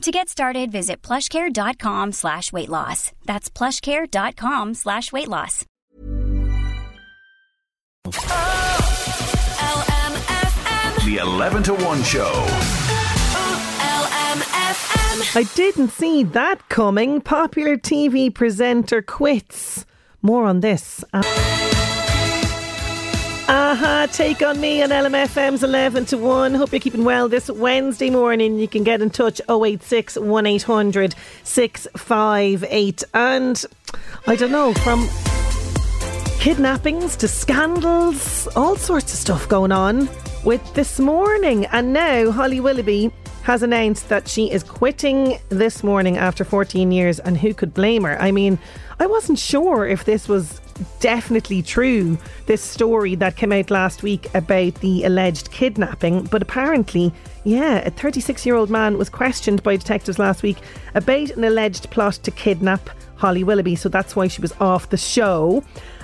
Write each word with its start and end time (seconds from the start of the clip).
To 0.00 0.10
get 0.10 0.30
started, 0.30 0.72
visit 0.72 1.02
plushcare.com 1.02 2.12
slash 2.12 2.54
weight 2.54 2.70
loss. 2.70 3.12
That's 3.26 3.50
plushcare.com 3.50 4.72
slash 4.72 5.12
weight 5.12 5.28
loss. 5.28 5.66
The 11.04 11.18
11 11.20 11.62
to 11.64 11.74
1 11.74 12.02
show. 12.02 12.46
I 15.34 15.46
didn't 15.54 15.90
see 15.90 16.24
that 16.24 16.66
coming. 16.70 17.20
Popular 17.20 17.76
TV 17.76 18.34
presenter 18.34 19.02
quits. 19.02 19.84
More 20.22 20.46
on 20.46 20.60
this. 20.60 21.04
Aha, 23.52 24.06
take 24.12 24.42
on 24.42 24.60
me 24.60 24.80
on 24.80 24.90
LMFM's 24.90 25.64
11 25.64 26.04
to 26.04 26.18
1. 26.18 26.54
Hope 26.54 26.70
you're 26.70 26.78
keeping 26.78 27.02
well 27.02 27.28
this 27.28 27.50
Wednesday 27.50 28.08
morning. 28.08 28.60
You 28.60 28.68
can 28.68 28.84
get 28.84 29.02
in 29.02 29.10
touch 29.10 29.40
086 29.50 30.18
1800 30.18 31.16
658. 31.42 33.02
And 33.12 33.66
I 34.28 34.36
don't 34.36 34.52
know, 34.52 34.72
from 34.72 35.08
kidnappings 36.38 37.16
to 37.16 37.26
scandals, 37.26 38.46
all 38.54 38.76
sorts 38.76 39.12
of 39.12 39.18
stuff 39.18 39.48
going 39.48 39.72
on 39.72 40.08
with 40.44 40.62
this 40.74 41.00
morning. 41.00 41.66
And 41.72 41.92
now 41.92 42.30
Holly 42.30 42.60
Willoughby 42.60 43.12
has 43.42 43.64
announced 43.64 44.10
that 44.10 44.28
she 44.28 44.48
is 44.48 44.62
quitting 44.62 45.40
this 45.48 45.82
morning 45.82 46.18
after 46.18 46.44
14 46.44 46.92
years. 46.92 47.18
And 47.18 47.36
who 47.36 47.52
could 47.52 47.74
blame 47.74 48.04
her? 48.04 48.16
I 48.22 48.30
mean, 48.30 48.60
I 49.00 49.08
wasn't 49.08 49.40
sure 49.40 49.88
if 49.88 50.04
this 50.04 50.28
was 50.28 50.60
definitely 51.00 51.62
true, 51.62 52.18
this 52.46 52.62
story 52.62 53.14
that 53.16 53.36
came 53.36 53.52
out 53.52 53.70
last 53.70 54.02
week 54.02 54.32
about 54.34 54.74
the 54.76 55.04
alleged 55.04 55.50
kidnapping. 55.50 56.24
But 56.24 56.42
apparently, 56.42 57.12
yeah, 57.44 57.78
a 57.78 57.90
36 57.90 58.44
year 58.44 58.56
old 58.56 58.70
man 58.70 58.98
was 58.98 59.08
questioned 59.08 59.62
by 59.62 59.76
detectives 59.76 60.18
last 60.18 60.42
week 60.42 60.58
about 60.94 61.30
an 61.30 61.44
alleged 61.44 61.90
plot 61.90 62.14
to 62.14 62.30
kidnap 62.30 62.90
Holly 63.16 63.44
Willoughby. 63.44 63.76
So 63.76 63.88
that's 63.88 64.16
why 64.16 64.28
she 64.28 64.40
was 64.40 64.52
off 64.60 64.90
the 64.90 64.96
show. 64.96 65.62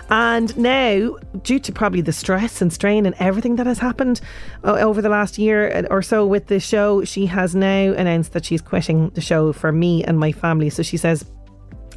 And 0.08 0.56
now, 0.56 1.16
due 1.42 1.58
to 1.58 1.72
probably 1.72 2.00
the 2.00 2.12
stress 2.12 2.62
and 2.62 2.72
strain 2.72 3.06
and 3.06 3.14
everything 3.18 3.56
that 3.56 3.66
has 3.66 3.78
happened 3.78 4.20
uh, 4.62 4.74
over 4.74 5.02
the 5.02 5.08
last 5.08 5.36
year 5.36 5.84
or 5.90 6.00
so 6.00 6.24
with 6.24 6.46
the 6.46 6.60
show, 6.60 7.02
she 7.04 7.26
has 7.26 7.56
now 7.56 7.92
announced 7.92 8.32
that 8.32 8.44
she's 8.44 8.62
quitting 8.62 9.10
the 9.10 9.20
show 9.20 9.52
for 9.52 9.72
me 9.72 10.04
and 10.04 10.18
my 10.18 10.30
family. 10.30 10.70
So 10.70 10.84
she 10.84 10.96
says, 10.96 11.24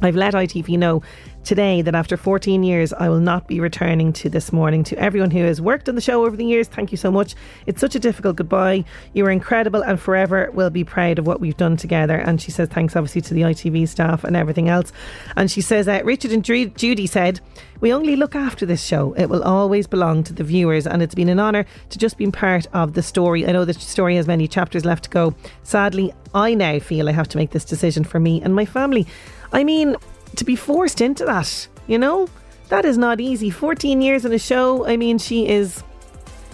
I've 0.02 0.16
let 0.16 0.34
ITV 0.34 0.78
know 0.78 1.02
today 1.44 1.82
that 1.82 1.94
after 1.94 2.16
14 2.16 2.62
years, 2.62 2.92
I 2.92 3.08
will 3.08 3.20
not 3.20 3.48
be 3.48 3.60
returning 3.60 4.12
to 4.14 4.28
this 4.28 4.52
morning. 4.52 4.84
To 4.84 4.98
everyone 4.98 5.30
who 5.30 5.42
has 5.44 5.60
worked 5.60 5.88
on 5.88 5.94
the 5.94 6.00
show 6.00 6.24
over 6.24 6.36
the 6.36 6.44
years, 6.44 6.68
thank 6.68 6.92
you 6.92 6.98
so 6.98 7.10
much. 7.10 7.34
It's 7.66 7.80
such 7.80 7.94
a 7.94 7.98
difficult 7.98 8.36
goodbye. 8.36 8.84
You 9.14 9.24
were 9.24 9.30
incredible 9.30 9.82
and 9.82 9.98
forever 10.00 10.50
will 10.52 10.70
be 10.70 10.84
proud 10.84 11.18
of 11.18 11.26
what 11.26 11.40
we've 11.40 11.56
done 11.56 11.76
together. 11.76 12.16
And 12.16 12.40
she 12.40 12.50
says 12.50 12.68
thanks 12.68 12.96
obviously 12.96 13.20
to 13.22 13.34
the 13.34 13.42
ITV 13.42 13.88
staff 13.88 14.24
and 14.24 14.36
everything 14.36 14.68
else. 14.68 14.92
And 15.36 15.50
she 15.50 15.60
says, 15.60 15.88
uh, 15.88 16.00
Richard 16.04 16.32
and 16.32 16.44
Judy 16.44 17.06
said, 17.06 17.40
we 17.80 17.94
only 17.94 18.14
look 18.14 18.34
after 18.34 18.66
this 18.66 18.84
show. 18.84 19.14
It 19.14 19.26
will 19.26 19.42
always 19.42 19.86
belong 19.86 20.22
to 20.24 20.34
the 20.34 20.44
viewers, 20.44 20.86
and 20.86 21.02
it's 21.02 21.14
been 21.14 21.30
an 21.30 21.40
honour 21.40 21.64
to 21.88 21.98
just 21.98 22.18
be 22.18 22.30
part 22.30 22.66
of 22.74 22.92
the 22.92 23.02
story. 23.02 23.46
I 23.46 23.52
know 23.52 23.64
the 23.64 23.72
story 23.72 24.16
has 24.16 24.26
many 24.26 24.46
chapters 24.46 24.84
left 24.84 25.04
to 25.04 25.10
go. 25.10 25.34
Sadly, 25.62 26.12
I 26.34 26.54
now 26.54 26.78
feel 26.78 27.08
I 27.08 27.12
have 27.12 27.28
to 27.28 27.38
make 27.38 27.52
this 27.52 27.64
decision 27.64 28.04
for 28.04 28.20
me 28.20 28.42
and 28.42 28.54
my 28.54 28.66
family. 28.66 29.06
I 29.52 29.64
mean, 29.64 29.96
to 30.36 30.44
be 30.44 30.56
forced 30.56 31.00
into 31.00 31.24
that, 31.24 31.68
you 31.86 31.98
know, 31.98 32.28
that 32.68 32.84
is 32.84 32.96
not 32.96 33.20
easy. 33.20 33.50
14 33.50 34.00
years 34.00 34.24
in 34.24 34.32
a 34.32 34.38
show. 34.38 34.86
I 34.86 34.96
mean, 34.96 35.18
she 35.18 35.48
is 35.48 35.82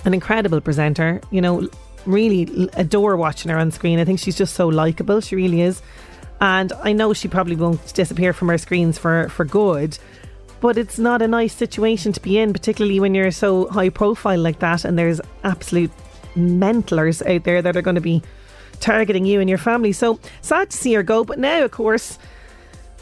an 0.05 0.15
incredible 0.15 0.61
presenter. 0.61 1.21
You 1.31 1.43
know, 1.43 1.69
really 2.07 2.71
adore 2.75 3.17
watching 3.17 3.51
her 3.51 3.59
on 3.59 3.71
screen. 3.71 3.99
I 3.99 4.05
think 4.05 4.19
she's 4.19 4.37
just 4.37 4.55
so 4.55 4.69
likable. 4.69 5.21
She 5.21 5.37
really 5.37 5.61
is. 5.61 5.83
And 6.41 6.73
I 6.83 6.93
know 6.93 7.13
she 7.13 7.29
probably 7.29 7.57
won't 7.57 7.95
disappear 7.95 8.33
from 8.33 8.51
our 8.51 8.59
screens 8.59 8.99
for, 8.99 9.29
for 9.29 9.45
good. 9.45 9.99
But 10.61 10.79
it's 10.79 10.99
not 10.99 11.23
a 11.23 11.29
nice 11.29 11.55
situation 11.55 12.13
to 12.13 12.21
be 12.21 12.39
in, 12.39 12.53
particularly 12.53 12.99
when 13.01 13.15
you're 13.15 13.31
so 13.31 13.69
high 13.69 13.91
profile 13.91 14.41
like 14.41 14.59
that 14.61 14.85
and 14.85 14.99
there's 14.99 15.21
absolute 15.45 15.91
mentalers 16.35 17.23
out 17.23 17.45
there 17.45 17.63
that 17.63 17.77
are 17.77 17.83
going 17.83 17.95
to 17.95 18.01
be 18.01 18.23
targeting 18.81 19.25
you 19.25 19.41
and 19.41 19.49
your 19.49 19.59
family. 19.59 19.93
So 19.93 20.19
sad 20.41 20.71
to 20.71 20.77
see 20.77 20.95
her 20.95 21.03
go. 21.03 21.25
But 21.25 21.39
now, 21.39 21.65
of 21.65 21.71
course, 21.71 22.19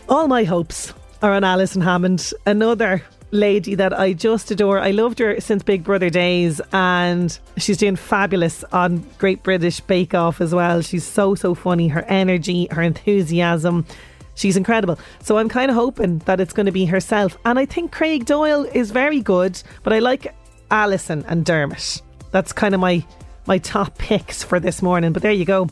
all 0.09 0.29
my 0.29 0.45
hopes 0.45 0.93
are 1.23 1.33
on 1.33 1.45
Alison 1.45 1.81
Hammond, 1.81 2.33
another 2.47 3.03
lady 3.31 3.75
that 3.75 3.99
I 3.99 4.13
just 4.13 4.51
adore. 4.51 4.79
I 4.79 4.91
loved 4.91 5.19
her 5.19 5.41
since 5.41 5.63
Big 5.63 5.85
Brother 5.85 6.11
days, 6.11 6.61
and 6.73 7.37
she's 7.57 7.79
doing 7.79 7.97
fabulous 7.97 8.65
on 8.73 9.05
Great 9.19 9.43
British 9.43 9.81
Bake 9.81 10.15
Off 10.15 10.41
as 10.41 10.55
well. 10.55 10.83
She's 10.83 11.05
so, 11.05 11.35
so 11.35 11.55
funny. 11.55 11.89
Her 11.89 12.03
energy, 12.03 12.69
her 12.71 12.83
enthusiasm. 12.83 13.87
She's 14.35 14.57
incredible. 14.57 14.99
So 15.21 15.39
I'm 15.39 15.49
kind 15.49 15.71
of 15.71 15.77
hoping 15.77 16.19
that 16.21 16.41
it's 16.41 16.53
going 16.53 16.67
to 16.67 16.73
be 16.73 16.85
herself. 16.85 17.37
And 17.45 17.59
I 17.59 17.67
think 17.67 17.93
Craig 17.93 18.27
Doyle 18.27 18.65
is 18.65 18.91
very 18.91 19.21
good, 19.21 19.61
but 19.83 19.93
I 19.93 20.01
like 20.01 20.35
Alison 20.71 21.25
and 21.29 21.45
Dermot. 21.45 22.03
That's 22.31 22.53
kind 22.53 22.75
of 22.75 22.81
my 22.81 23.05
my 23.47 23.59
top 23.59 23.99
picks 23.99 24.43
for 24.43 24.59
this 24.59 24.81
morning. 24.83 25.13
But 25.13 25.23
there 25.23 25.33
you 25.33 25.45
go. 25.45 25.69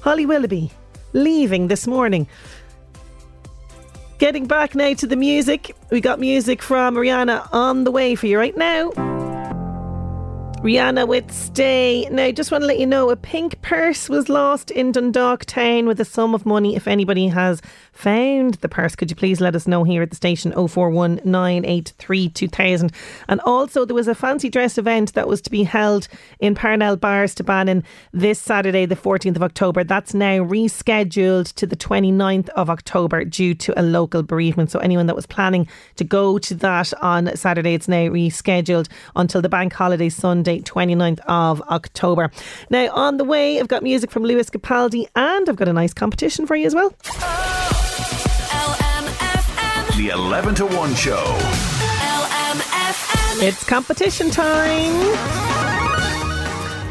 Holly 0.00 0.26
Willoughby 0.26 0.72
leaving 1.12 1.68
this 1.68 1.86
morning. 1.86 2.26
Getting 4.20 4.44
back 4.44 4.74
now 4.74 4.92
to 4.92 5.06
the 5.06 5.16
music. 5.16 5.74
We 5.90 6.02
got 6.02 6.20
music 6.20 6.60
from 6.60 6.94
Rihanna 6.94 7.48
on 7.54 7.84
the 7.84 7.90
way 7.90 8.14
for 8.14 8.26
you 8.26 8.36
right 8.36 8.54
now. 8.54 8.90
Rihanna 10.60 11.08
with 11.08 11.32
Stay. 11.32 12.06
Now, 12.10 12.30
just 12.30 12.52
want 12.52 12.60
to 12.60 12.66
let 12.66 12.78
you 12.78 12.86
know 12.86 13.08
a 13.08 13.16
pink 13.16 13.62
purse 13.62 14.10
was 14.10 14.28
lost 14.28 14.70
in 14.70 14.92
Dundalk 14.92 15.46
town 15.46 15.86
with 15.86 15.98
a 16.00 16.04
sum 16.04 16.34
of 16.34 16.44
money. 16.44 16.76
If 16.76 16.86
anybody 16.86 17.28
has 17.28 17.62
found 18.00 18.54
the 18.54 18.68
purse, 18.68 18.96
could 18.96 19.10
you 19.10 19.16
please 19.16 19.40
let 19.40 19.54
us 19.54 19.68
know 19.68 19.84
here 19.84 20.02
at 20.02 20.08
the 20.08 20.16
station 20.16 20.52
041 20.52 21.20
983 21.22 22.30
2000. 22.30 22.92
And 23.28 23.40
also, 23.42 23.84
there 23.84 23.94
was 23.94 24.08
a 24.08 24.14
fancy 24.14 24.48
dress 24.48 24.78
event 24.78 25.12
that 25.12 25.28
was 25.28 25.42
to 25.42 25.50
be 25.50 25.64
held 25.64 26.08
in 26.38 26.54
Parnell 26.54 26.96
Bar 26.96 27.24
Stabannon 27.24 27.84
this 28.12 28.40
Saturday, 28.40 28.86
the 28.86 28.96
14th 28.96 29.36
of 29.36 29.42
October. 29.42 29.84
That's 29.84 30.14
now 30.14 30.38
rescheduled 30.38 31.52
to 31.54 31.66
the 31.66 31.76
29th 31.76 32.48
of 32.50 32.70
October 32.70 33.24
due 33.24 33.54
to 33.54 33.78
a 33.78 33.82
local 33.82 34.22
bereavement. 34.22 34.70
So, 34.70 34.78
anyone 34.78 35.06
that 35.06 35.16
was 35.16 35.26
planning 35.26 35.68
to 35.96 36.04
go 36.04 36.38
to 36.38 36.54
that 36.54 36.94
on 37.02 37.36
Saturday, 37.36 37.74
it's 37.74 37.88
now 37.88 38.08
rescheduled 38.08 38.88
until 39.14 39.42
the 39.42 39.50
bank 39.50 39.74
holiday 39.74 40.08
Sunday, 40.08 40.60
29th 40.60 41.20
of 41.26 41.60
October. 41.62 42.30
Now, 42.70 42.90
on 42.92 43.18
the 43.18 43.24
way, 43.24 43.60
I've 43.60 43.68
got 43.68 43.82
music 43.82 44.10
from 44.10 44.22
Lewis 44.24 44.48
Capaldi 44.48 45.06
and 45.14 45.48
I've 45.48 45.56
got 45.56 45.68
a 45.68 45.72
nice 45.74 45.92
competition 45.92 46.46
for 46.46 46.56
you 46.56 46.66
as 46.66 46.74
well. 46.74 46.94
Ah. 47.20 47.59
The 50.00 50.08
11 50.08 50.54
to 50.54 50.64
1 50.64 50.94
show. 50.94 51.36
It's 53.42 53.62
competition 53.64 54.30
time. 54.30 55.59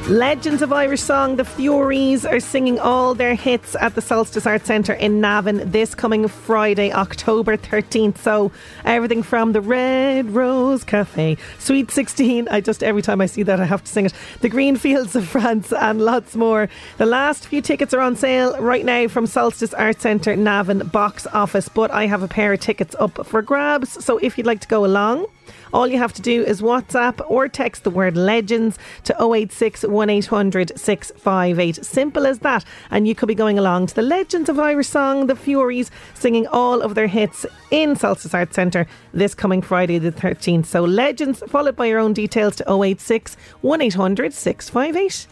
Legends 0.10 0.64
of 0.64 0.74
Irish 0.74 1.04
Song, 1.04 1.36
the 1.36 1.44
Fureys 1.44 2.28
are 2.28 2.40
singing 2.40 2.80
all 2.80 3.14
their 3.14 3.36
hits 3.36 3.76
at 3.80 3.94
the 3.94 4.02
Solstice 4.02 4.48
Arts 4.48 4.66
Centre 4.66 4.94
in 4.94 5.22
Navan 5.22 5.70
this 5.70 5.94
coming 5.94 6.28
Friday, 6.28 6.92
October 6.92 7.56
13th. 7.56 8.18
So, 8.18 8.52
everything 8.86 9.22
from 9.22 9.52
the 9.52 9.62
Red 9.62 10.32
Rose 10.32 10.84
Cafe, 10.84 11.38
Sweet 11.60 11.92
16, 11.92 12.48
I 12.50 12.60
just, 12.60 12.82
every 12.82 13.04
time 13.04 13.22
I 13.22 13.28
see 13.28 13.44
that, 13.44 13.60
I 13.60 13.66
have 13.66 13.84
to 13.84 13.92
sing 13.92 14.08
it, 14.08 14.14
the 14.42 14.50
Green 14.50 14.78
Fields 14.78 15.16
of 15.16 15.28
France, 15.28 15.72
and 15.72 16.02
lots 16.02 16.36
more. 16.36 16.70
The 16.98 17.06
last 17.06 17.46
few 17.46 17.62
tickets 17.62 17.94
are 17.94 18.02
on 18.02 18.16
sale 18.16 18.60
right 18.60 18.84
now 18.84 19.08
from 19.10 19.28
Solstice 19.28 19.76
Arts 19.76 20.02
Centre, 20.02 20.36
Navan 20.36 20.88
box 20.88 21.28
office, 21.28 21.70
but 21.70 21.92
I 21.92 22.08
have 22.08 22.24
a 22.24 22.28
pair 22.28 22.52
of 22.54 22.62
tickets 22.62 22.96
up 23.00 23.28
for 23.28 23.44
grabs. 23.44 24.04
So, 24.04 24.18
if 24.18 24.40
you'd 24.40 24.48
like 24.48 24.62
to 24.62 24.68
go 24.68 24.84
along, 24.84 25.28
all 25.72 25.88
you 25.88 25.98
have 25.98 26.14
to 26.14 26.22
do 26.22 26.44
is 26.44 26.62
WhatsApp 26.62 27.22
or 27.30 27.48
text 27.48 27.84
the 27.84 27.90
word 27.90 28.18
legends 28.18 28.78
to 29.04 29.16
086 29.20 29.84
1800 30.00 30.72
658. 30.78 31.84
Simple 31.86 32.26
as 32.26 32.40
that. 32.40 32.64
And 32.90 33.08
you 33.08 33.14
could 33.14 33.28
be 33.28 33.36
going 33.36 33.60
along 33.60 33.88
to 33.88 33.96
the 33.96 34.02
Legends 34.02 34.50
of 34.50 34.58
Irish 34.58 34.88
Song, 34.88 35.28
the 35.28 35.34
Fureys, 35.34 35.90
singing 36.14 36.48
all 36.48 36.82
of 36.82 36.96
their 36.96 37.08
hits 37.08 37.46
in 37.70 37.96
Solstice 37.96 38.34
Arts 38.34 38.56
Centre 38.56 38.88
this 39.14 39.36
coming 39.36 39.62
Friday 39.62 40.00
the 40.00 40.12
13th. 40.12 40.66
So 40.66 40.84
Legends, 40.84 41.44
followed 41.48 41.76
by 41.76 41.88
your 41.88 42.00
own 42.00 42.14
details 42.14 42.56
to 42.58 42.64
086 42.72 43.36
1800 43.62 44.34
658. 44.34 45.28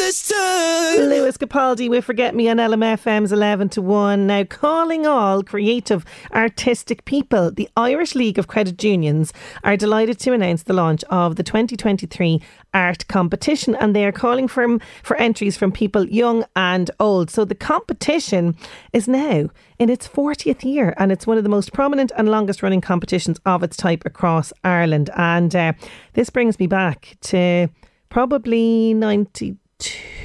Aching, 0.00 0.36
nights. 0.36 1.08
Lewis 1.08 1.36
Capaldi 1.36 1.88
with 1.88 2.04
Forget 2.04 2.34
Me 2.34 2.48
on 2.48 2.56
LMFM's 2.56 3.32
11 3.32 3.68
to 3.70 3.82
1. 3.82 4.26
Now, 4.26 4.44
calling 4.44 5.06
all 5.06 5.42
creative, 5.42 6.04
artistic 6.32 7.04
people, 7.04 7.50
the 7.50 7.68
Irish 7.76 8.14
League 8.14 8.38
of 8.38 8.48
Credit 8.48 8.82
Unions 8.82 9.32
are 9.62 9.76
delighted 9.76 10.18
to 10.20 10.32
announce 10.32 10.62
the 10.62 10.72
launch 10.72 11.04
of 11.04 11.36
the 11.36 11.42
2023 11.42 12.42
art 12.72 13.06
competition 13.08 13.74
and 13.76 13.94
they 13.94 14.04
are 14.04 14.12
calling 14.12 14.48
for, 14.48 14.78
for 15.02 15.16
entries 15.16 15.56
from 15.56 15.72
people 15.72 16.06
young 16.08 16.44
and 16.56 16.90
old. 16.98 17.30
So 17.30 17.44
the 17.44 17.54
competition 17.54 18.56
is 18.92 19.08
now 19.08 19.48
in 19.78 19.90
its 19.90 20.08
40th 20.08 20.64
year 20.64 20.94
and 20.98 21.12
it's 21.12 21.26
one 21.26 21.38
of 21.38 21.44
the 21.44 21.50
most 21.50 21.72
prominent 21.72 22.12
and 22.16 22.28
longest 22.28 22.62
running 22.62 22.80
competitions 22.80 23.38
of 23.46 23.62
its 23.62 23.76
type 23.76 24.04
across 24.04 24.52
Ireland. 24.62 25.10
And 25.16 25.54
uh, 25.54 25.72
this 26.14 26.30
brings 26.30 26.58
me 26.58 26.66
back 26.66 27.16
to 27.22 27.68
probably 28.08 28.94
92 28.94 29.56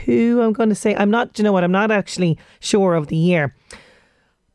I'm 0.09 0.53
going 0.53 0.69
to 0.69 0.75
say. 0.75 0.95
I'm 0.95 1.11
not, 1.11 1.37
you 1.37 1.43
know 1.43 1.51
what, 1.51 1.63
I'm 1.63 1.71
not 1.71 1.91
actually 1.91 2.37
sure 2.59 2.95
of 2.95 3.07
the 3.07 3.15
year. 3.15 3.55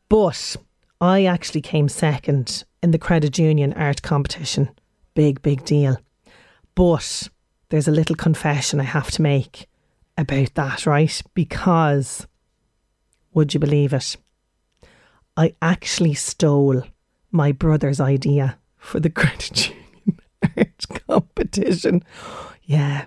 But 0.09 0.55
I 1.01 1.25
actually 1.25 1.61
came 1.61 1.89
second 1.89 2.63
in 2.81 2.91
the 2.91 2.99
credit 2.99 3.37
union 3.37 3.73
art 3.73 4.01
competition. 4.01 4.69
Big, 5.13 5.41
big 5.41 5.65
deal. 5.65 5.97
But 6.75 7.29
there's 7.69 7.87
a 7.87 7.91
little 7.91 8.15
confession 8.15 8.79
I 8.79 8.83
have 8.83 9.11
to 9.11 9.21
make 9.21 9.67
about 10.17 10.53
that, 10.55 10.85
right? 10.85 11.21
Because, 11.33 12.27
would 13.33 13.53
you 13.53 13.59
believe 13.59 13.93
it? 13.93 14.17
I 15.37 15.53
actually 15.61 16.13
stole 16.13 16.83
my 17.31 17.51
brother's 17.51 17.99
idea 17.99 18.57
for 18.77 18.99
the 18.99 19.09
credit 19.09 19.69
union 20.05 20.19
art 20.57 20.85
competition. 21.07 22.03
Yeah, 22.63 23.05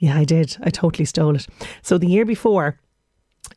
yeah, 0.00 0.16
I 0.16 0.24
did. 0.24 0.56
I 0.62 0.70
totally 0.70 1.04
stole 1.04 1.36
it. 1.36 1.46
So 1.82 1.98
the 1.98 2.08
year 2.08 2.24
before, 2.24 2.80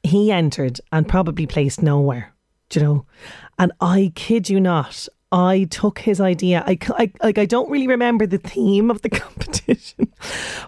he 0.03 0.31
entered 0.31 0.79
and 0.91 1.07
probably 1.07 1.47
placed 1.47 1.81
nowhere, 1.81 2.33
do 2.69 2.79
you 2.79 2.85
know? 2.85 3.05
And 3.57 3.71
I 3.79 4.11
kid 4.13 4.49
you 4.49 4.59
not, 4.59 5.07
I 5.31 5.63
took 5.71 5.99
his 5.99 6.19
idea. 6.19 6.63
I, 6.67 6.77
I, 6.89 7.11
like 7.23 7.37
I 7.37 7.45
don't 7.45 7.71
really 7.71 7.87
remember 7.87 8.27
the 8.27 8.37
theme 8.37 8.91
of 8.91 9.01
the 9.01 9.09
competition, 9.21 10.13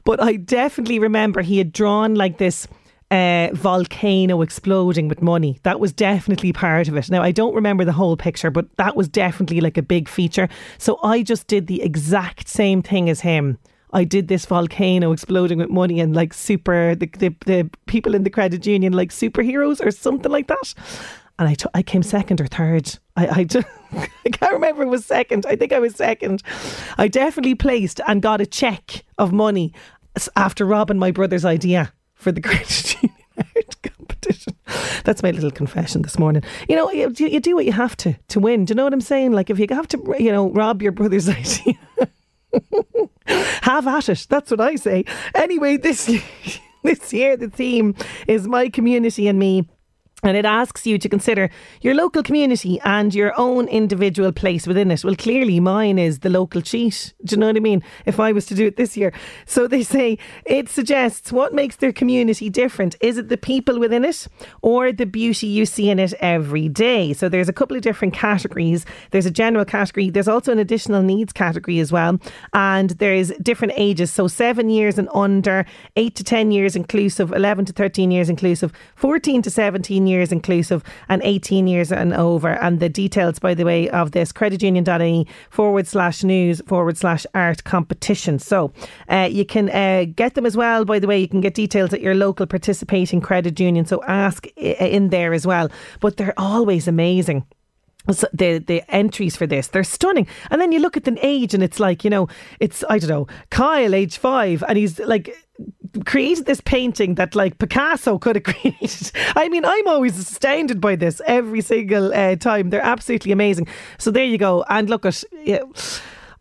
but 0.06 0.22
I 0.24 0.38
definitely 0.38 0.98
remember 0.98 1.42
he 1.42 1.58
had 1.58 1.74
drawn 1.74 2.16
like 2.16 2.38
this 2.38 2.68
uh, 3.12 3.50
volcano 3.52 4.42
exploding 4.42 5.10
with 5.10 5.22
money. 5.22 5.60
That 5.64 5.82
was 5.82 5.92
definitely 5.92 6.54
part 6.54 6.88
of 6.88 6.96
it. 6.96 7.12
Now 7.12 7.22
I 7.22 7.32
don't 7.32 7.54
remember 7.54 7.84
the 7.84 7.92
whole 7.92 8.16
picture, 8.16 8.50
but 8.50 8.66
that 8.78 8.96
was 8.96 9.10
definitely 9.10 9.60
like 9.60 9.78
a 9.78 9.84
big 9.84 10.08
feature. 10.08 10.48
So 10.78 11.00
I 11.04 11.22
just 11.22 11.48
did 11.48 11.68
the 11.68 11.82
exact 11.82 12.48
same 12.48 12.82
thing 12.82 13.10
as 13.10 13.20
him. 13.22 13.58
I 13.96 14.04
did 14.04 14.28
this 14.28 14.46
volcano 14.46 15.14
exploding 15.14 15.60
with 15.60 15.70
money 15.70 16.02
and 16.02 16.14
like 16.14 16.34
super 16.34 16.96
the, 16.96 17.08
the, 17.18 17.34
the 17.46 17.70
people 17.86 18.14
in 18.14 18.24
the 18.24 18.30
credit 18.30 18.66
union 18.66 18.92
like 18.92 19.10
superheroes 19.10 19.84
or 19.84 19.90
something 19.90 20.32
like 20.32 20.48
that. 20.48 20.74
And 21.40 21.48
I, 21.48 21.54
t- 21.54 21.70
I 21.74 21.82
came 21.82 22.04
second 22.04 22.42
or 22.42 22.48
third. 22.48 23.00
I, 23.16 23.28
I, 23.28 23.46
can't 24.32 24.52
remember 24.52 24.84
it 24.84 24.90
was 24.90 25.06
second. 25.06 25.46
I 25.46 25.56
think 25.56 25.72
I 25.72 25.80
was 25.80 25.96
second. 25.96 26.44
I 26.98 27.08
definitely 27.08 27.56
placed 27.56 28.02
and 28.06 28.22
got 28.22 28.42
a 28.42 28.46
check 28.46 29.06
of 29.18 29.32
money 29.32 29.74
after 30.36 30.66
robbing 30.66 31.00
my 31.00 31.12
brother's 31.12 31.46
idea 31.46 31.94
for 32.16 32.34
the 32.34 32.42
credit 32.50 33.02
union 33.02 33.18
competition. 33.82 34.56
That's 35.06 35.24
my 35.24 35.32
little 35.32 35.52
confession 35.52 36.02
this 36.02 36.20
morning. 36.20 36.44
You 36.68 36.76
know, 36.76 36.92
you, 36.92 37.14
you 37.18 37.40
do 37.40 37.56
what 37.56 37.64
you 37.66 37.72
have 37.72 37.96
to 37.98 38.14
to 38.28 38.42
win. 38.42 38.66
Do 38.66 38.72
you 38.72 38.76
know 38.76 38.84
what 38.84 38.94
I'm 38.94 39.00
saying? 39.00 39.32
Like 39.32 39.50
if 39.50 39.58
you 39.58 39.68
have 39.70 39.88
to, 39.90 40.16
you 40.20 40.34
know, 40.34 40.50
rob 40.50 40.82
your 40.82 40.92
brother's 40.92 41.30
idea. 41.30 41.76
Have 43.66 43.88
at 43.88 44.10
it. 44.10 44.28
That's 44.30 44.52
what 44.52 44.62
I 44.62 44.76
say. 44.76 45.06
Anyway, 45.34 45.78
this 45.78 46.06
this 46.84 47.12
year 47.12 47.36
the 47.36 47.50
theme 47.50 47.96
is 48.28 48.48
my 48.48 48.70
community 48.70 49.28
and 49.28 49.40
me. 49.40 49.68
And 50.26 50.36
it 50.36 50.44
asks 50.44 50.88
you 50.88 50.98
to 50.98 51.08
consider 51.08 51.52
your 51.82 51.94
local 51.94 52.24
community 52.24 52.80
and 52.84 53.14
your 53.14 53.32
own 53.40 53.68
individual 53.68 54.32
place 54.32 54.66
within 54.66 54.90
it. 54.90 55.04
Well, 55.04 55.16
clearly 55.16 55.60
mine 55.60 56.00
is 56.00 56.20
the 56.20 56.32
local 56.32 56.62
cheat. 56.62 57.14
Do 57.24 57.36
you 57.36 57.40
know 57.40 57.46
what 57.46 57.58
I 57.58 57.60
mean? 57.60 57.84
If 58.08 58.20
I 58.20 58.32
was 58.32 58.48
to 58.48 58.56
do 58.56 58.66
it 58.66 58.76
this 58.76 58.98
year. 58.98 59.14
So 59.46 59.68
they 59.68 59.84
say 59.84 60.18
it 60.44 60.68
suggests 60.68 61.32
what 61.32 61.54
makes 61.54 61.76
their 61.76 61.94
community 61.94 62.50
different. 62.50 62.96
Is 63.02 63.20
it 63.20 63.30
the 63.30 63.38
people 63.38 63.80
within 63.80 64.04
it 64.04 64.28
or 64.64 64.92
the 64.92 65.06
beauty 65.06 65.46
you 65.46 65.64
see 65.64 65.92
in 65.92 66.00
it 66.00 66.14
every 66.20 66.70
day? 66.70 67.14
So 67.14 67.30
there's 67.30 67.50
a 67.50 67.54
couple 67.54 67.78
of 67.78 67.84
different 67.84 68.16
categories. 68.16 68.84
There's 69.12 69.28
a 69.28 69.32
general 69.32 69.64
category. 69.64 70.10
There's 70.10 70.28
also 70.28 70.52
an 70.52 70.58
additional 70.58 71.04
needs 71.04 71.34
category 71.34 71.78
as 71.78 71.92
well. 71.92 72.20
And 72.54 72.90
there's 72.92 73.30
different 73.44 73.76
ages. 73.78 74.12
So 74.12 74.28
seven 74.28 74.72
years 74.72 74.98
and 74.98 75.08
under, 75.14 75.68
eight 75.98 76.16
to 76.16 76.24
10 76.24 76.50
years 76.50 76.76
inclusive, 76.76 77.32
11 77.32 77.66
to 77.66 77.74
13 77.74 78.10
years 78.10 78.28
inclusive, 78.28 78.74
14 78.96 79.44
to 79.44 79.52
17 79.52 80.08
years 80.08 80.15
years 80.16 80.32
inclusive 80.32 80.84
and 81.10 81.22
18 81.24 81.68
years 81.68 81.92
and 81.92 82.14
over. 82.14 82.50
And 82.50 82.80
the 82.80 82.90
details, 82.90 83.40
by 83.40 83.54
the 83.54 83.66
way, 83.66 83.90
of 83.90 84.12
this 84.12 84.32
creditunion.ie 84.32 85.28
forward 85.50 85.88
slash 85.88 86.24
news 86.24 86.62
forward 86.66 86.98
slash 86.98 87.26
art 87.34 87.64
competition. 87.64 88.40
So 88.40 88.72
uh, 89.10 89.28
you 89.32 89.46
can 89.46 89.70
uh, 89.70 90.06
get 90.16 90.36
them 90.36 90.46
as 90.46 90.56
well. 90.56 90.86
By 90.86 91.00
the 91.00 91.08
way, 91.08 91.20
you 91.20 91.28
can 91.28 91.42
get 91.42 91.54
details 91.54 91.94
at 91.94 92.02
your 92.02 92.16
local 92.16 92.46
participating 92.46 93.22
credit 93.22 93.60
union. 93.60 93.86
So 93.86 94.04
ask 94.04 94.48
in 94.58 95.10
there 95.10 95.34
as 95.34 95.46
well. 95.46 95.70
But 96.00 96.18
they're 96.18 96.40
always 96.40 96.88
amazing 96.88 97.46
the 98.06 98.64
the 98.66 98.84
entries 98.94 99.36
for 99.36 99.48
this 99.48 99.68
they're 99.68 99.84
stunning 99.84 100.28
and 100.52 100.62
then 100.62 100.72
you 100.72 100.80
look 100.80 100.96
at 100.96 101.06
the 101.06 101.18
age 101.26 101.54
and 101.54 101.64
it's 101.64 101.80
like 101.80 102.04
you 102.04 102.10
know 102.10 102.28
it's 102.60 102.84
i 102.90 103.00
don't 103.00 103.10
know 103.10 103.28
kyle 103.50 103.96
age 103.96 104.18
5 104.18 104.64
and 104.68 104.78
he's 104.78 105.00
like 105.00 105.36
created 106.04 106.46
this 106.46 106.62
painting 106.62 107.16
that 107.16 107.36
like 107.36 107.58
Picasso 107.58 108.18
could 108.18 108.36
have 108.36 108.44
created. 108.56 109.12
I 109.36 109.50
mean, 109.50 109.66
I'm 109.66 109.88
always 109.88 110.18
astounded 110.18 110.82
by 110.82 110.96
this 110.96 111.22
every 111.26 111.62
single 111.62 112.14
uh, 112.14 112.36
time. 112.36 112.70
They're 112.70 112.82
absolutely 112.82 113.32
amazing. 113.32 113.68
So 113.98 114.12
there 114.12 114.26
you 114.26 114.38
go. 114.38 114.64
And 114.70 114.90
look 114.90 115.06
at. 115.06 115.24
Yeah, 115.44 115.62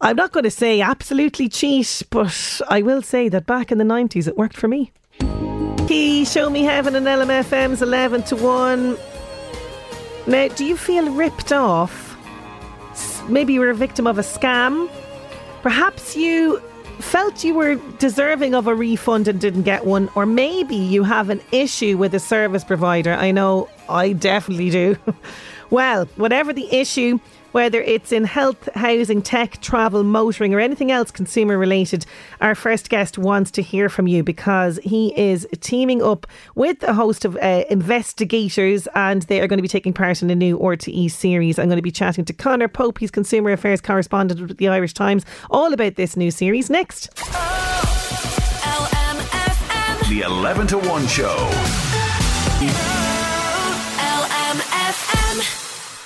I'm 0.00 0.16
not 0.16 0.32
going 0.32 0.44
to 0.44 0.50
say 0.50 0.80
absolutely 0.80 1.48
cheat, 1.48 2.02
but 2.10 2.60
I 2.68 2.82
will 2.82 3.00
say 3.00 3.28
that 3.30 3.46
back 3.46 3.72
in 3.72 3.78
the 3.78 3.84
90s 3.84 4.28
it 4.28 4.36
worked 4.36 4.56
for 4.56 4.68
me. 4.68 4.92
He 5.88 6.24
Show 6.24 6.50
Me 6.50 6.62
Heaven 6.62 6.96
and 6.96 7.06
LMFM's 7.06 7.80
11 7.80 8.24
to 8.24 8.36
1. 8.36 8.98
Now, 10.26 10.48
do 10.48 10.64
you 10.64 10.76
feel 10.76 11.10
ripped 11.12 11.52
off? 11.52 12.16
Maybe 13.28 13.54
you 13.54 13.60
were 13.60 13.70
a 13.70 13.74
victim 13.74 14.06
of 14.06 14.18
a 14.18 14.22
scam. 14.22 14.90
Perhaps 15.62 16.16
you 16.16 16.62
felt 17.00 17.44
you 17.44 17.54
were 17.54 17.76
deserving 17.98 18.54
of 18.54 18.66
a 18.66 18.74
refund 18.74 19.28
and 19.28 19.40
didn't 19.40 19.62
get 19.62 19.84
one, 19.84 20.08
or 20.14 20.26
maybe 20.26 20.76
you 20.76 21.02
have 21.04 21.30
an 21.30 21.40
issue 21.52 21.96
with 21.96 22.14
a 22.14 22.20
service 22.20 22.64
provider. 22.64 23.12
I 23.12 23.30
know 23.30 23.68
I 23.88 24.12
definitely 24.12 24.70
do. 24.70 24.96
well, 25.70 26.06
whatever 26.16 26.52
the 26.52 26.72
issue, 26.74 27.18
whether 27.54 27.80
it's 27.82 28.10
in 28.10 28.24
health, 28.24 28.68
housing, 28.74 29.22
tech, 29.22 29.60
travel, 29.60 30.02
motoring, 30.02 30.52
or 30.52 30.58
anything 30.58 30.90
else 30.90 31.12
consumer 31.12 31.56
related, 31.56 32.04
our 32.40 32.56
first 32.56 32.90
guest 32.90 33.16
wants 33.16 33.52
to 33.52 33.62
hear 33.62 33.88
from 33.88 34.08
you 34.08 34.24
because 34.24 34.80
he 34.82 35.16
is 35.16 35.46
teaming 35.60 36.02
up 36.02 36.26
with 36.56 36.82
a 36.82 36.92
host 36.92 37.24
of 37.24 37.36
uh, 37.36 37.62
investigators 37.70 38.88
and 38.96 39.22
they 39.22 39.40
are 39.40 39.46
going 39.46 39.58
to 39.58 39.62
be 39.62 39.68
taking 39.68 39.92
part 39.92 40.20
in 40.20 40.30
a 40.30 40.34
new 40.34 40.58
RTE 40.58 41.08
series. 41.12 41.56
I'm 41.56 41.68
going 41.68 41.76
to 41.76 41.82
be 41.82 41.92
chatting 41.92 42.24
to 42.24 42.32
Conor 42.32 42.66
Pope, 42.66 42.98
he's 42.98 43.12
consumer 43.12 43.52
affairs 43.52 43.80
correspondent 43.80 44.40
with 44.40 44.56
the 44.56 44.66
Irish 44.66 44.92
Times, 44.92 45.24
all 45.48 45.72
about 45.72 45.94
this 45.94 46.16
new 46.16 46.32
series 46.32 46.68
next. 46.68 47.10
Oh, 47.20 47.70
the 50.08 50.22
11 50.22 50.66
to 50.66 50.78
1 50.78 51.06
show. 51.06 51.50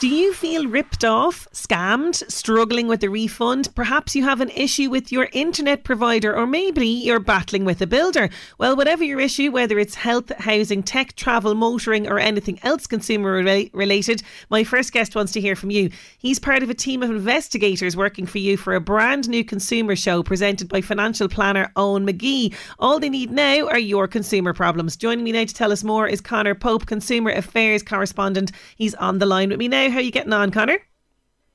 Do 0.00 0.06
you 0.06 0.32
feel 0.32 0.68
ripped 0.68 1.04
off, 1.04 1.48
scammed, 1.52 2.22
struggling 2.30 2.86
with 2.86 3.02
a 3.02 3.10
refund? 3.10 3.74
Perhaps 3.74 4.14
you 4.14 4.22
have 4.22 4.40
an 4.40 4.50
issue 4.50 4.88
with 4.90 5.10
your 5.10 5.28
internet 5.32 5.82
provider, 5.82 6.36
or 6.36 6.46
maybe 6.46 6.86
you're 6.86 7.18
battling 7.18 7.64
with 7.64 7.82
a 7.82 7.86
builder. 7.88 8.30
Well, 8.58 8.76
whatever 8.76 9.02
your 9.02 9.18
issue, 9.18 9.50
whether 9.50 9.76
it's 9.76 9.96
health, 9.96 10.30
housing, 10.38 10.84
tech, 10.84 11.16
travel, 11.16 11.56
motoring, 11.56 12.06
or 12.06 12.20
anything 12.20 12.60
else 12.62 12.86
consumer 12.86 13.32
related, 13.32 14.22
my 14.50 14.62
first 14.62 14.92
guest 14.92 15.16
wants 15.16 15.32
to 15.32 15.40
hear 15.40 15.56
from 15.56 15.72
you. 15.72 15.90
He's 16.18 16.38
part 16.38 16.62
of 16.62 16.70
a 16.70 16.74
team 16.74 17.02
of 17.02 17.10
investigators 17.10 17.96
working 17.96 18.24
for 18.24 18.38
you 18.38 18.56
for 18.56 18.76
a 18.76 18.80
brand 18.80 19.28
new 19.28 19.42
consumer 19.42 19.96
show 19.96 20.22
presented 20.22 20.68
by 20.68 20.80
financial 20.80 21.28
planner 21.28 21.72
Eoin 21.74 22.08
McGee. 22.08 22.54
All 22.78 23.00
they 23.00 23.08
need 23.08 23.32
now 23.32 23.66
are 23.66 23.80
your 23.80 24.06
consumer 24.06 24.52
problems. 24.52 24.96
Joining 24.96 25.24
me 25.24 25.32
now 25.32 25.44
to 25.44 25.52
tell 25.52 25.72
us 25.72 25.82
more 25.82 26.06
is 26.06 26.20
Conor 26.20 26.54
Pope, 26.54 26.86
consumer 26.86 27.32
affairs 27.32 27.82
correspondent. 27.82 28.52
He's 28.76 28.94
on 28.94 29.18
the 29.18 29.26
line 29.26 29.48
with 29.48 29.58
me 29.58 29.66
now. 29.66 29.87
How 29.90 29.98
are 29.98 30.02
you 30.02 30.10
getting 30.10 30.32
on, 30.32 30.50
Conor? 30.50 30.78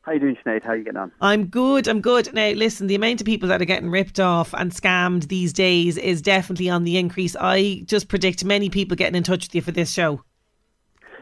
How 0.04 0.12
you 0.12 0.20
doing, 0.20 0.38
Sinead? 0.46 0.64
How 0.64 0.72
are 0.72 0.76
you 0.76 0.84
getting 0.84 1.00
on? 1.00 1.14
I'm 1.22 1.46
good. 1.46 1.88
I'm 1.88 2.02
good. 2.02 2.34
Now, 2.34 2.50
listen, 2.50 2.88
the 2.88 2.96
amount 2.96 3.22
of 3.22 3.26
people 3.26 3.48
that 3.50 3.62
are 3.62 3.66
getting 3.66 3.90
ripped 3.90 4.20
off 4.20 4.54
and 4.54 4.72
scammed 4.72 5.30
these 5.30 5.54
days 5.54 5.98
is 5.98 6.22
definitely 6.22 6.70
on 6.70 6.84
the 6.84 6.98
increase. 6.98 7.38
I 7.40 7.84
just 7.86 8.10
predict 8.10 8.44
many 8.44 8.70
people 8.70 8.98
getting 8.98 9.16
in 9.16 9.24
touch 9.24 9.48
with 9.48 9.56
you 9.56 9.62
for 9.62 9.72
this 9.72 9.92
show. 9.94 10.22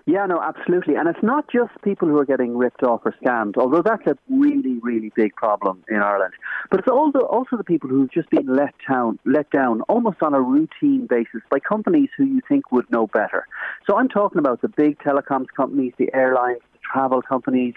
Yeah, 0.07 0.25
no, 0.25 0.41
absolutely. 0.41 0.95
And 0.95 1.07
it's 1.07 1.21
not 1.21 1.45
just 1.51 1.69
people 1.83 2.07
who 2.07 2.17
are 2.17 2.25
getting 2.25 2.57
ripped 2.57 2.81
off 2.81 3.01
or 3.05 3.13
scammed, 3.23 3.55
although 3.55 3.83
that's 3.83 4.05
a 4.07 4.17
really, 4.29 4.79
really 4.81 5.11
big 5.15 5.35
problem 5.35 5.83
in 5.87 5.97
Ireland. 5.97 6.33
But 6.71 6.79
it's 6.79 6.89
also 6.89 7.19
also 7.19 7.57
the 7.57 7.63
people 7.63 7.87
who've 7.87 8.11
just 8.11 8.29
been 8.31 8.47
let 8.47 8.73
down, 8.89 9.19
let 9.25 9.51
down 9.51 9.81
almost 9.81 10.23
on 10.23 10.33
a 10.33 10.41
routine 10.41 11.05
basis 11.07 11.41
by 11.51 11.59
companies 11.59 12.09
who 12.17 12.25
you 12.25 12.41
think 12.47 12.71
would 12.71 12.89
know 12.89 13.05
better. 13.07 13.47
So 13.87 13.95
I'm 13.95 14.09
talking 14.09 14.39
about 14.39 14.61
the 14.61 14.69
big 14.69 14.97
telecoms 14.99 15.47
companies, 15.55 15.93
the 15.97 16.11
airlines, 16.15 16.61
travel 16.81 17.21
companies, 17.21 17.75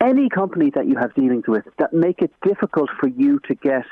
any 0.00 0.28
company 0.28 0.70
that 0.74 0.86
you 0.86 0.96
have 0.96 1.14
dealings 1.14 1.44
with 1.46 1.64
that 1.78 1.92
make 1.92 2.22
it 2.22 2.32
difficult 2.46 2.90
for 2.98 3.08
you 3.08 3.38
to 3.48 3.54
get 3.54 3.84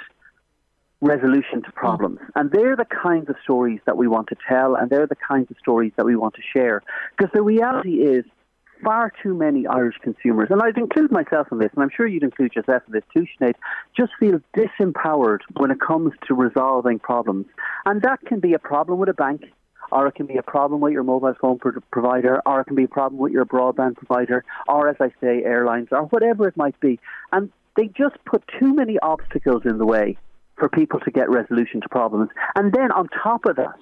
resolution 1.00 1.62
to 1.62 1.73
problems. 1.73 2.19
Hmm. 2.19 2.40
And 2.40 2.50
they're 2.50 2.76
the 2.76 2.87
kinds 2.87 3.28
of 3.28 3.37
stories 3.43 3.81
that 3.87 3.97
we 3.97 4.09
want 4.09 4.28
to 4.28 4.37
tell, 4.49 4.75
and 4.75 4.90
they're 4.90 5.07
the 5.07 5.17
kinds 5.17 5.50
of 5.50 5.57
stories 5.59 5.93
that 5.97 6.05
we 6.05 6.17
want 6.17 6.35
to 6.35 6.43
share. 6.52 6.83
Because 7.17 7.33
the 7.33 7.43
reality 7.43 8.02
is, 8.02 8.25
far 8.83 9.12
too 9.23 9.35
many 9.35 9.67
Irish 9.67 9.97
consumers, 10.02 10.49
and 10.50 10.62
I'd 10.62 10.78
include 10.78 11.11
myself 11.11 11.49
in 11.50 11.59
this, 11.59 11.71
and 11.75 11.83
I'm 11.83 11.90
sure 11.95 12.07
you'd 12.07 12.23
include 12.23 12.55
yourself 12.55 12.83
in 12.87 12.93
this 12.93 13.02
too, 13.12 13.26
Sinead, 13.40 13.55
just 13.97 14.12
feel 14.21 14.40
disempowered 14.57 15.40
when 15.57 15.71
it 15.71 15.81
comes 15.81 16.12
to 16.28 16.35
resolving 16.35 16.99
problems. 16.99 17.47
And 17.87 18.02
that 18.02 18.21
can 18.26 18.40
be 18.40 18.55
a 18.55 18.59
problem 18.59 19.00
with 19.00 19.09
a 19.09 19.14
bank, 19.14 19.43
or 19.90 20.07
it 20.07 20.14
can 20.14 20.26
be 20.26 20.37
a 20.37 20.42
problem 20.42 20.80
with 20.80 20.92
your 20.92 21.02
mobile 21.02 21.35
phone 21.40 21.59
provider, 21.90 22.40
or 22.47 22.61
it 22.61 22.64
can 22.64 22.76
be 22.76 22.85
a 22.85 22.88
problem 22.88 23.21
with 23.21 23.33
your 23.33 23.45
broadband 23.45 23.97
provider, 23.97 24.45
or, 24.66 24.88
as 24.88 24.97
I 25.00 25.09
say, 25.21 25.42
airlines, 25.45 25.88
or 25.90 26.02
whatever 26.04 26.49
it 26.49 26.57
might 26.57 26.78
be. 26.80 26.99
And 27.33 27.50
they 27.76 27.87
just 27.87 28.16
put 28.25 28.42
too 28.59 28.75
many 28.75 28.99
obstacles 28.99 29.62
in 29.64 29.78
the 29.78 29.87
way 29.87 30.18
for 30.57 30.68
people 30.68 31.00
to 31.00 31.11
get 31.11 31.30
resolution 31.30 31.80
to 31.80 31.88
problems. 31.88 32.30
And 32.57 32.73
then 32.73 32.90
on 32.90 33.09
top 33.09 33.47
of 33.47 33.57
that, 33.57 33.78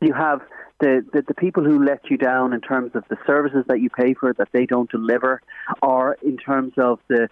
you 0.00 0.12
have 0.12 0.40
the, 0.80 1.04
the, 1.12 1.22
the, 1.22 1.34
people 1.34 1.62
who 1.62 1.84
let 1.84 2.10
you 2.10 2.16
down 2.16 2.54
in 2.54 2.60
terms 2.62 2.92
of 2.94 3.04
the 3.10 3.18
services 3.26 3.64
that 3.68 3.80
you 3.80 3.90
pay 3.90 4.14
for 4.14 4.32
that 4.34 4.48
they 4.52 4.64
don't 4.64 4.90
deliver, 4.90 5.42
or 5.82 6.16
in 6.22 6.38
terms 6.38 6.72
of 6.78 7.00
the 7.08 7.28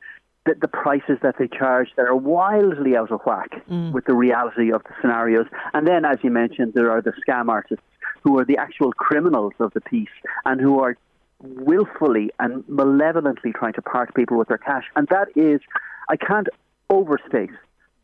the, 0.48 0.54
the 0.60 0.68
prices 0.68 1.18
that 1.22 1.36
they 1.38 1.48
charge 1.48 1.88
that 1.96 2.06
are 2.06 2.16
wildly 2.16 2.96
out 2.96 3.12
of 3.12 3.20
whack 3.26 3.50
mm. 3.70 3.92
with 3.92 4.04
the 4.06 4.14
reality 4.14 4.72
of 4.72 4.82
the 4.84 4.94
scenarios. 5.00 5.46
And 5.74 5.86
then, 5.86 6.04
as 6.04 6.18
you 6.22 6.30
mentioned, 6.30 6.72
there 6.74 6.90
are 6.90 7.02
the 7.02 7.12
scam 7.22 7.48
artists 7.48 7.84
who 8.22 8.38
are 8.38 8.44
the 8.44 8.56
actual 8.56 8.92
criminals 8.92 9.52
of 9.60 9.72
the 9.74 9.80
piece 9.80 10.08
and 10.44 10.60
who 10.60 10.80
are 10.80 10.96
willfully 11.40 12.30
and 12.40 12.64
malevolently 12.68 13.52
trying 13.52 13.74
to 13.74 13.82
part 13.82 14.14
people 14.14 14.36
with 14.38 14.48
their 14.48 14.58
cash. 14.58 14.84
And 14.96 15.06
that 15.08 15.28
is, 15.36 15.60
I 16.08 16.16
can't 16.16 16.48
overstate 16.90 17.50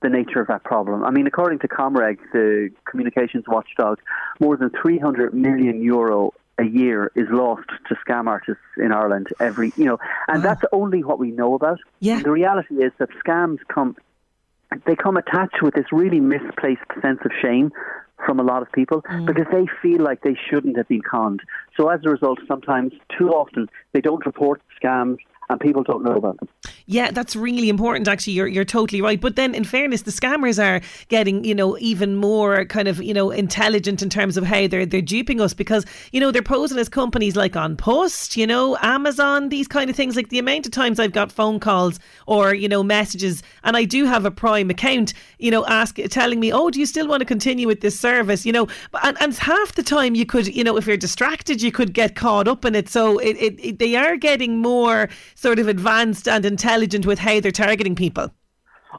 the 0.02 0.08
nature 0.10 0.40
of 0.40 0.48
that 0.48 0.62
problem. 0.64 1.02
I 1.02 1.10
mean, 1.10 1.26
according 1.26 1.60
to 1.60 1.68
ComReg, 1.68 2.18
the 2.32 2.70
communications 2.84 3.44
watchdog, 3.48 3.98
more 4.38 4.56
than 4.56 4.70
300 4.70 5.32
million 5.32 5.82
euro 5.82 6.34
a 6.58 6.64
year 6.64 7.10
is 7.14 7.26
lost 7.30 7.68
to 7.88 7.94
scam 7.96 8.26
artists 8.26 8.62
in 8.76 8.92
Ireland 8.92 9.28
every, 9.40 9.72
you 9.76 9.84
know, 9.84 9.98
and 10.28 10.42
wow. 10.42 10.50
that's 10.50 10.64
only 10.72 11.02
what 11.02 11.18
we 11.18 11.30
know 11.30 11.54
about. 11.54 11.78
Yeah. 12.00 12.20
the 12.20 12.30
reality 12.30 12.76
is 12.76 12.92
that 12.98 13.08
scams 13.24 13.58
come, 13.68 13.96
they 14.86 14.96
come 14.96 15.16
attached 15.16 15.62
with 15.62 15.74
this 15.74 15.86
really 15.92 16.20
misplaced 16.20 16.82
sense 17.02 17.20
of 17.24 17.32
shame 17.42 17.72
from 18.24 18.38
a 18.38 18.42
lot 18.42 18.62
of 18.62 18.70
people 18.72 19.02
mm. 19.02 19.26
because 19.26 19.46
they 19.50 19.66
feel 19.82 20.00
like 20.00 20.22
they 20.22 20.36
shouldn't 20.48 20.76
have 20.76 20.88
been 20.88 21.02
conned. 21.02 21.40
So 21.76 21.88
as 21.88 22.00
a 22.04 22.10
result, 22.10 22.38
sometimes, 22.46 22.92
too 23.18 23.30
often, 23.30 23.68
they 23.92 24.00
don't 24.00 24.24
report 24.24 24.62
scams 24.80 25.18
and 25.48 25.60
people 25.60 25.82
don't 25.82 26.04
know 26.04 26.16
about 26.16 26.38
them. 26.38 26.48
Yeah, 26.86 27.10
that's 27.12 27.34
really 27.34 27.70
important. 27.70 28.08
Actually, 28.08 28.34
you're 28.34 28.46
you're 28.46 28.64
totally 28.64 29.00
right. 29.00 29.18
But 29.18 29.36
then, 29.36 29.54
in 29.54 29.64
fairness, 29.64 30.02
the 30.02 30.10
scammers 30.10 30.62
are 30.62 30.82
getting 31.08 31.42
you 31.42 31.54
know 31.54 31.78
even 31.78 32.16
more 32.16 32.66
kind 32.66 32.88
of 32.88 33.02
you 33.02 33.14
know 33.14 33.30
intelligent 33.30 34.02
in 34.02 34.10
terms 34.10 34.36
of 34.36 34.44
how 34.44 34.66
they're 34.66 34.84
they're 34.84 35.00
duping 35.00 35.40
us 35.40 35.54
because 35.54 35.86
you 36.12 36.20
know 36.20 36.30
they're 36.30 36.42
posing 36.42 36.76
as 36.76 36.90
companies 36.90 37.36
like 37.36 37.56
An 37.56 37.76
Post, 37.76 38.36
you 38.36 38.46
know, 38.46 38.76
Amazon, 38.82 39.48
these 39.48 39.66
kind 39.66 39.88
of 39.88 39.96
things. 39.96 40.14
Like 40.14 40.28
the 40.28 40.38
amount 40.38 40.66
of 40.66 40.72
times 40.72 41.00
I've 41.00 41.12
got 41.12 41.32
phone 41.32 41.58
calls 41.58 41.98
or 42.26 42.54
you 42.54 42.68
know 42.68 42.82
messages, 42.82 43.42
and 43.62 43.78
I 43.78 43.84
do 43.84 44.04
have 44.04 44.26
a 44.26 44.30
Prime 44.30 44.68
account, 44.68 45.14
you 45.38 45.50
know, 45.50 45.64
ask 45.64 45.96
telling 46.10 46.38
me, 46.38 46.52
oh, 46.52 46.68
do 46.68 46.80
you 46.80 46.86
still 46.86 47.08
want 47.08 47.20
to 47.20 47.26
continue 47.26 47.66
with 47.66 47.80
this 47.80 47.98
service? 47.98 48.44
You 48.44 48.52
know, 48.52 48.68
and, 49.02 49.16
and 49.22 49.34
half 49.34 49.74
the 49.74 49.82
time 49.82 50.14
you 50.14 50.26
could, 50.26 50.54
you 50.54 50.62
know, 50.62 50.76
if 50.76 50.86
you're 50.86 50.98
distracted, 50.98 51.62
you 51.62 51.72
could 51.72 51.94
get 51.94 52.14
caught 52.14 52.46
up 52.46 52.66
in 52.66 52.74
it. 52.74 52.90
So 52.90 53.18
it, 53.20 53.38
it, 53.38 53.64
it 53.64 53.78
they 53.78 53.96
are 53.96 54.18
getting 54.18 54.58
more 54.58 55.08
sort 55.34 55.58
of 55.58 55.66
advanced 55.66 56.28
and 56.28 56.44
intelligent 56.44 56.73
with 57.06 57.18
how 57.18 57.40
they're 57.40 57.52
targeting 57.52 57.94
people? 57.94 58.32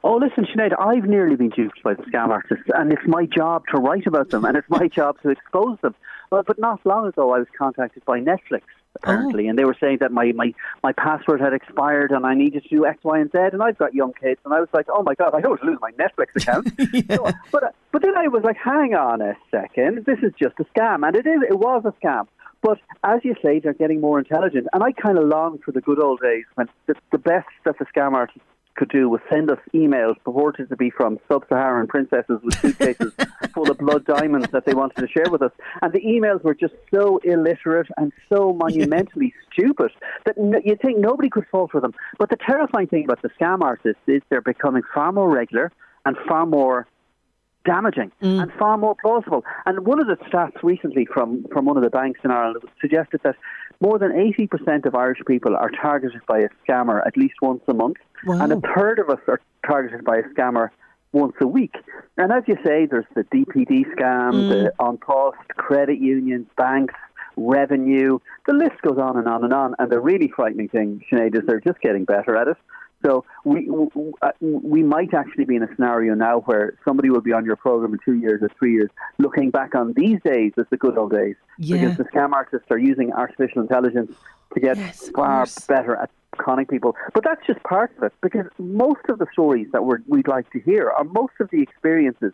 Oh, 0.04 0.16
listen, 0.16 0.46
Sinead, 0.46 0.72
I've 0.78 1.04
nearly 1.04 1.36
been 1.36 1.50
duped 1.50 1.82
by 1.82 1.94
the 1.94 2.02
scam 2.04 2.28
artists, 2.28 2.64
and 2.74 2.92
it's 2.92 3.06
my 3.06 3.26
job 3.26 3.64
to 3.72 3.78
write 3.78 4.06
about 4.06 4.30
them, 4.30 4.44
and 4.44 4.56
it's 4.56 4.68
my 4.68 4.88
job 4.88 5.16
to 5.22 5.30
expose 5.30 5.78
them. 5.82 5.94
But, 6.30 6.46
but 6.46 6.58
not 6.58 6.84
long 6.84 7.06
ago, 7.06 7.34
I 7.34 7.38
was 7.38 7.48
contacted 7.56 8.04
by 8.04 8.20
Netflix, 8.20 8.62
apparently, 8.94 9.46
oh. 9.46 9.50
and 9.50 9.58
they 9.58 9.64
were 9.64 9.76
saying 9.78 9.98
that 10.00 10.12
my, 10.12 10.32
my, 10.32 10.52
my 10.82 10.92
password 10.92 11.40
had 11.40 11.52
expired 11.52 12.10
and 12.10 12.26
I 12.26 12.34
needed 12.34 12.64
to 12.64 12.68
do 12.68 12.86
X, 12.86 12.98
Y, 13.04 13.18
and 13.18 13.30
Z, 13.30 13.38
and 13.52 13.62
I've 13.62 13.78
got 13.78 13.94
young 13.94 14.12
kids, 14.12 14.40
and 14.44 14.52
I 14.52 14.60
was 14.60 14.68
like, 14.72 14.86
oh 14.88 15.02
my 15.02 15.14
God, 15.14 15.34
I 15.34 15.40
don't 15.40 15.62
lose 15.62 15.78
my 15.80 15.92
Netflix 15.92 16.36
account. 16.36 16.72
yeah. 16.92 17.16
so, 17.16 17.30
but, 17.52 17.74
but 17.92 18.02
then 18.02 18.16
I 18.16 18.28
was 18.28 18.42
like, 18.42 18.56
hang 18.56 18.94
on 18.94 19.20
a 19.20 19.36
second, 19.50 20.04
this 20.04 20.18
is 20.22 20.32
just 20.40 20.54
a 20.58 20.64
scam, 20.64 21.06
and 21.06 21.16
it 21.16 21.26
is, 21.26 21.40
it 21.48 21.58
was 21.58 21.82
a 21.84 21.92
scam. 22.04 22.26
But 22.66 22.80
as 23.04 23.20
you 23.22 23.36
say, 23.44 23.60
they're 23.60 23.74
getting 23.74 24.00
more 24.00 24.18
intelligent. 24.18 24.66
And 24.72 24.82
I 24.82 24.90
kind 24.90 25.18
of 25.18 25.28
long 25.28 25.58
for 25.64 25.70
the 25.70 25.80
good 25.80 26.02
old 26.02 26.18
days 26.20 26.46
when 26.56 26.68
the, 26.86 26.96
the 27.12 27.18
best 27.18 27.46
that 27.64 27.78
the 27.78 27.84
scam 27.84 28.12
artists 28.14 28.40
could 28.74 28.88
do 28.88 29.08
was 29.08 29.20
send 29.32 29.52
us 29.52 29.60
emails 29.72 30.16
purported 30.24 30.68
to 30.70 30.76
be 30.76 30.90
from 30.90 31.20
sub-Saharan 31.28 31.86
princesses 31.86 32.40
with 32.42 32.58
suitcases 32.58 33.12
full 33.54 33.70
of 33.70 33.78
blood 33.78 34.04
diamonds 34.04 34.48
that 34.50 34.66
they 34.66 34.74
wanted 34.74 34.96
to 34.96 35.06
share 35.06 35.30
with 35.30 35.42
us. 35.42 35.52
And 35.80 35.92
the 35.92 36.00
emails 36.00 36.42
were 36.42 36.56
just 36.56 36.74
so 36.92 37.18
illiterate 37.18 37.86
and 37.98 38.12
so 38.28 38.52
monumentally 38.52 39.32
stupid 39.52 39.92
that 40.24 40.36
n- 40.36 40.60
you'd 40.64 40.80
think 40.80 40.98
nobody 40.98 41.30
could 41.30 41.46
fall 41.46 41.68
for 41.68 41.80
them. 41.80 41.94
But 42.18 42.30
the 42.30 42.36
terrifying 42.36 42.88
thing 42.88 43.04
about 43.04 43.22
the 43.22 43.30
scam 43.40 43.60
artists 43.62 44.02
is 44.08 44.22
they're 44.28 44.40
becoming 44.40 44.82
far 44.92 45.12
more 45.12 45.30
regular 45.30 45.70
and 46.04 46.16
far 46.26 46.46
more 46.46 46.88
damaging 47.66 48.10
mm. 48.22 48.40
and 48.40 48.52
far 48.52 48.78
more 48.78 48.94
plausible. 48.94 49.44
And 49.66 49.86
one 49.86 50.00
of 50.00 50.06
the 50.06 50.16
stats 50.26 50.62
recently 50.62 51.06
from, 51.12 51.44
from 51.52 51.66
one 51.66 51.76
of 51.76 51.82
the 51.82 51.90
banks 51.90 52.20
in 52.24 52.30
Ireland 52.30 52.64
suggested 52.80 53.20
that 53.24 53.36
more 53.80 53.98
than 53.98 54.12
80% 54.12 54.86
of 54.86 54.94
Irish 54.94 55.18
people 55.26 55.54
are 55.54 55.70
targeted 55.70 56.22
by 56.26 56.38
a 56.38 56.48
scammer 56.66 57.06
at 57.06 57.16
least 57.16 57.34
once 57.42 57.60
a 57.68 57.74
month, 57.74 57.96
wow. 58.24 58.42
and 58.42 58.52
a 58.52 58.60
third 58.74 58.98
of 58.98 59.10
us 59.10 59.20
are 59.28 59.40
targeted 59.66 60.04
by 60.04 60.16
a 60.16 60.22
scammer 60.34 60.70
once 61.12 61.34
a 61.40 61.46
week. 61.46 61.74
And 62.16 62.32
as 62.32 62.44
you 62.46 62.56
say, 62.64 62.86
there's 62.86 63.06
the 63.14 63.24
DPD 63.24 63.84
scam, 63.94 64.32
mm. 64.32 64.48
the 64.48 64.72
An 64.80 64.96
Post, 64.98 65.38
credit 65.56 65.98
unions, 65.98 66.46
banks, 66.56 66.94
revenue. 67.36 68.18
The 68.46 68.54
list 68.54 68.80
goes 68.82 68.98
on 68.98 69.16
and 69.16 69.28
on 69.28 69.44
and 69.44 69.52
on. 69.52 69.74
And 69.78 69.90
the 69.90 70.00
really 70.00 70.30
frightening 70.34 70.68
thing, 70.68 71.02
Sinead, 71.10 71.36
is 71.36 71.42
they're 71.46 71.60
just 71.60 71.80
getting 71.80 72.04
better 72.04 72.36
at 72.36 72.48
it. 72.48 72.56
So 73.06 73.24
we 73.44 73.70
uh, 74.22 74.32
we 74.40 74.82
might 74.82 75.14
actually 75.14 75.44
be 75.44 75.54
in 75.54 75.62
a 75.62 75.72
scenario 75.74 76.14
now 76.14 76.40
where 76.40 76.76
somebody 76.84 77.08
will 77.08 77.20
be 77.20 77.32
on 77.32 77.44
your 77.44 77.56
program 77.56 77.92
in 77.94 78.00
two 78.04 78.14
years 78.14 78.42
or 78.42 78.50
three 78.58 78.72
years, 78.72 78.90
looking 79.18 79.50
back 79.50 79.74
on 79.76 79.92
these 79.92 80.18
days 80.24 80.52
as 80.58 80.66
the 80.70 80.76
good 80.76 80.98
old 80.98 81.12
days, 81.12 81.36
yeah. 81.58 81.76
because 81.76 81.96
the 81.96 82.04
scam 82.04 82.32
artists 82.32 82.66
are 82.70 82.78
using 82.78 83.12
artificial 83.12 83.62
intelligence 83.62 84.12
to 84.54 84.60
get 84.60 84.76
yes, 84.76 85.08
far 85.10 85.46
better 85.68 85.94
at 85.96 86.10
conning 86.36 86.66
people. 86.66 86.96
But 87.14 87.22
that's 87.22 87.44
just 87.46 87.62
part 87.62 87.92
of 87.96 88.02
it, 88.02 88.12
because 88.22 88.46
most 88.58 89.04
of 89.08 89.18
the 89.18 89.26
stories 89.32 89.68
that 89.72 89.84
we 89.84 89.96
would 90.08 90.28
like 90.28 90.50
to 90.50 90.60
hear, 90.60 90.90
or 90.90 91.04
most 91.04 91.34
of 91.38 91.48
the 91.50 91.62
experiences 91.62 92.32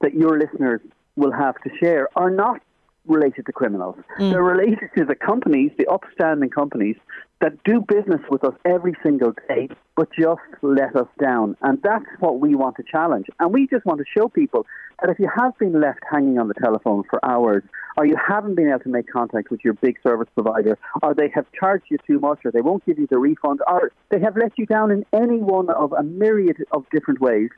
that 0.00 0.14
your 0.14 0.38
listeners 0.38 0.80
will 1.16 1.32
have 1.32 1.56
to 1.62 1.70
share, 1.78 2.08
are 2.16 2.30
not 2.30 2.60
related 3.06 3.46
to 3.46 3.52
criminals. 3.52 3.96
Mm. 4.18 4.32
They're 4.32 4.42
related 4.42 4.90
to 4.96 5.04
the 5.04 5.14
companies, 5.14 5.70
the 5.78 5.86
upstanding 5.86 6.50
companies 6.50 6.96
that 7.40 7.62
do 7.64 7.80
business 7.80 8.20
with 8.30 8.44
us 8.44 8.54
every 8.64 8.94
single 9.02 9.32
day, 9.48 9.68
but 9.96 10.08
just 10.18 10.40
let 10.62 10.94
us 10.94 11.08
down. 11.18 11.56
And 11.62 11.80
that's 11.82 12.04
what 12.18 12.38
we 12.38 12.54
want 12.54 12.76
to 12.76 12.82
challenge. 12.82 13.26
And 13.38 13.52
we 13.52 13.66
just 13.66 13.84
want 13.86 13.98
to 13.98 14.04
show 14.14 14.28
people 14.28 14.66
that 15.00 15.10
if 15.10 15.18
you 15.18 15.30
have 15.34 15.56
been 15.58 15.80
left 15.80 16.00
hanging 16.10 16.38
on 16.38 16.48
the 16.48 16.54
telephone 16.54 17.02
for 17.08 17.24
hours, 17.24 17.62
or 17.96 18.06
you 18.06 18.16
haven't 18.16 18.54
been 18.54 18.68
able 18.68 18.80
to 18.80 18.88
make 18.88 19.10
contact 19.10 19.50
with 19.50 19.60
your 19.64 19.72
big 19.74 19.96
service 20.02 20.28
provider, 20.34 20.78
or 21.02 21.14
they 21.14 21.30
have 21.34 21.46
charged 21.58 21.84
you 21.90 21.96
too 22.06 22.18
much, 22.20 22.40
or 22.44 22.50
they 22.50 22.60
won't 22.60 22.84
give 22.84 22.98
you 22.98 23.06
the 23.10 23.18
refund, 23.18 23.60
or 23.66 23.90
they 24.10 24.20
have 24.20 24.36
let 24.36 24.52
you 24.58 24.66
down 24.66 24.90
in 24.90 25.04
any 25.12 25.38
one 25.38 25.70
of 25.70 25.92
a 25.92 26.02
myriad 26.02 26.58
of 26.72 26.84
different 26.90 27.20
ways, 27.20 27.48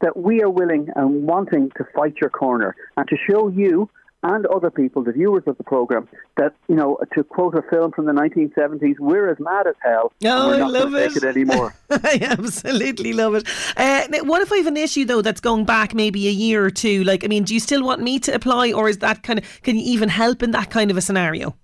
that 0.00 0.16
we 0.16 0.42
are 0.42 0.50
willing 0.50 0.88
and 0.96 1.26
wanting 1.26 1.70
to 1.76 1.84
fight 1.94 2.14
your 2.20 2.30
corner 2.30 2.74
and 2.96 3.08
to 3.08 3.16
show 3.16 3.48
you 3.48 3.88
and 4.22 4.46
other 4.46 4.70
people, 4.70 5.02
the 5.02 5.12
viewers 5.12 5.42
of 5.46 5.56
the 5.58 5.64
program, 5.64 6.08
that 6.36 6.54
you 6.68 6.74
know, 6.74 6.98
to 7.14 7.24
quote 7.24 7.54
a 7.54 7.62
film 7.62 7.92
from 7.92 8.06
the 8.06 8.12
1970s, 8.12 8.98
we're 8.98 9.30
as 9.30 9.38
mad 9.40 9.66
as 9.66 9.74
hell. 9.82 10.12
Oh, 10.24 10.48
we're 10.48 10.54
I 10.54 10.58
not 10.58 10.72
love 10.72 10.94
it. 10.94 11.16
it. 11.16 11.24
anymore. 11.24 11.74
I 11.90 12.18
absolutely 12.22 13.12
love 13.12 13.34
it. 13.34 13.48
Uh, 13.76 14.06
what 14.24 14.42
if 14.42 14.52
I 14.52 14.58
have 14.58 14.66
an 14.66 14.76
issue 14.76 15.04
though 15.04 15.22
that's 15.22 15.40
going 15.40 15.64
back 15.64 15.94
maybe 15.94 16.28
a 16.28 16.32
year 16.32 16.64
or 16.64 16.70
two? 16.70 17.04
Like, 17.04 17.24
I 17.24 17.26
mean, 17.26 17.44
do 17.44 17.54
you 17.54 17.60
still 17.60 17.84
want 17.84 18.00
me 18.00 18.18
to 18.20 18.34
apply, 18.34 18.72
or 18.72 18.88
is 18.88 18.98
that 18.98 19.22
kind 19.22 19.38
of 19.38 19.62
can 19.62 19.76
you 19.76 19.82
even 19.84 20.08
help 20.08 20.42
in 20.42 20.52
that 20.52 20.70
kind 20.70 20.90
of 20.90 20.96
a 20.96 21.00
scenario? 21.00 21.56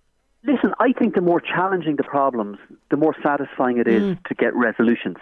Listen, 0.44 0.72
I 0.80 0.92
think 0.92 1.14
the 1.14 1.20
more 1.20 1.40
challenging 1.40 1.96
the 1.96 2.04
problems, 2.04 2.58
the 2.90 2.96
more 2.96 3.14
satisfying 3.22 3.78
it 3.78 3.86
is 3.86 4.02
mm. 4.02 4.24
to 4.24 4.34
get 4.34 4.54
resolutions. 4.54 5.16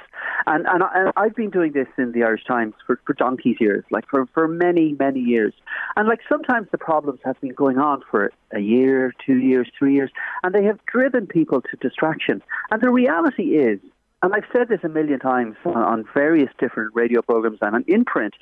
And, 0.47 0.67
and, 0.67 0.83
I, 0.85 1.25
have 1.25 1.35
been 1.35 1.51
doing 1.51 1.73
this 1.73 1.89
in 1.99 2.13
the 2.13 2.23
Irish 2.23 2.45
Times 2.45 2.75
for, 2.87 3.01
for 3.05 3.15
donkey's 3.15 3.61
years, 3.61 3.85
like 3.91 4.07
for, 4.09 4.27
for 4.27 4.47
many, 4.47 4.95
many 4.99 5.21
years. 5.21 5.53
And 5.97 6.09
like 6.09 6.21
sometimes 6.29 6.69
the 6.71 6.79
problems 6.79 7.21
have 7.25 7.41
been 7.41 7.55
going 7.55 7.79
on 7.79 8.03
for 8.11 8.33
a 8.53 8.61
year, 8.61 9.13
two 9.25 9.39
years, 9.39 9.69
three 9.77 9.95
years, 9.95 10.11
and 10.45 10.55
they 10.55 10.65
have 10.65 10.79
driven 10.87 11.27
people 11.27 11.61
to 11.63 11.77
distraction. 11.81 12.43
And 12.71 12.81
the 12.81 12.91
reality 12.91 13.57
is, 13.57 13.81
and 14.23 14.33
I've 14.35 14.45
said 14.53 14.69
this 14.69 14.81
a 14.83 14.89
million 14.89 15.19
times 15.19 15.57
on, 15.65 15.77
on 15.77 16.05
various 16.15 16.51
different 16.59 16.95
radio 16.95 17.23
programs 17.23 17.59
and 17.61 17.85
in 17.89 18.05
print, 18.05 18.35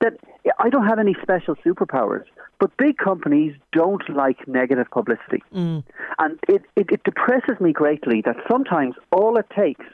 that 0.00 0.14
I 0.58 0.70
don't 0.70 0.86
have 0.86 0.98
any 0.98 1.14
special 1.22 1.54
superpowers, 1.56 2.24
but 2.58 2.76
big 2.76 2.96
companies 2.96 3.54
don't 3.72 4.02
like 4.08 4.46
negative 4.48 4.86
publicity. 4.90 5.42
Mm. 5.54 5.84
And 6.18 6.38
it, 6.48 6.62
it, 6.76 6.86
it 6.90 7.04
depresses 7.04 7.60
me 7.60 7.72
greatly 7.72 8.22
that 8.22 8.36
sometimes 8.50 8.94
all 9.12 9.36
it 9.38 9.46
takes 9.54 9.84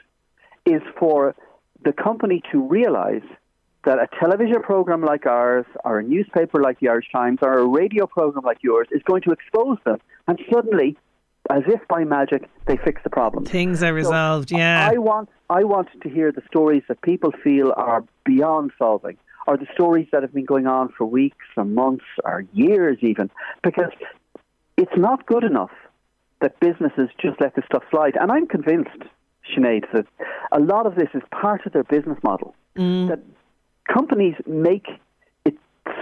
is 0.65 0.81
for 0.97 1.35
the 1.83 1.93
company 1.93 2.41
to 2.51 2.61
realize 2.61 3.21
that 3.85 3.99
a 3.99 4.07
television 4.19 4.61
program 4.61 5.01
like 5.01 5.25
ours, 5.25 5.65
or 5.85 5.99
a 5.99 6.03
newspaper 6.03 6.61
like 6.61 6.79
the 6.79 6.89
Irish 6.89 7.09
Times, 7.11 7.39
or 7.41 7.59
a 7.59 7.65
radio 7.65 8.05
program 8.05 8.43
like 8.43 8.57
yours 8.61 8.87
is 8.91 9.01
going 9.03 9.21
to 9.21 9.31
expose 9.31 9.77
them, 9.85 9.99
and 10.27 10.39
suddenly, 10.51 10.97
as 11.49 11.63
if 11.67 11.87
by 11.87 12.03
magic, 12.03 12.49
they 12.65 12.75
fix 12.75 13.01
the 13.03 13.09
problem. 13.09 13.45
Things 13.45 13.81
are 13.83 13.93
resolved. 13.93 14.49
So 14.49 14.57
yeah, 14.57 14.89
I 14.91 14.97
want 14.97 15.29
I 15.49 15.63
want 15.63 15.87
to 16.01 16.09
hear 16.09 16.33
the 16.33 16.41
stories 16.49 16.83
that 16.89 17.01
people 17.01 17.31
feel 17.43 17.73
are 17.77 18.03
beyond 18.25 18.71
solving 18.77 19.17
or 19.47 19.57
the 19.57 19.67
stories 19.73 20.07
that 20.11 20.21
have 20.21 20.33
been 20.33 20.45
going 20.45 20.67
on 20.67 20.89
for 20.97 21.05
weeks 21.05 21.45
or 21.55 21.65
months 21.65 22.05
or 22.23 22.45
years 22.53 22.97
even, 23.01 23.31
because 23.63 23.91
it's 24.75 24.91
not 24.97 25.25
good 25.25 25.43
enough 25.43 25.71
that 26.41 26.59
businesses 26.59 27.09
just 27.19 27.39
let 27.41 27.55
this 27.55 27.65
stuff 27.65 27.83
slide. 27.89 28.15
And 28.19 28.31
I'm 28.31 28.47
convinced, 28.47 29.03
Sinead, 29.51 29.85
that 29.93 30.05
a 30.51 30.59
lot 30.59 30.85
of 30.85 30.95
this 30.95 31.09
is 31.13 31.23
part 31.31 31.65
of 31.65 31.73
their 31.73 31.83
business 31.83 32.17
model. 32.23 32.53
Mm. 32.77 33.07
That 33.07 33.19
companies 33.91 34.35
make 34.45 34.87
it 35.45 35.55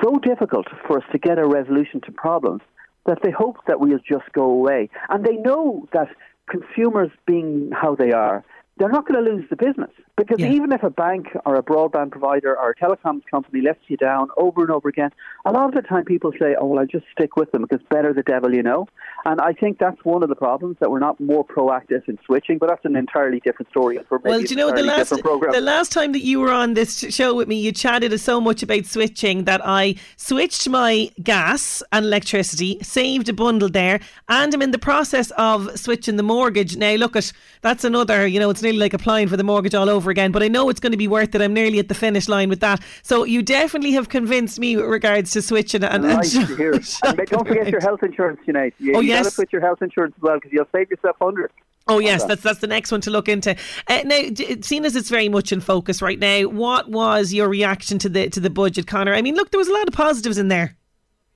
so 0.04 0.18
difficult 0.20 0.68
for 0.86 0.98
us 0.98 1.04
to 1.12 1.18
get 1.18 1.38
a 1.38 1.48
resolution 1.48 2.02
to 2.02 2.12
problems 2.12 2.62
that 3.06 3.20
they 3.24 3.32
hope 3.32 3.58
that 3.68 3.80
we'll 3.80 4.00
just 4.00 4.32
go 4.34 4.44
away. 4.44 4.90
And 5.10 5.24
they 5.24 5.36
know 5.36 5.88
that 5.94 6.10
consumers 6.50 7.12
being 7.26 7.72
how 7.72 7.96
they 7.96 8.12
are, 8.12 8.44
they're 8.78 8.90
not 8.90 9.08
going 9.08 9.24
to 9.24 9.32
lose 9.32 9.46
the 9.50 9.56
business. 9.56 9.92
Because 10.18 10.40
yeah. 10.40 10.52
even 10.52 10.72
if 10.72 10.82
a 10.82 10.90
bank 10.90 11.28
or 11.46 11.56
a 11.56 11.64
broadband 11.64 12.12
provider 12.12 12.58
or 12.58 12.70
a 12.70 12.76
telecoms 12.76 13.24
company 13.30 13.62
lets 13.62 13.82
you 13.88 13.98
down 13.98 14.30
over 14.38 14.62
and 14.62 14.72
over 14.72 14.88
again, 14.88 15.12
a 15.44 15.52
lot 15.52 15.68
of 15.68 15.74
the 15.74 15.82
time 15.82 16.06
people 16.06 16.32
say, 16.40 16.56
oh, 16.58 16.68
well, 16.68 16.80
I'll 16.80 16.86
just 16.86 17.06
stick 17.12 17.36
with 17.36 17.52
them 17.52 17.64
because 17.64 17.86
better 17.90 18.14
the 18.14 18.24
devil 18.24 18.56
you 18.56 18.64
know. 18.64 18.88
And 19.26 19.42
I 19.42 19.52
think 19.52 19.78
that's 19.78 20.06
one 20.06 20.24
of 20.24 20.30
the 20.30 20.36
problems 20.36 20.78
that 20.80 20.90
we're 20.90 21.00
not 21.00 21.20
more 21.20 21.46
proactive 21.46 22.08
in 22.08 22.18
switching, 22.26 22.60
but 22.60 22.70
that's 22.70 22.86
an 22.86 22.96
entirely 22.96 23.42
different 23.42 23.70
story. 23.72 24.00
For 24.08 24.20
well, 24.20 24.40
do 24.40 24.48
you 24.48 24.56
know, 24.56 24.72
the 24.72 24.84
last, 24.84 25.10
the 25.10 25.62
last 25.62 25.92
time 25.92 26.14
that 26.14 26.24
you 26.24 26.40
were 26.40 26.52
on 26.52 26.76
this 26.76 27.00
show 27.14 27.36
with 27.36 27.50
me, 27.50 27.60
you 27.60 27.74
chatted 27.74 28.18
so 28.22 28.40
much 28.40 28.64
about 28.64 28.86
switching 28.86 29.44
that 29.44 29.62
I 29.66 29.96
switched 30.16 30.70
my 30.70 31.12
gas 31.24 31.84
and 31.92 32.06
electricity, 32.06 32.80
saved 32.82 33.28
a 33.28 33.34
bundle 33.34 33.68
there, 33.68 34.00
and 34.30 34.54
I'm 34.54 34.62
in 34.62 34.72
the 34.72 34.78
process 34.78 35.32
of 35.32 35.78
switching 35.78 36.16
the 36.16 36.24
mortgage. 36.24 36.78
Now, 36.78 36.94
look 36.94 37.18
at 37.18 37.34
that's 37.62 37.84
another, 37.84 38.26
you 38.26 38.40
know, 38.40 38.50
it's 38.50 38.62
nearly 38.62 38.78
like 38.78 38.94
applying 38.94 39.28
for 39.28 39.36
the 39.36 39.44
mortgage 39.44 39.76
all 39.76 39.90
over 39.90 40.05
over 40.06 40.12
again. 40.12 40.32
But 40.32 40.44
I 40.44 40.48
know 40.48 40.70
it's 40.70 40.80
going 40.80 40.92
to 40.92 40.98
be 40.98 41.08
worth 41.08 41.34
it. 41.34 41.42
I'm 41.42 41.54
nearly 41.54 41.80
at 41.80 41.88
the 41.88 41.96
finish 41.96 42.30
line 42.30 42.50
with 42.50 42.60
that. 42.60 42.82
So 43.02 43.24
you 43.24 43.42
definitely 43.42 43.92
have 43.94 44.10
convinced 44.10 44.60
me 44.60 44.76
with 44.76 44.86
regards 44.86 45.32
to 45.32 45.42
switching. 45.42 45.84
And, 45.84 46.06
and 46.06 46.24
and 46.24 47.28
don't 47.28 47.48
forget 47.48 47.70
your 47.70 47.82
health 47.82 48.04
insurance, 48.04 48.40
Sinead. 48.48 48.74
You, 48.78 48.96
oh, 48.96 49.00
you 49.00 49.10
yes. 49.10 49.24
got 49.24 49.30
to 49.32 49.36
put 49.36 49.52
your 49.52 49.62
health 49.62 49.82
insurance 49.82 50.14
as 50.16 50.22
well 50.22 50.36
because 50.36 50.52
you'll 50.54 50.68
save 50.72 50.92
yourself 50.92 51.16
hundreds. 51.20 51.54
Oh 51.88 52.00
yes, 52.00 52.24
that's 52.24 52.42
that's 52.42 52.60
the 52.60 52.68
next 52.68 52.92
one 52.92 53.02
to 53.02 53.12
look 53.12 53.30
into. 53.30 53.56
Uh, 53.88 54.02
now, 54.06 54.22
seeing 54.62 54.86
as 54.86 54.96
it's 54.96 55.10
very 55.10 55.30
much 55.30 55.52
in 55.52 55.62
focus 55.62 56.02
right 56.02 56.18
now, 56.18 56.44
what 56.46 56.90
was 56.90 57.32
your 57.32 57.48
reaction 57.48 58.00
to 58.00 58.10
the 58.10 58.28
to 58.32 58.40
the 58.40 58.50
budget, 58.50 58.88
Conor? 58.88 59.14
I 59.14 59.22
mean, 59.22 59.36
look, 59.36 59.52
there 59.52 59.60
was 59.60 59.68
a 59.68 59.74
lot 59.74 59.88
of 59.88 59.94
positives 59.94 60.40
in 60.40 60.48
there. 60.48 60.76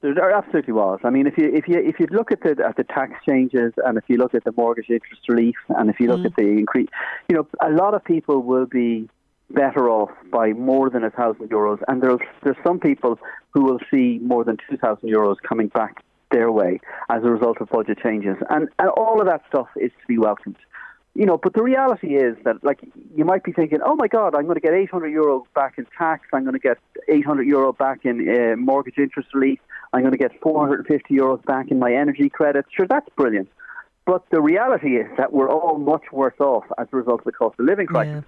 There 0.02 0.32
absolutely 0.32 0.74
was. 0.74 1.00
I 1.04 1.10
mean, 1.10 1.28
if 1.28 1.38
you 1.38 1.54
if 1.54 1.68
you 1.68 1.78
if 1.78 2.00
you 2.00 2.08
look 2.10 2.32
at 2.32 2.42
the 2.42 2.56
at 2.66 2.78
the 2.78 2.86
tax 2.86 3.14
changes 3.26 3.74
and 3.86 3.98
if 3.98 4.06
you 4.08 4.16
look 4.16 4.34
at 4.34 4.46
the 4.46 4.54
mortgage 4.56 4.90
interest 4.90 5.28
relief 5.28 5.56
and 5.70 5.90
if 5.90 6.00
you 6.00 6.08
look 6.08 6.22
mm. 6.22 6.28
at 6.28 6.36
the 6.38 6.48
increase, 6.48 6.88
you 7.28 7.36
know, 7.36 7.48
a 7.62 7.70
lot 7.70 7.94
of 7.94 8.04
people 8.06 8.42
will 8.42 8.66
be 8.66 9.10
better 9.50 9.90
off 9.90 10.12
by 10.32 10.54
more 10.54 10.90
than 10.90 11.04
a 11.04 11.10
thousand 11.10 11.50
euros, 11.50 11.80
and 11.90 12.02
there's 12.02 12.20
there's 12.44 12.58
some 12.64 12.80
people 12.80 13.20
who 13.54 13.64
will 13.64 13.80
see 13.92 14.20
more 14.20 14.46
than 14.46 14.56
two 14.70 14.78
thousand 14.78 15.10
euros 15.10 15.36
coming 15.48 15.68
back 15.68 16.04
their 16.32 16.52
way 16.52 16.80
as 17.10 17.24
a 17.24 17.30
result 17.30 17.60
of 17.60 17.68
budget 17.70 18.00
changes, 18.02 18.38
and 18.50 18.70
and 18.80 18.90
all 18.92 19.20
of 19.20 19.28
that 19.28 19.42
stuff 19.50 19.68
is 19.76 19.92
to 20.00 20.08
be 20.08 20.18
welcomed. 20.18 20.56
You 21.16 21.26
know, 21.26 21.38
but 21.38 21.54
the 21.54 21.64
reality 21.64 22.16
is 22.16 22.38
that, 22.46 22.64
like, 22.64 22.80
you 23.16 23.26
might 23.26 23.44
be 23.44 23.52
thinking, 23.52 23.80
"Oh 23.84 23.96
my 23.96 24.08
God, 24.08 24.36
I'm 24.36 24.44
going 24.44 24.56
to 24.56 24.62
get 24.62 24.74
800 24.74 25.12
euros 25.12 25.44
back 25.54 25.78
in 25.78 25.86
tax. 25.98 26.28
I'm 26.32 26.44
going 26.44 26.54
to 26.54 26.60
get 26.60 26.78
800 27.08 27.48
euro 27.48 27.74
back 27.74 28.06
in 28.06 28.16
uh, 28.30 28.56
mortgage 28.56 28.98
interest 28.98 29.30
relief. 29.34 29.60
I'm 29.92 30.02
going 30.02 30.12
to 30.12 30.18
get 30.18 30.40
450 30.42 31.14
euros 31.14 31.44
back 31.46 31.72
in 31.72 31.80
my 31.80 31.92
energy 31.92 32.30
credits." 32.30 32.70
Sure, 32.72 32.88
that's 32.88 33.10
brilliant. 33.16 33.50
But 34.06 34.24
the 34.32 34.42
reality 34.42 34.98
is 34.98 35.08
that 35.18 35.34
we're 35.34 35.50
all 35.50 35.78
much 35.78 36.06
worse 36.12 36.40
off 36.40 36.66
as 36.78 36.88
a 36.92 36.96
result 36.96 37.22
of 37.22 37.26
the 37.26 37.32
cost 37.32 37.60
of 37.60 37.66
living 37.66 37.88
crisis. 37.88 38.24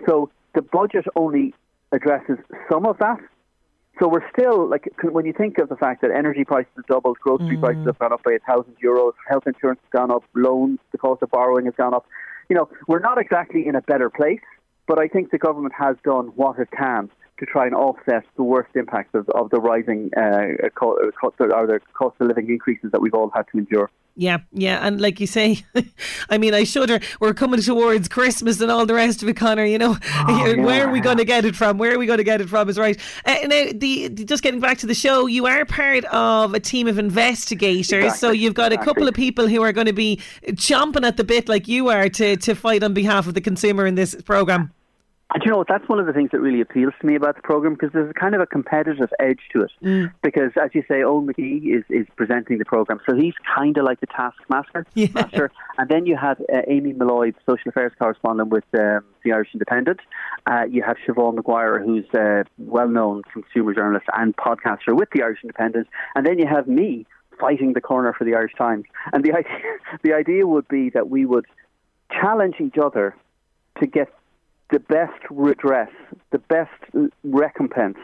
Yeah. 0.00 0.06
So 0.06 0.30
the 0.54 0.62
budget 0.62 1.06
only 1.16 1.54
addresses 1.92 2.38
some 2.70 2.86
of 2.86 2.98
that. 2.98 3.18
So 4.00 4.08
we're 4.08 4.28
still 4.30 4.68
like 4.68 4.88
when 5.02 5.24
you 5.24 5.32
think 5.32 5.58
of 5.58 5.68
the 5.68 5.76
fact 5.76 6.02
that 6.02 6.10
energy 6.10 6.44
prices 6.44 6.70
have 6.76 6.86
doubled, 6.86 7.18
grocery 7.20 7.56
mm. 7.56 7.60
prices 7.60 7.86
have 7.86 7.98
gone 7.98 8.12
up 8.12 8.24
by 8.24 8.32
a 8.32 8.40
thousand 8.40 8.74
euros, 8.82 9.12
health 9.28 9.46
insurance 9.46 9.80
has 9.84 9.90
gone 9.90 10.10
up, 10.10 10.24
loans, 10.34 10.80
the 10.90 10.98
cost 10.98 11.22
of 11.22 11.30
borrowing 11.30 11.66
has 11.66 11.74
gone 11.76 11.94
up. 11.94 12.04
You 12.48 12.56
know, 12.56 12.68
we're 12.88 12.98
not 12.98 13.18
exactly 13.18 13.66
in 13.66 13.76
a 13.76 13.82
better 13.82 14.10
place, 14.10 14.40
but 14.88 14.98
I 14.98 15.06
think 15.06 15.30
the 15.30 15.38
government 15.38 15.74
has 15.78 15.96
done 16.04 16.26
what 16.34 16.58
it 16.58 16.68
can 16.76 17.08
to 17.38 17.46
try 17.46 17.66
and 17.66 17.74
offset 17.74 18.24
the 18.36 18.42
worst 18.42 18.74
impacts 18.74 19.14
of, 19.14 19.28
of 19.30 19.50
the 19.50 19.60
rising 19.60 20.10
uh, 20.16 20.68
co- 20.74 20.98
co- 21.20 21.32
or 21.38 21.66
the 21.66 21.80
cost 21.94 22.16
of 22.20 22.28
living 22.28 22.48
increases 22.48 22.90
that 22.92 23.00
we've 23.00 23.14
all 23.14 23.30
had 23.34 23.46
to 23.52 23.58
endure. 23.58 23.90
Yeah, 24.16 24.38
yeah, 24.52 24.86
and 24.86 25.00
like 25.00 25.18
you 25.18 25.26
say, 25.26 25.64
I 26.30 26.38
mean, 26.38 26.54
I 26.54 26.62
shudder. 26.62 27.00
We're 27.18 27.34
coming 27.34 27.60
towards 27.60 28.06
Christmas 28.06 28.60
and 28.60 28.70
all 28.70 28.86
the 28.86 28.94
rest 28.94 29.24
of 29.24 29.28
it, 29.28 29.34
Conor. 29.34 29.64
You 29.64 29.76
know, 29.76 29.96
oh, 30.28 30.46
yeah. 30.56 30.62
where 30.62 30.86
are 30.86 30.92
we 30.92 31.00
going 31.00 31.16
to 31.16 31.24
get 31.24 31.44
it 31.44 31.56
from? 31.56 31.78
Where 31.78 31.92
are 31.92 31.98
we 31.98 32.06
going 32.06 32.18
to 32.18 32.24
get 32.24 32.40
it 32.40 32.48
from? 32.48 32.68
Is 32.68 32.78
right. 32.78 32.96
Uh, 33.24 33.38
now, 33.44 33.66
the 33.74 34.10
just 34.10 34.44
getting 34.44 34.60
back 34.60 34.78
to 34.78 34.86
the 34.86 34.94
show, 34.94 35.26
you 35.26 35.46
are 35.46 35.64
part 35.64 36.04
of 36.04 36.54
a 36.54 36.60
team 36.60 36.86
of 36.86 36.96
investigators, 36.96 37.92
exactly. 37.92 38.18
so 38.18 38.30
you've 38.30 38.54
got 38.54 38.72
exactly. 38.72 38.82
a 38.82 38.94
couple 38.94 39.08
of 39.08 39.14
people 39.14 39.48
who 39.48 39.62
are 39.62 39.72
going 39.72 39.88
to 39.88 39.92
be 39.92 40.20
chomping 40.50 41.04
at 41.04 41.16
the 41.16 41.24
bit, 41.24 41.48
like 41.48 41.66
you 41.66 41.88
are, 41.88 42.08
to 42.08 42.36
to 42.36 42.54
fight 42.54 42.84
on 42.84 42.94
behalf 42.94 43.26
of 43.26 43.34
the 43.34 43.40
consumer 43.40 43.84
in 43.84 43.96
this 43.96 44.14
program. 44.22 44.72
And 45.34 45.42
you 45.44 45.50
know, 45.50 45.64
that's 45.68 45.88
one 45.88 45.98
of 45.98 46.06
the 46.06 46.12
things 46.12 46.30
that 46.30 46.40
really 46.40 46.60
appeals 46.60 46.94
to 47.00 47.06
me 47.06 47.16
about 47.16 47.34
the 47.34 47.42
program 47.42 47.74
because 47.74 47.90
there's 47.92 48.12
kind 48.14 48.36
of 48.36 48.40
a 48.40 48.46
competitive 48.46 49.12
edge 49.18 49.40
to 49.52 49.62
it. 49.62 49.72
Mm. 49.82 50.12
Because, 50.22 50.52
as 50.62 50.70
you 50.74 50.82
say, 50.86 51.00
Eoin 51.00 51.26
McGee 51.26 51.76
is, 51.76 51.84
is 51.90 52.06
presenting 52.14 52.58
the 52.58 52.64
program, 52.64 53.00
so 53.04 53.16
he's 53.16 53.34
kind 53.52 53.76
of 53.76 53.84
like 53.84 54.00
the 54.00 54.06
taskmaster. 54.06 54.86
Yeah. 54.94 55.08
Master. 55.12 55.50
And 55.76 55.88
then 55.88 56.06
you 56.06 56.16
have 56.16 56.40
uh, 56.40 56.60
Amy 56.68 56.92
Molloy, 56.92 57.32
social 57.46 57.70
affairs 57.70 57.90
correspondent 57.98 58.50
with 58.50 58.64
um, 58.78 59.04
the 59.24 59.32
Irish 59.32 59.48
Independent. 59.52 59.98
Uh, 60.46 60.64
you 60.70 60.84
have 60.84 60.96
Siobhan 61.04 61.36
McGuire, 61.36 61.84
who's 61.84 62.04
a 62.14 62.44
well-known 62.58 63.22
consumer 63.32 63.74
journalist 63.74 64.06
and 64.16 64.36
podcaster 64.36 64.94
with 64.96 65.08
the 65.12 65.22
Irish 65.22 65.40
Independent. 65.42 65.88
And 66.14 66.24
then 66.24 66.38
you 66.38 66.46
have 66.46 66.68
me 66.68 67.06
fighting 67.40 67.72
the 67.72 67.80
corner 67.80 68.12
for 68.16 68.24
the 68.24 68.34
Irish 68.34 68.52
Times. 68.56 68.84
And 69.12 69.24
the 69.24 69.32
idea, 69.36 69.78
the 70.04 70.12
idea 70.12 70.46
would 70.46 70.68
be 70.68 70.90
that 70.90 71.10
we 71.10 71.26
would 71.26 71.46
challenge 72.12 72.56
each 72.60 72.78
other 72.80 73.16
to 73.80 73.86
get 73.88 74.08
the 74.70 74.80
best 74.80 75.20
redress, 75.30 75.90
the 76.30 76.38
best 76.38 76.70
recompense 77.22 77.98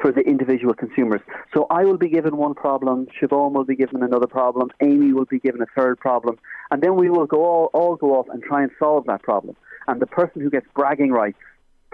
for 0.00 0.10
the 0.10 0.20
individual 0.22 0.74
consumers. 0.74 1.20
So 1.54 1.66
I 1.70 1.84
will 1.84 1.98
be 1.98 2.08
given 2.08 2.36
one 2.36 2.54
problem, 2.54 3.06
Siobhan 3.20 3.52
will 3.52 3.64
be 3.64 3.76
given 3.76 4.02
another 4.02 4.26
problem, 4.26 4.70
Amy 4.82 5.12
will 5.12 5.24
be 5.24 5.38
given 5.38 5.62
a 5.62 5.66
third 5.76 5.98
problem, 5.98 6.38
and 6.70 6.82
then 6.82 6.96
we 6.96 7.10
will 7.10 7.26
go 7.26 7.44
all, 7.44 7.70
all 7.72 7.96
go 7.96 8.18
off 8.18 8.26
and 8.28 8.42
try 8.42 8.62
and 8.62 8.70
solve 8.78 9.06
that 9.06 9.22
problem. 9.22 9.56
And 9.86 10.00
the 10.00 10.06
person 10.06 10.40
who 10.40 10.50
gets 10.50 10.66
bragging 10.74 11.12
rights 11.12 11.38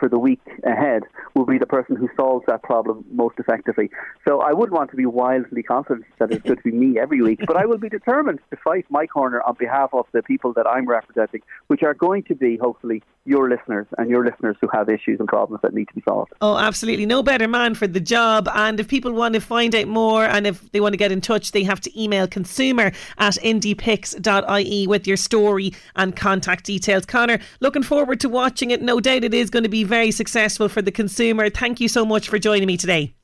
for 0.00 0.08
the 0.08 0.18
week 0.18 0.40
ahead 0.64 1.02
will 1.34 1.44
be 1.44 1.58
the 1.58 1.66
person 1.66 1.94
who 1.94 2.08
solves 2.16 2.44
that 2.46 2.62
problem 2.62 3.04
most 3.12 3.38
effectively. 3.38 3.90
So 4.26 4.40
I 4.40 4.52
wouldn't 4.52 4.72
want 4.72 4.90
to 4.92 4.96
be 4.96 5.04
wildly 5.04 5.62
confident 5.62 6.06
that 6.18 6.32
it's 6.32 6.42
going 6.42 6.56
to 6.56 6.62
be 6.62 6.72
me 6.72 6.98
every 6.98 7.20
week, 7.20 7.40
but 7.46 7.56
I 7.56 7.66
will 7.66 7.78
be 7.78 7.90
determined 7.90 8.40
to 8.50 8.56
fight 8.64 8.86
my 8.88 9.06
corner 9.06 9.42
on 9.42 9.56
behalf 9.58 9.90
of 9.92 10.06
the 10.12 10.22
people 10.22 10.54
that 10.54 10.66
I'm 10.66 10.88
representing, 10.88 11.42
which 11.66 11.82
are 11.82 11.94
going 11.94 12.22
to 12.24 12.34
be 12.34 12.56
hopefully 12.56 13.02
your 13.26 13.48
listeners 13.48 13.86
and 13.98 14.08
your 14.08 14.24
listeners 14.24 14.56
who 14.60 14.68
have 14.72 14.88
issues 14.88 15.20
and 15.20 15.28
problems 15.28 15.60
that 15.62 15.74
need 15.74 15.86
to 15.88 15.94
be 15.94 16.02
solved. 16.08 16.32
Oh, 16.40 16.56
absolutely. 16.56 17.06
No 17.06 17.22
better 17.22 17.46
man 17.46 17.74
for 17.74 17.86
the 17.86 18.00
job. 18.00 18.48
And 18.54 18.80
if 18.80 18.88
people 18.88 19.12
want 19.12 19.34
to 19.34 19.40
find 19.40 19.74
out 19.74 19.88
more 19.88 20.24
and 20.24 20.46
if 20.46 20.72
they 20.72 20.80
want 20.80 20.94
to 20.94 20.96
get 20.96 21.12
in 21.12 21.20
touch, 21.20 21.52
they 21.52 21.62
have 21.62 21.80
to 21.82 22.02
email 22.02 22.26
consumer 22.26 22.92
at 23.18 23.34
indiepics.ie 23.34 24.86
with 24.86 25.06
your 25.06 25.16
story 25.16 25.72
and 25.96 26.16
contact 26.16 26.64
details. 26.64 27.04
Conor, 27.04 27.38
looking 27.60 27.82
forward 27.82 28.20
to 28.20 28.28
watching 28.28 28.70
it. 28.70 28.80
No 28.80 29.00
doubt 29.00 29.24
it 29.24 29.34
is 29.34 29.50
going 29.50 29.64
to 29.64 29.68
be 29.68 29.84
very 29.84 30.10
successful 30.10 30.68
for 30.68 30.82
the 30.82 30.92
consumer. 30.92 31.50
Thank 31.50 31.80
you 31.80 31.88
so 31.88 32.06
much 32.06 32.28
for 32.28 32.38
joining 32.38 32.66
me 32.66 32.76
today. 32.76 33.14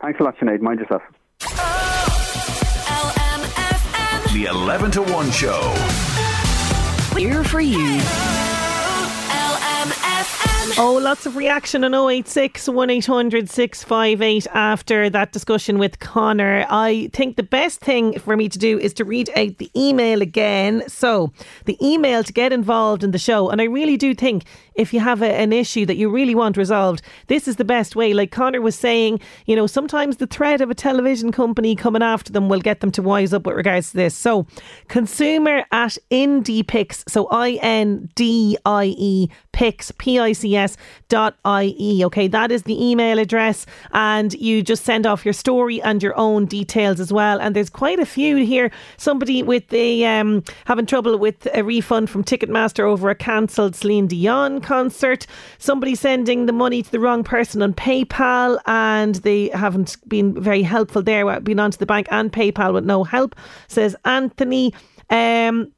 Thanks 0.00 0.20
a 0.20 0.22
lot, 0.22 0.36
Sinead. 0.38 0.60
Mind 0.60 0.80
yourself. 0.80 1.02
The 4.32 4.44
11 4.44 4.92
to 4.92 5.02
1 5.02 5.30
show. 5.32 5.74
Here 7.16 7.42
for 7.42 7.60
you. 7.60 8.00
Oh, 10.78 10.98
lots 11.02 11.26
of 11.26 11.36
reaction 11.36 11.84
on 11.84 11.94
086 11.94 12.68
1800 12.68 13.50
658 13.50 14.46
after 14.54 15.10
that 15.10 15.32
discussion 15.32 15.78
with 15.78 15.98
Conor. 15.98 16.64
I 16.70 17.10
think 17.12 17.36
the 17.36 17.42
best 17.42 17.80
thing 17.80 18.18
for 18.18 18.36
me 18.36 18.48
to 18.48 18.58
do 18.58 18.78
is 18.78 18.94
to 18.94 19.04
read 19.04 19.30
out 19.36 19.58
the 19.58 19.70
email 19.76 20.22
again. 20.22 20.82
So, 20.88 21.32
the 21.64 21.76
email 21.84 22.22
to 22.22 22.32
get 22.32 22.52
involved 22.52 23.02
in 23.02 23.10
the 23.10 23.18
show, 23.18 23.50
and 23.50 23.60
I 23.60 23.64
really 23.64 23.96
do 23.96 24.14
think 24.14 24.44
if 24.80 24.94
you 24.94 25.00
have 25.00 25.20
a, 25.20 25.32
an 25.32 25.52
issue 25.52 25.84
that 25.86 25.96
you 25.96 26.08
really 26.08 26.34
want 26.34 26.56
resolved, 26.56 27.02
this 27.26 27.46
is 27.46 27.56
the 27.56 27.64
best 27.64 27.94
way. 27.94 28.14
Like 28.14 28.30
Conor 28.30 28.60
was 28.62 28.74
saying, 28.74 29.20
you 29.46 29.54
know, 29.54 29.66
sometimes 29.66 30.16
the 30.16 30.26
threat 30.26 30.60
of 30.60 30.70
a 30.70 30.74
television 30.74 31.32
company 31.32 31.76
coming 31.76 32.02
after 32.02 32.32
them 32.32 32.48
will 32.48 32.60
get 32.60 32.80
them 32.80 32.90
to 32.92 33.02
wise 33.02 33.34
up 33.34 33.46
with 33.46 33.56
regards 33.56 33.90
to 33.90 33.96
this. 33.96 34.14
So, 34.14 34.46
consumer 34.88 35.64
at 35.70 35.98
IndiePics, 36.10 37.08
so 37.08 37.28
I 37.30 37.58
N 37.62 38.08
D 38.14 38.56
I 38.64 38.94
E 38.96 39.28
Pics, 39.52 39.92
P 39.98 40.18
I 40.18 40.32
C 40.32 40.56
S 40.56 40.76
dot 41.08 41.36
I 41.44 41.74
E. 41.78 42.04
Okay, 42.06 42.26
that 42.28 42.50
is 42.50 42.62
the 42.62 42.82
email 42.82 43.18
address, 43.18 43.66
and 43.92 44.32
you 44.34 44.62
just 44.62 44.84
send 44.84 45.06
off 45.06 45.24
your 45.24 45.34
story 45.34 45.82
and 45.82 46.02
your 46.02 46.16
own 46.16 46.46
details 46.46 47.00
as 47.00 47.12
well. 47.12 47.38
And 47.40 47.54
there's 47.54 47.70
quite 47.70 47.98
a 47.98 48.06
few 48.06 48.36
here. 48.36 48.70
Somebody 48.96 49.42
with 49.42 49.68
the 49.68 50.06
um, 50.06 50.42
having 50.64 50.86
trouble 50.86 51.18
with 51.18 51.46
a 51.54 51.62
refund 51.62 52.08
from 52.08 52.24
Ticketmaster 52.24 52.84
over 52.84 53.10
a 53.10 53.14
cancelled 53.14 53.76
Celine 53.76 54.06
Dion 54.06 54.60
concert. 54.70 55.26
Somebody 55.58 55.96
sending 55.96 56.46
the 56.46 56.52
money 56.52 56.80
to 56.80 56.90
the 56.92 57.00
wrong 57.00 57.24
person 57.24 57.60
on 57.60 57.74
PayPal, 57.74 58.60
and 58.66 59.16
they 59.16 59.48
haven't 59.48 59.96
been 60.06 60.40
very 60.40 60.62
helpful 60.62 61.02
there. 61.02 61.40
Been 61.40 61.58
onto 61.58 61.76
the 61.76 61.86
bank 61.86 62.06
and 62.12 62.32
PayPal 62.32 62.72
with 62.74 62.84
no 62.84 63.02
help, 63.02 63.34
says 63.66 63.96
Anthony. 64.04 64.72
Um, 65.10 65.72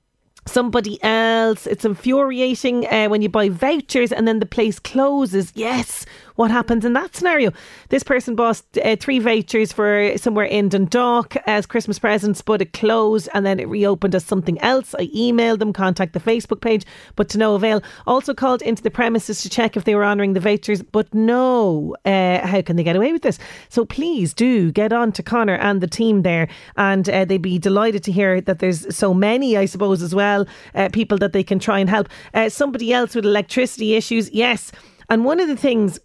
somebody 0.47 1.03
else. 1.03 1.67
It's 1.67 1.85
infuriating 1.85 2.87
uh, 2.87 3.07
when 3.09 3.23
you 3.23 3.29
buy 3.29 3.49
vouchers 3.49 4.13
and 4.13 4.27
then 4.27 4.41
the 4.41 4.47
place 4.47 4.79
closes. 4.79 5.53
Yes, 5.55 6.05
what 6.37 6.51
happens 6.51 6.85
in 6.85 6.95
that 6.95 7.15
scenario? 7.15 7.53
This 7.91 8.03
person 8.03 8.35
bought 8.35 8.63
uh, 8.83 8.97
three 8.97 9.19
vouchers 9.19 9.73
for 9.73 10.17
somewhere 10.17 10.47
in 10.47 10.69
Dundalk 10.69 11.37
as 11.47 11.67
Christmas 11.67 11.99
presents, 11.99 12.43
but 12.43 12.63
it 12.63 12.73
closed 12.73 13.29
and 13.35 13.45
then 13.45 13.61
it 13.61 13.69
reopened 13.69 14.15
as 14.15 14.25
something 14.25 14.59
else. 14.61 14.95
I 14.99 15.07
emailed 15.09 15.59
them, 15.59 15.73
contact 15.73 16.15
the 16.15 16.21
Facebook 16.21 16.61
page, 16.61 16.85
but 17.17 17.29
to 17.31 17.39
no 17.39 17.55
avail. 17.55 17.83
Also 18.07 18.35
called 18.35 18.63
into 18.63 18.83
the 18.83 18.91
premises 18.91 19.43
to 19.43 19.51
check 19.51 19.77
if 19.77 19.85
they 19.85 19.95
were 19.95 20.05
honouring 20.05 20.33
the 20.33 20.41
vouchers, 20.41 20.83
but 20.83 21.13
no. 21.15 21.95
Uh, 22.05 22.47
how 22.47 22.63
can 22.63 22.77
they 22.77 22.83
get 22.83 22.97
away 22.97 23.13
with 23.13 23.23
this? 23.23 23.39
So 23.69 23.85
please 23.85 24.33
do 24.35 24.73
get 24.73 24.93
on 24.93 25.13
to 25.13 25.23
Conor 25.23 25.57
and 25.57 25.81
the 25.81 25.87
team 25.87 26.23
there, 26.23 26.49
and 26.77 27.09
uh, 27.09 27.25
they'd 27.25 27.43
be 27.43 27.59
delighted 27.59 28.03
to 28.05 28.13
hear 28.13 28.41
that 28.41 28.59
there's 28.59 28.95
so 28.95 29.13
many, 29.13 29.57
I 29.57 29.67
suppose, 29.67 30.03
as 30.03 30.15
well, 30.15 30.32
uh, 30.75 30.88
people 30.92 31.18
that 31.18 31.33
they 31.33 31.45
can 31.45 31.59
try 31.59 31.79
and 31.79 31.88
help. 31.88 32.09
Uh, 32.35 32.49
somebody 32.49 32.92
else 32.92 33.14
with 33.14 33.25
electricity 33.25 33.95
issues, 33.95 34.31
yes. 34.33 34.73
And 35.09 35.25
one 35.25 35.40
of 35.40 35.49
the 35.49 35.57
things 35.57 35.99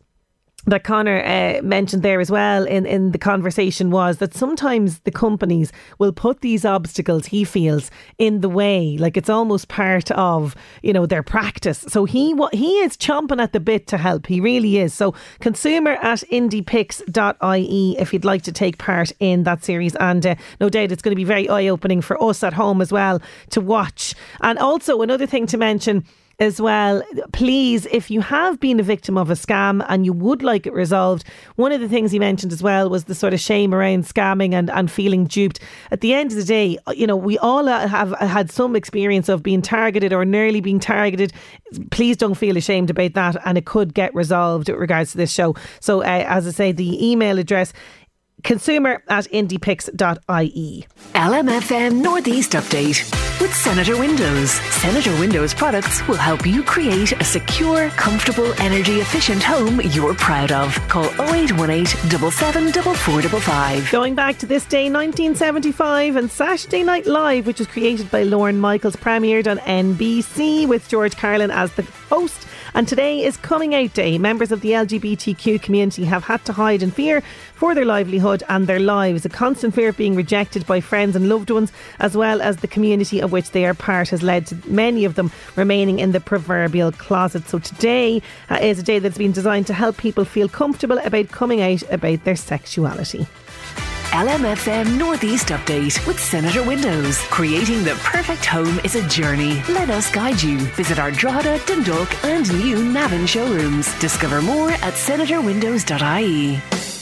that 0.68 0.84
Conor 0.84 1.24
uh, 1.24 1.62
mentioned 1.64 2.04
there 2.04 2.20
as 2.20 2.30
well 2.30 2.66
in, 2.66 2.86
in 2.86 3.12
the 3.12 3.18
conversation 3.18 3.90
was 3.90 4.18
that 4.18 4.34
sometimes 4.34 5.00
the 5.00 5.12
companies 5.12 5.72
will 5.98 6.12
put 6.12 6.42
these 6.42 6.66
obstacles 6.66 7.26
he 7.28 7.44
feels 7.46 7.90
in 8.18 8.42
the 8.42 8.50
way. 8.50 8.98
Like 8.98 9.16
it's 9.16 9.30
almost 9.30 9.70
part 9.70 10.12
of 10.12 10.56
you 10.84 10.94
know 10.94 11.06
their 11.06 11.24
practice. 11.24 11.80
So 11.88 12.06
he 12.06 12.34
what 12.34 12.54
he 12.54 12.80
is 12.80 12.98
chomping 12.98 13.42
at 13.42 13.54
the 13.54 13.60
bit 13.60 13.88
to 13.88 13.98
help. 13.98 14.28
He 14.28 14.42
really 14.42 14.78
is. 14.78 14.94
So 14.94 15.16
consumer 15.40 15.92
at 16.02 16.20
indiepics.ie 16.32 17.96
if 17.98 18.14
you'd 18.14 18.26
like 18.26 18.42
to 18.44 18.52
take 18.52 18.78
part 18.78 19.12
in 19.20 19.44
that 19.44 19.64
series. 19.64 19.96
And 19.96 20.26
uh, 20.26 20.36
no 20.60 20.70
doubt 20.70 20.92
it's 20.92 21.02
going 21.02 21.14
to 21.14 21.16
be 21.16 21.24
very 21.24 21.48
eye-opening 21.50 22.02
for 22.02 22.22
us 22.22 22.44
at 22.44 22.54
home 22.54 22.82
as 22.82 22.92
well 22.92 23.22
to 23.52 23.62
watch. 23.62 24.14
And 24.42 24.60
also 24.60 25.02
another 25.02 25.26
thing 25.26 25.48
to 25.48 25.58
mention 25.58 26.04
as 26.40 26.62
well. 26.62 27.02
Please, 27.34 27.88
if 27.88 28.12
you 28.12 28.22
have 28.22 28.60
been 28.60 28.80
a 28.80 28.84
victim 28.84 29.18
of 29.18 29.32
a 29.32 29.34
scam 29.34 29.84
and 29.90 30.06
you 30.06 30.14
would 30.14 30.44
like 30.44 30.68
it 30.68 30.74
resolved, 30.74 31.24
one 31.56 31.72
of 31.72 31.82
the 31.82 31.90
things 31.90 32.12
he 32.12 32.20
mentioned 32.20 32.54
as 32.54 32.62
well 32.62 32.90
was 32.90 33.06
the 33.06 33.16
sort 33.16 33.34
of 33.34 33.40
shame 33.40 33.74
around 33.74 34.06
scamming 34.06 34.54
and, 34.54 34.70
and 34.70 34.92
feeling 34.92 35.26
duped. 35.26 35.60
At 35.90 36.02
the 36.02 36.14
end 36.14 36.32
of 36.32 36.38
the 36.38 36.44
day, 36.44 36.78
you 36.94 37.08
know, 37.08 37.16
we 37.16 37.40
all 37.40 37.66
have 37.66 38.12
had 38.20 38.52
some 38.52 38.76
experience 38.76 39.30
of 39.30 39.42
being 39.42 39.64
targeted 39.64 40.14
or 40.14 40.26
nearly 40.26 40.62
being 40.62 40.80
targeted. 40.80 41.34
Please 41.90 42.16
don't 42.16 42.36
feel 42.36 42.56
ashamed 42.56 42.90
about 42.90 43.14
that, 43.14 43.36
and 43.44 43.58
it 43.58 43.66
could 43.66 43.94
get 43.94 44.14
resolved 44.14 44.70
with 44.70 44.80
regards 44.80 45.12
to 45.12 45.18
this 45.18 45.32
show. 45.32 45.56
So, 45.80 46.02
uh, 46.02 46.26
as 46.28 46.48
I 46.48 46.52
say, 46.52 46.72
the 46.72 47.06
email 47.06 47.40
address 47.40 47.74
consumer 48.44 49.04
at 49.08 49.26
indiepics.ie. 49.26 50.88
LMFM 51.14 52.02
Northeast 52.02 52.54
Update 52.54 53.28
with 53.40 53.54
Senator 53.54 53.98
Windows. 53.98 54.52
Senator 54.52 55.12
Windows 55.20 55.54
products 55.54 56.06
will 56.08 56.16
help 56.16 56.46
you 56.46 56.64
create 56.64 57.12
a 57.14 57.24
secure, 57.24 57.90
comfortable, 57.92 58.52
energy 58.62 59.00
efficient 59.00 59.44
home 59.44 59.80
you're 59.82 60.16
proud 60.16 60.52
of. 60.52 60.76
Call 60.88 61.06
0818 61.20 61.86
774455. 61.86 63.92
Going 63.92 64.16
back 64.16 64.38
to 64.40 64.46
this 64.46 64.66
day, 64.66 64.90
1975, 64.90 66.16
and 66.16 66.32
Saturday 66.32 66.84
Night 66.84 67.06
Live, 67.06 67.48
which 67.48 67.60
was 67.60 67.68
created 67.68 68.10
by 68.10 68.24
Lorne 68.24 68.60
Michaels, 68.60 68.96
premiered 68.96 69.50
on 69.50 69.58
NBC 69.60 70.68
with 70.68 70.88
George 70.90 71.16
Carlin 71.16 71.52
as 71.52 71.72
the 71.74 71.84
host. 72.10 72.48
And 72.78 72.88
today 72.88 73.24
is 73.24 73.38
Coming 73.38 73.74
Out 73.74 73.96
Day. 73.96 74.20
Members 74.20 74.52
of 74.52 74.62
the 74.62 74.70
LGBTQ 74.74 75.60
community 75.64 76.06
have 76.06 76.26
had 76.26 76.46
to 76.46 76.54
hide 76.54 76.84
in 76.84 76.92
fear 76.92 77.24
for 77.56 77.74
their 77.74 77.86
livelihood 77.86 78.44
and 78.50 78.68
their 78.68 78.80
lives. 78.80 79.26
A 79.26 79.30
constant 79.30 79.74
fear 79.74 79.90
of 79.90 79.98
being 79.98 80.14
rejected 80.14 80.64
by 80.68 80.80
friends 80.80 81.16
and 81.16 81.28
loved 81.28 81.50
ones, 81.50 81.72
as 81.98 82.16
well 82.16 82.40
as 82.40 82.58
the 82.58 82.68
community 82.68 83.20
of 83.20 83.32
which 83.32 83.50
they 83.50 83.66
are 83.66 83.74
part, 83.74 84.10
has 84.10 84.22
led 84.22 84.46
to 84.46 84.58
many 84.68 85.06
of 85.06 85.16
them 85.16 85.32
remaining 85.56 85.98
in 85.98 86.12
the 86.12 86.20
proverbial 86.20 86.92
closet. 86.92 87.50
So 87.50 87.58
today 87.58 88.22
uh, 88.52 88.60
is 88.62 88.78
a 88.78 88.84
day 88.84 89.00
that's 89.00 89.18
been 89.18 89.32
designed 89.32 89.66
to 89.66 89.74
help 89.74 89.98
people 89.98 90.24
feel 90.24 90.48
comfortable 90.48 91.00
about 91.00 91.30
coming 91.30 91.64
out 91.64 91.82
about 91.92 92.26
their 92.26 92.36
sexuality. 92.36 93.26
LMFM 94.12 94.98
Northeast 94.98 95.50
Update 95.50 96.06
with 96.08 96.18
Senator 96.20 96.64
Windows. 96.64 97.20
Creating 97.24 97.84
the 97.84 97.96
perfect 98.04 98.46
home 98.46 98.80
is 98.86 98.96
a 98.96 99.08
journey. 99.10 99.62
Let 99.70 99.90
us 99.90 100.10
guide 100.10 100.42
you. 100.42 100.58
Visit 100.76 100.98
our 100.98 101.12
Drogheda, 101.12 101.60
Dundalk, 101.66 102.24
and 102.24 102.50
new 102.58 102.84
Navan 102.84 103.28
showrooms. 103.28 103.94
Discover 104.00 104.42
more 104.42 104.72
at 104.72 104.94
senatorwindows.ie. 104.94 106.97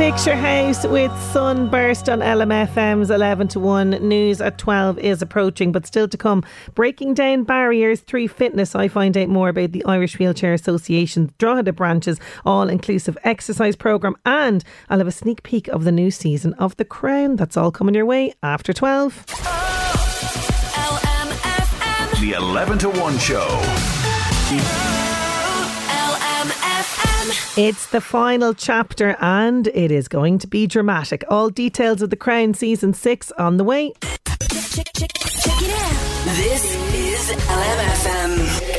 Picture 0.00 0.34
House 0.34 0.86
with 0.86 1.12
Sunburst 1.30 2.08
on 2.08 2.20
LMFM's 2.20 3.10
11 3.10 3.48
to 3.48 3.60
1. 3.60 3.90
News 4.08 4.40
at 4.40 4.56
12 4.56 4.98
is 4.98 5.20
approaching, 5.20 5.72
but 5.72 5.86
still 5.86 6.08
to 6.08 6.16
come. 6.16 6.42
Breaking 6.74 7.12
down 7.12 7.44
barriers 7.44 8.00
through 8.00 8.28
fitness. 8.28 8.74
I 8.74 8.88
find 8.88 9.14
out 9.18 9.28
more 9.28 9.50
about 9.50 9.72
the 9.72 9.84
Irish 9.84 10.18
Wheelchair 10.18 10.54
Association 10.54 11.34
Drogheda 11.36 11.74
branches 11.74 12.18
all 12.46 12.70
inclusive 12.70 13.18
exercise 13.24 13.76
programme, 13.76 14.16
and 14.24 14.64
I'll 14.88 14.96
have 14.96 15.06
a 15.06 15.12
sneak 15.12 15.42
peek 15.42 15.68
of 15.68 15.84
the 15.84 15.92
new 15.92 16.10
season 16.10 16.54
of 16.54 16.76
The 16.78 16.86
Crown. 16.86 17.36
That's 17.36 17.58
all 17.58 17.70
coming 17.70 17.94
your 17.94 18.06
way 18.06 18.32
after 18.42 18.72
12. 18.72 19.26
The 22.22 22.32
11 22.38 22.78
to 22.78 22.88
1 22.88 23.18
show. 23.18 24.79
It's 27.56 27.86
the 27.88 28.00
final 28.00 28.54
chapter 28.54 29.16
and 29.20 29.66
it 29.68 29.90
is 29.90 30.08
going 30.08 30.38
to 30.40 30.46
be 30.46 30.66
dramatic. 30.66 31.24
All 31.28 31.50
details 31.50 32.02
of 32.02 32.10
The 32.10 32.16
Crown 32.16 32.54
season 32.54 32.94
6 32.94 33.32
on 33.32 33.56
the 33.56 33.64
way. 33.64 33.92
Check, 34.00 34.88
check, 34.94 35.12
check 35.14 35.62
it 35.62 35.70
out. 35.70 36.36
This 36.36 36.74
is 36.94 37.36
LMFM. 37.46 38.70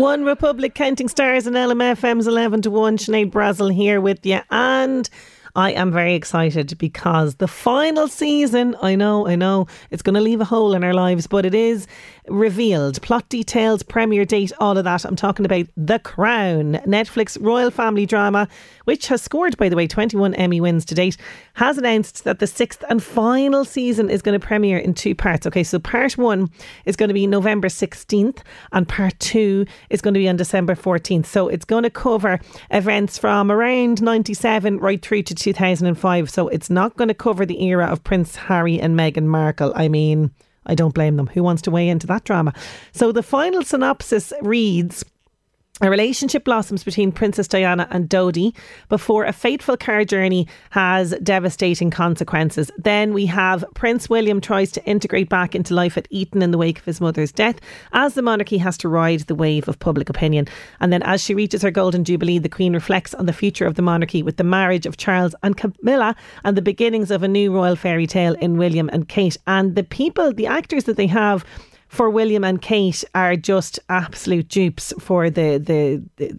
OneRepublic 0.00 0.74
counting 0.74 1.08
stars 1.08 1.46
and 1.46 1.56
LMFM's 1.56 2.26
11 2.26 2.62
to 2.62 2.70
1. 2.70 2.96
Sinead 2.96 3.30
Brazel 3.30 3.72
here 3.72 4.00
with 4.00 4.24
you. 4.24 4.40
And 4.50 5.10
I 5.54 5.72
am 5.72 5.90
very 5.90 6.14
excited 6.14 6.76
because 6.78 7.36
the 7.36 7.48
final 7.48 8.08
season, 8.08 8.76
I 8.82 8.94
know, 8.94 9.26
I 9.26 9.36
know, 9.36 9.66
it's 9.90 10.02
going 10.02 10.14
to 10.14 10.20
leave 10.20 10.40
a 10.40 10.44
hole 10.44 10.74
in 10.74 10.84
our 10.84 10.94
lives, 10.94 11.26
but 11.26 11.44
it 11.44 11.54
is 11.54 11.86
revealed. 12.28 13.02
Plot 13.02 13.28
details, 13.28 13.82
premiere 13.82 14.24
date, 14.24 14.52
all 14.60 14.78
of 14.78 14.84
that. 14.84 15.04
I'm 15.04 15.16
talking 15.16 15.44
about 15.44 15.66
The 15.76 15.98
Crown, 15.98 16.74
Netflix 16.86 17.36
royal 17.40 17.70
family 17.70 18.06
drama, 18.06 18.48
which 18.84 19.08
has 19.08 19.22
scored, 19.22 19.56
by 19.56 19.68
the 19.68 19.76
way, 19.76 19.86
21 19.86 20.34
Emmy 20.34 20.60
wins 20.60 20.84
to 20.86 20.94
date, 20.94 21.16
has 21.60 21.76
announced 21.76 22.24
that 22.24 22.38
the 22.38 22.46
sixth 22.46 22.82
and 22.88 23.02
final 23.02 23.66
season 23.66 24.08
is 24.08 24.22
going 24.22 24.32
to 24.32 24.44
premiere 24.44 24.78
in 24.78 24.94
two 24.94 25.14
parts. 25.14 25.46
Okay, 25.46 25.62
so 25.62 25.78
part 25.78 26.16
one 26.16 26.50
is 26.86 26.96
going 26.96 27.10
to 27.10 27.14
be 27.14 27.26
November 27.26 27.68
16th, 27.68 28.38
and 28.72 28.88
part 28.88 29.12
two 29.20 29.66
is 29.90 30.00
going 30.00 30.14
to 30.14 30.20
be 30.20 30.26
on 30.26 30.36
December 30.36 30.74
14th. 30.74 31.26
So 31.26 31.48
it's 31.48 31.66
going 31.66 31.82
to 31.82 31.90
cover 31.90 32.40
events 32.70 33.18
from 33.18 33.52
around 33.52 34.00
97 34.00 34.78
right 34.78 35.02
through 35.02 35.24
to 35.24 35.34
2005. 35.34 36.30
So 36.30 36.48
it's 36.48 36.70
not 36.70 36.96
going 36.96 37.08
to 37.08 37.14
cover 37.14 37.44
the 37.44 37.62
era 37.62 37.84
of 37.84 38.02
Prince 38.04 38.36
Harry 38.36 38.80
and 38.80 38.98
Meghan 38.98 39.26
Markle. 39.26 39.74
I 39.76 39.88
mean, 39.88 40.30
I 40.64 40.74
don't 40.74 40.94
blame 40.94 41.16
them. 41.16 41.26
Who 41.26 41.42
wants 41.42 41.60
to 41.62 41.70
weigh 41.70 41.90
into 41.90 42.06
that 42.06 42.24
drama? 42.24 42.54
So 42.92 43.12
the 43.12 43.22
final 43.22 43.62
synopsis 43.64 44.32
reads. 44.40 45.04
A 45.82 45.88
relationship 45.88 46.44
blossoms 46.44 46.84
between 46.84 47.10
Princess 47.10 47.48
Diana 47.48 47.88
and 47.90 48.06
Dodi 48.06 48.54
before 48.90 49.24
a 49.24 49.32
fateful 49.32 49.78
car 49.78 50.04
journey 50.04 50.46
has 50.70 51.14
devastating 51.22 51.90
consequences. 51.90 52.70
Then 52.76 53.14
we 53.14 53.24
have 53.24 53.64
Prince 53.72 54.10
William 54.10 54.42
tries 54.42 54.70
to 54.72 54.84
integrate 54.84 55.30
back 55.30 55.54
into 55.54 55.72
life 55.72 55.96
at 55.96 56.06
Eton 56.10 56.42
in 56.42 56.50
the 56.50 56.58
wake 56.58 56.80
of 56.80 56.84
his 56.84 57.00
mother's 57.00 57.32
death 57.32 57.60
as 57.94 58.12
the 58.12 58.20
monarchy 58.20 58.58
has 58.58 58.76
to 58.76 58.90
ride 58.90 59.20
the 59.20 59.34
wave 59.34 59.68
of 59.68 59.78
public 59.78 60.10
opinion. 60.10 60.46
And 60.80 60.92
then 60.92 61.02
as 61.04 61.22
she 61.22 61.34
reaches 61.34 61.62
her 61.62 61.70
golden 61.70 62.04
jubilee, 62.04 62.38
the 62.38 62.50
Queen 62.50 62.74
reflects 62.74 63.14
on 63.14 63.24
the 63.24 63.32
future 63.32 63.64
of 63.64 63.76
the 63.76 63.82
monarchy 63.82 64.22
with 64.22 64.36
the 64.36 64.44
marriage 64.44 64.84
of 64.84 64.98
Charles 64.98 65.34
and 65.42 65.56
Camilla 65.56 66.14
and 66.44 66.58
the 66.58 66.62
beginnings 66.62 67.10
of 67.10 67.22
a 67.22 67.28
new 67.28 67.54
royal 67.54 67.74
fairy 67.74 68.06
tale 68.06 68.34
in 68.34 68.58
William 68.58 68.90
and 68.92 69.08
Kate. 69.08 69.38
And 69.46 69.76
the 69.76 69.84
people, 69.84 70.30
the 70.34 70.46
actors 70.46 70.84
that 70.84 70.98
they 70.98 71.06
have 71.06 71.42
for 71.90 72.08
William 72.08 72.44
and 72.44 72.62
Kate 72.62 73.04
are 73.16 73.34
just 73.34 73.80
absolute 73.88 74.48
dupes 74.48 74.94
for 75.00 75.28
the 75.28 75.58
the, 75.58 76.02
the 76.16 76.38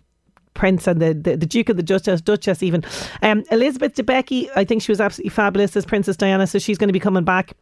Prince 0.54 0.88
and 0.88 1.02
the, 1.02 1.14
the, 1.14 1.38
the, 1.38 1.46
Duke 1.46 1.70
of 1.70 1.78
the 1.78 1.84
Duchess, 1.84 2.22
Duchess 2.22 2.62
even. 2.62 2.84
Um, 3.22 3.44
Elizabeth 3.52 3.96
Debicki, 3.96 4.50
I 4.56 4.66
think 4.66 4.82
she 4.82 4.92
was 4.92 5.00
absolutely 5.00 5.30
fabulous 5.30 5.78
as 5.78 5.86
Princess 5.86 6.18
Diana, 6.18 6.46
so 6.46 6.60
she's 6.60 6.78
going 6.78 6.90
to 6.90 6.94
be 6.94 7.00
coming 7.00 7.24
back. 7.24 7.54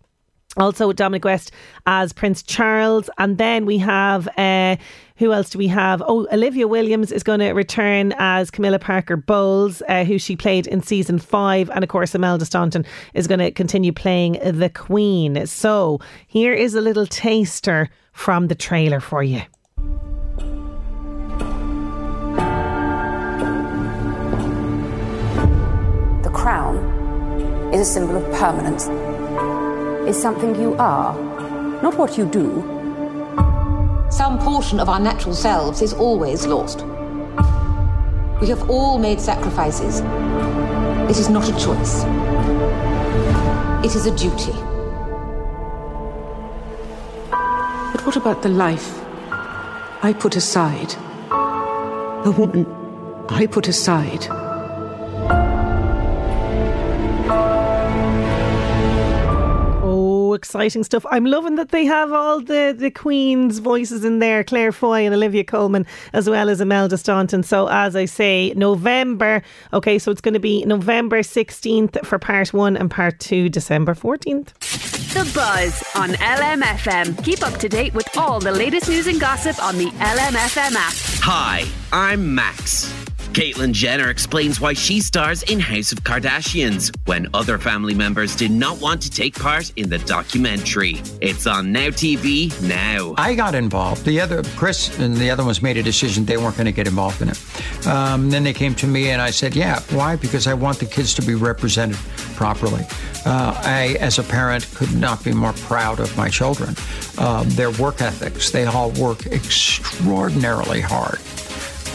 Also, 0.57 0.91
Dominic 0.91 1.23
West 1.25 1.51
as 1.85 2.11
Prince 2.11 2.41
Charles. 2.41 3.07
And 3.19 3.37
then 3.37 3.67
we 3.67 3.77
have, 3.77 4.27
uh, 4.35 4.77
who 5.17 5.31
else 5.31 5.51
do 5.51 5.59
we 5.59 5.67
have? 5.67 6.01
Oh, 6.05 6.27
Olivia 6.31 6.67
Williams 6.67 7.11
is 7.11 7.21
going 7.21 7.39
to 7.39 7.51
return 7.51 8.15
as 8.17 8.49
Camilla 8.49 8.79
Parker 8.79 9.15
Bowles, 9.15 9.83
uh, 9.87 10.03
who 10.03 10.17
she 10.17 10.35
played 10.35 10.65
in 10.65 10.81
season 10.81 11.19
five. 11.19 11.69
And 11.69 11.83
of 11.83 11.89
course, 11.89 12.15
Imelda 12.15 12.45
Staunton 12.45 12.83
is 13.13 13.27
going 13.27 13.39
to 13.39 13.51
continue 13.51 13.93
playing 13.93 14.39
the 14.41 14.69
Queen. 14.69 15.45
So 15.45 15.99
here 16.25 16.53
is 16.53 16.73
a 16.73 16.81
little 16.81 17.05
taster 17.05 17.89
from 18.11 18.47
the 18.47 18.55
trailer 18.55 18.99
for 18.99 19.21
you. 19.21 19.41
The 26.23 26.31
crown 26.33 26.77
is 27.71 27.81
a 27.81 27.85
symbol 27.85 28.17
of 28.17 28.23
permanence 28.33 28.87
is 30.09 30.19
something 30.19 30.59
you 30.59 30.73
are, 30.79 31.13
not 31.83 31.95
what 31.95 32.17
you 32.17 32.25
do. 32.25 32.47
Some 34.09 34.39
portion 34.39 34.79
of 34.79 34.89
our 34.89 34.99
natural 34.99 35.35
selves 35.35 35.83
is 35.83 35.93
always 35.93 36.47
lost. 36.47 36.83
We 38.41 38.47
have 38.47 38.67
all 38.69 38.97
made 38.97 39.21
sacrifices. 39.21 39.99
It 41.11 41.17
is 41.17 41.29
not 41.29 41.47
a 41.47 41.53
choice. 41.63 42.03
It 43.85 43.95
is 43.95 44.07
a 44.07 44.15
duty. 44.15 44.53
But 47.91 48.03
what 48.03 48.15
about 48.15 48.41
the 48.41 48.49
life 48.49 48.99
I 50.01 50.15
put 50.17 50.35
aside? 50.35 50.89
The 52.23 52.33
woman 52.35 52.65
I 53.29 53.45
put 53.45 53.67
aside? 53.67 54.38
Exciting 60.49 60.83
stuff. 60.83 61.05
I'm 61.11 61.25
loving 61.25 61.57
that 61.57 61.69
they 61.69 61.85
have 61.85 62.11
all 62.11 62.41
the, 62.41 62.75
the 62.75 62.89
Queen's 62.89 63.59
voices 63.59 64.03
in 64.03 64.17
there 64.17 64.43
Claire 64.43 64.71
Foy 64.71 65.05
and 65.05 65.13
Olivia 65.13 65.43
Colman, 65.43 65.85
as 66.11 66.27
well 66.27 66.49
as 66.49 66.59
Imelda 66.59 66.97
Staunton. 66.97 67.43
So, 67.43 67.67
as 67.67 67.95
I 67.95 68.05
say, 68.05 68.51
November, 68.55 69.43
okay, 69.73 69.99
so 69.99 70.09
it's 70.09 70.21
going 70.21 70.33
to 70.33 70.39
be 70.39 70.65
November 70.65 71.19
16th 71.19 72.03
for 72.03 72.17
part 72.17 72.51
one 72.51 72.75
and 72.75 72.89
part 72.89 73.19
two, 73.19 73.47
December 73.49 73.93
14th. 73.93 74.47
The 75.13 75.31
Buzz 75.35 75.83
on 75.95 76.09
LMFM. 76.17 77.23
Keep 77.23 77.43
up 77.43 77.59
to 77.59 77.69
date 77.69 77.93
with 77.93 78.07
all 78.17 78.39
the 78.39 78.51
latest 78.51 78.89
news 78.89 79.05
and 79.05 79.19
gossip 79.19 79.63
on 79.63 79.77
the 79.77 79.91
LMFM 79.91 80.75
app. 80.75 80.93
Hi, 81.21 81.63
I'm 81.93 82.33
Max. 82.33 83.08
Caitlyn 83.33 83.73
Jenner 83.73 84.09
explains 84.09 84.59
why 84.59 84.73
she 84.73 84.99
stars 84.99 85.43
in 85.43 85.59
House 85.59 85.91
of 85.91 86.03
Kardashians 86.03 86.91
when 87.05 87.27
other 87.35 87.59
family 87.59 87.93
members 87.93 88.35
did 88.35 88.49
not 88.49 88.81
want 88.81 89.03
to 89.03 89.09
take 89.09 89.37
part 89.37 89.71
in 89.75 89.87
the 89.87 89.99
documentary. 89.99 90.99
It's 91.21 91.45
on 91.45 91.71
Now 91.71 91.89
TV 91.89 92.49
now. 92.67 93.13
I 93.17 93.35
got 93.35 93.53
involved. 93.53 94.03
The 94.03 94.19
other, 94.19 94.41
Kris 94.57 94.97
and 94.97 95.15
the 95.15 95.29
other 95.29 95.45
ones 95.45 95.61
made 95.61 95.77
a 95.77 95.83
decision 95.83 96.25
they 96.25 96.37
weren't 96.37 96.57
going 96.57 96.65
to 96.65 96.71
get 96.71 96.87
involved 96.87 97.21
in 97.21 97.29
it. 97.29 97.87
Um, 97.87 98.31
then 98.31 98.43
they 98.43 98.53
came 98.53 98.73
to 98.75 98.87
me 98.87 99.11
and 99.11 99.21
I 99.21 99.29
said, 99.29 99.55
Yeah, 99.55 99.79
why? 99.91 100.15
Because 100.15 100.47
I 100.47 100.55
want 100.55 100.79
the 100.79 100.87
kids 100.87 101.13
to 101.13 101.21
be 101.21 101.35
represented 101.35 101.97
properly. 102.35 102.83
Uh, 103.25 103.53
I, 103.63 103.95
as 103.99 104.17
a 104.17 104.23
parent, 104.23 104.67
could 104.73 104.93
not 104.95 105.23
be 105.23 105.33
more 105.33 105.53
proud 105.53 105.99
of 105.99 106.15
my 106.17 106.29
children. 106.29 106.75
Um, 107.19 107.47
their 107.51 107.71
work 107.71 108.01
ethics, 108.01 108.49
they 108.49 108.65
all 108.65 108.89
work 108.91 109.27
extraordinarily 109.27 110.81
hard. 110.81 111.19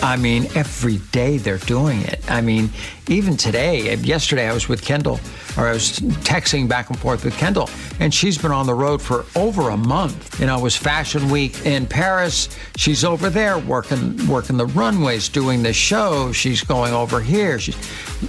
I 0.02 0.16
mean, 0.16 0.46
every 0.54 0.98
day 1.12 1.38
they're 1.38 1.58
doing 1.58 2.00
it. 2.02 2.20
I 2.30 2.40
mean, 2.40 2.70
even 3.08 3.36
today, 3.36 3.94
yesterday 3.96 4.48
I 4.48 4.52
was 4.52 4.68
with 4.68 4.82
Kendall, 4.82 5.20
or 5.56 5.66
I 5.66 5.72
was 5.72 5.98
texting 6.24 6.68
back 6.68 6.90
and 6.90 6.98
forth 6.98 7.24
with 7.24 7.36
Kendall, 7.36 7.68
and 8.00 8.12
she's 8.12 8.36
been 8.38 8.52
on 8.52 8.66
the 8.66 8.74
road 8.74 9.00
for 9.00 9.24
over 9.36 9.70
a 9.70 9.76
month. 9.76 10.38
You 10.40 10.46
know, 10.46 10.58
it 10.58 10.62
was 10.62 10.76
Fashion 10.76 11.30
Week 11.30 11.64
in 11.64 11.86
Paris. 11.86 12.48
She's 12.76 13.04
over 13.04 13.30
there 13.30 13.58
working 13.58 14.26
working 14.26 14.56
the 14.56 14.66
runways, 14.66 15.28
doing 15.28 15.62
the 15.62 15.72
show. 15.72 16.32
She's 16.32 16.62
going 16.62 16.92
over 16.92 17.20
here. 17.20 17.58
She's, 17.58 17.76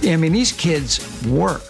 I 0.04 0.16
mean, 0.16 0.32
these 0.32 0.52
kids 0.52 1.00
work. 1.26 1.62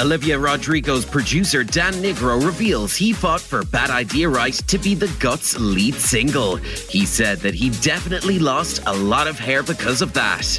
Olivia 0.00 0.38
Rodrigo's 0.38 1.04
producer 1.04 1.62
Dan 1.62 1.92
Nigro 1.92 2.42
reveals 2.42 2.96
he 2.96 3.12
fought 3.12 3.40
for 3.40 3.64
Bad 3.64 3.90
Idea 3.90 4.30
Right 4.30 4.54
to 4.54 4.78
be 4.78 4.94
the 4.94 5.14
Guts 5.20 5.60
lead 5.60 5.94
single. 5.94 6.56
He 6.56 7.04
said 7.04 7.40
that 7.40 7.52
he 7.52 7.68
definitely 7.82 8.38
lost 8.38 8.82
a 8.86 8.94
lot 8.94 9.28
of 9.28 9.38
hair 9.38 9.62
because 9.62 10.00
of 10.00 10.14
that. 10.14 10.58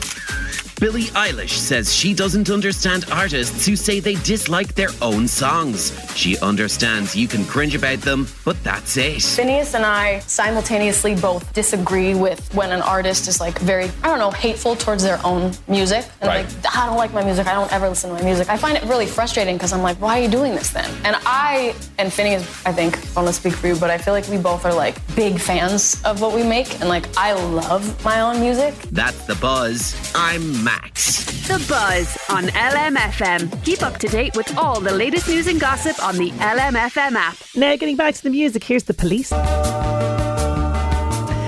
Billie 0.82 1.12
Eilish 1.14 1.52
says 1.52 1.94
she 1.94 2.12
doesn't 2.12 2.50
understand 2.50 3.06
artists 3.12 3.68
who 3.68 3.76
say 3.76 4.00
they 4.00 4.16
dislike 4.16 4.74
their 4.74 4.90
own 5.00 5.28
songs. 5.28 5.94
She 6.16 6.40
understands 6.40 7.16
you 7.16 7.28
can 7.28 7.46
cringe 7.46 7.76
about 7.76 8.00
them, 8.00 8.28
but 8.44 8.62
that's 8.64 8.98
it. 8.98 9.18
Finneas 9.18 9.76
and 9.76 9.86
I 9.86 10.18
simultaneously 10.22 11.14
both 11.14 11.54
disagree 11.54 12.16
with 12.16 12.52
when 12.56 12.72
an 12.72 12.82
artist 12.82 13.28
is 13.28 13.40
like 13.40 13.60
very, 13.60 13.92
I 14.02 14.08
don't 14.08 14.18
know, 14.18 14.32
hateful 14.32 14.76
towards 14.76 15.04
their 15.04 15.24
own 15.24 15.52
music. 15.68 16.04
And 16.20 16.30
right. 16.30 16.48
like, 16.48 16.76
I 16.76 16.88
don't 16.88 16.98
like 16.98 17.14
my 17.14 17.24
music. 17.24 17.46
I 17.46 17.54
don't 17.54 17.72
ever 17.72 17.88
listen 17.88 18.10
to 18.10 18.16
my 18.16 18.24
music. 18.24 18.50
I 18.50 18.58
find 18.58 18.76
it 18.76 18.84
really 18.86 19.06
frustrating 19.06 19.58
because 19.58 19.74
I'm 19.74 19.84
like, 19.84 20.02
why 20.02 20.20
are 20.20 20.24
you 20.24 20.30
doing 20.32 20.56
this 20.56 20.72
then? 20.72 20.90
And 21.06 21.16
I, 21.28 21.76
and 22.00 22.12
Finneas, 22.12 22.66
I 22.66 22.74
think, 22.74 22.98
I 23.16 23.22
want 23.22 23.28
to 23.28 23.34
speak 23.34 23.54
for 23.54 23.68
you, 23.68 23.76
but 23.76 23.92
I 23.92 24.00
feel 24.00 24.16
like 24.16 24.28
we 24.30 24.40
both 24.40 24.66
are 24.66 24.74
like 24.74 24.96
big 25.16 25.40
fans 25.40 26.02
of 26.06 26.22
what 26.22 26.34
we 26.34 26.42
make. 26.42 26.80
And 26.80 26.90
like, 26.90 27.06
I 27.18 27.34
love 27.34 28.04
my 28.04 28.22
own 28.22 28.40
music. 28.40 28.74
That's 28.92 29.28
the 29.28 29.36
buzz. 29.36 29.96
I'm 30.16 30.71
Max. 30.72 31.48
The 31.48 31.58
Buzz 31.68 32.18
on 32.30 32.46
LMFM. 32.46 33.64
Keep 33.66 33.84
up 33.84 33.98
to 33.98 34.08
date 34.08 34.36
with 34.38 34.58
all 34.58 34.80
the 34.80 34.94
latest 34.94 35.28
news 35.28 35.48
and 35.48 35.60
gossip 35.60 36.02
on 36.04 36.16
the 36.18 36.32
LMFM 36.32 37.14
app. 37.14 37.36
Now, 37.56 37.76
getting 37.76 37.98
back 37.98 38.16
to 38.16 38.24
the 38.24 38.30
music, 38.30 38.64
here's 38.64 38.84
the 38.84 38.94
police. 38.94 39.32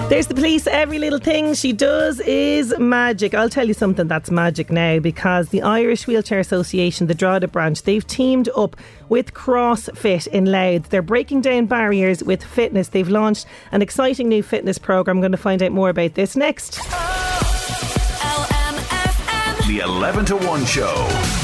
There's 0.09 0.27
the 0.27 0.35
police. 0.35 0.67
Every 0.67 0.99
little 0.99 1.19
thing 1.19 1.53
she 1.53 1.71
does 1.71 2.19
is 2.19 2.77
magic. 2.77 3.33
I'll 3.33 3.49
tell 3.49 3.65
you 3.65 3.73
something 3.73 4.07
that's 4.07 4.29
magic 4.29 4.69
now 4.69 4.99
because 4.99 5.49
the 5.49 5.61
Irish 5.61 6.05
Wheelchair 6.05 6.39
Association, 6.39 7.07
the 7.07 7.15
Drogheda 7.15 7.47
branch, 7.47 7.83
they've 7.83 8.05
teamed 8.05 8.49
up 8.57 8.75
with 9.07 9.33
CrossFit 9.33 10.27
in 10.27 10.45
Louth. 10.45 10.89
They're 10.89 11.01
breaking 11.01 11.41
down 11.41 11.67
barriers 11.67 12.21
with 12.23 12.43
fitness. 12.43 12.89
They've 12.89 13.07
launched 13.07 13.45
an 13.71 13.81
exciting 13.81 14.27
new 14.27 14.43
fitness 14.43 14.77
program. 14.77 15.17
I'm 15.17 15.21
going 15.21 15.31
to 15.31 15.37
find 15.37 15.63
out 15.63 15.71
more 15.71 15.89
about 15.89 16.15
this 16.15 16.35
next. 16.35 16.81
The 19.65 19.79
11 19.79 20.25
to 20.25 20.35
1 20.35 20.65
show. 20.65 21.42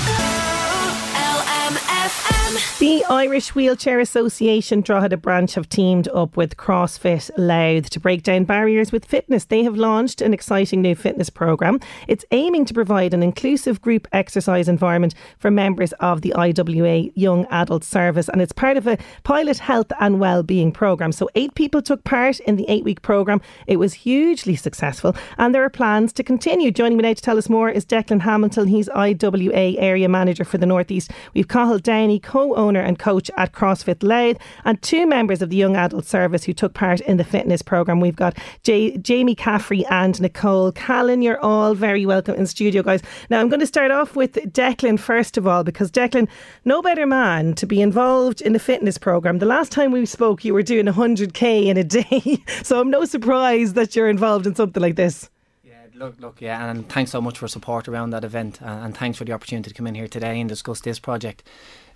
The 2.80 3.06
Irish 3.08 3.54
Wheelchair 3.54 4.00
Association 4.00 4.82
Drogheda 4.82 5.18
branch 5.18 5.54
have 5.54 5.70
teamed 5.70 6.08
up 6.08 6.36
with 6.36 6.58
CrossFit 6.58 7.30
Louth 7.38 7.92
to 7.92 8.00
break 8.00 8.24
down 8.24 8.46
barriers 8.46 8.92
with 8.92 9.06
fitness. 9.06 9.46
They 9.46 9.64
have 9.64 9.76
launched 9.76 10.20
an 10.20 10.34
exciting 10.34 10.82
new 10.82 10.96
fitness 10.96 11.30
programme. 11.30 11.80
It's 12.08 12.26
aiming 12.32 12.66
to 12.66 12.74
provide 12.74 13.14
an 13.14 13.22
inclusive 13.22 13.84
group 13.84 14.08
exercise 14.14 14.68
environment 14.68 15.14
for 15.38 15.52
members 15.52 15.94
of 16.00 16.22
the 16.22 16.34
IWA 16.34 17.12
Young 17.14 17.46
Adult 17.52 17.84
Service 17.84 18.28
and 18.30 18.42
it's 18.42 18.54
part 18.54 18.78
of 18.78 18.88
a 18.88 18.98
pilot 19.24 19.60
health 19.60 19.92
and 20.00 20.20
well-being 20.20 20.72
programme. 20.72 21.12
So 21.12 21.30
eight 21.36 21.54
people 21.54 21.84
took 21.84 22.04
part 22.04 22.40
in 22.40 22.56
the 22.56 22.66
eight-week 22.68 23.04
programme. 23.04 23.42
It 23.68 23.78
was 23.78 23.94
hugely 23.94 24.56
successful 24.56 25.16
and 25.38 25.54
there 25.54 25.64
are 25.64 25.70
plans 25.70 26.12
to 26.14 26.24
continue. 26.24 26.72
Joining 26.72 26.98
me 26.98 27.04
now 27.04 27.14
to 27.14 27.22
tell 27.22 27.38
us 27.38 27.48
more 27.48 27.70
is 27.70 27.86
Declan 27.86 28.22
Hamilton. 28.22 28.70
He's 28.70 28.90
IWA 28.90 29.76
Area 29.78 30.10
Manager 30.10 30.46
for 30.46 30.58
the 30.58 30.66
Northeast. 30.66 31.12
We've 31.36 31.48
Cathal 31.48 31.78
Downey, 31.78 32.20
co-owner 32.40 32.80
and 32.80 32.98
coach 32.98 33.30
at 33.36 33.52
CrossFit 33.52 34.02
Louth, 34.02 34.38
and 34.64 34.82
two 34.82 35.06
members 35.06 35.42
of 35.42 35.50
the 35.50 35.58
Young 35.58 35.76
Adult 35.76 36.06
Service 36.06 36.46
who 36.46 36.54
took 36.54 36.74
part 36.74 37.02
in 37.02 37.18
the 37.18 37.24
fitness 37.26 37.62
programme. 37.62 38.00
We've 38.00 38.16
got 38.16 38.38
Jamie 38.64 39.36
Caffrey 39.36 39.86
and 39.88 40.22
Nicole 40.22 40.72
Callan. 40.72 41.22
You're 41.22 41.40
all 41.42 41.74
very 41.74 42.06
welcome 42.06 42.36
in 42.36 42.48
studio, 42.48 42.82
guys. 42.82 43.02
Now, 43.30 43.42
I'm 43.42 43.50
going 43.50 43.60
to 43.60 43.68
start 43.68 43.92
off 43.92 44.16
with 44.16 44.36
Declan 44.36 44.98
first 45.00 45.38
of 45.38 45.48
all, 45.48 45.66
because 45.66 45.92
Declan, 45.92 46.30
no 46.64 46.82
better 46.82 47.06
man 47.06 47.56
to 47.56 47.66
be 47.66 47.82
involved 47.82 48.40
in 48.40 48.56
a 48.56 48.60
fitness 48.60 48.98
programme. 48.98 49.40
The 49.40 49.46
last 49.46 49.72
time 49.74 49.92
we 49.92 50.06
spoke, 50.06 50.46
you 50.46 50.54
were 50.54 50.64
doing 50.64 50.86
100k 50.86 51.66
in 51.66 51.76
a 51.76 51.84
day, 51.84 52.42
so 52.64 52.80
I'm 52.80 52.90
no 52.90 53.04
surprise 53.04 53.74
that 53.74 53.98
you're 53.98 54.10
involved 54.10 54.48
in 54.48 54.56
something 54.56 54.82
like 54.82 54.96
this. 54.96 55.30
Yeah, 55.62 55.74
look, 55.94 56.16
look, 56.22 56.40
yeah, 56.40 56.70
and 56.70 56.88
thanks 56.88 57.12
so 57.12 57.20
much 57.20 57.38
for 57.38 57.50
support 57.50 57.90
around 57.90 58.12
that 58.12 58.24
event, 58.24 58.62
and 58.62 58.96
thanks 58.96 59.18
for 59.18 59.26
the 59.26 59.34
opportunity 59.34 59.70
to 59.70 59.76
come 59.76 59.88
in 59.88 59.96
here 59.96 60.08
today 60.08 60.40
and 60.40 60.48
discuss 60.48 60.80
this 60.80 61.00
project 61.00 61.44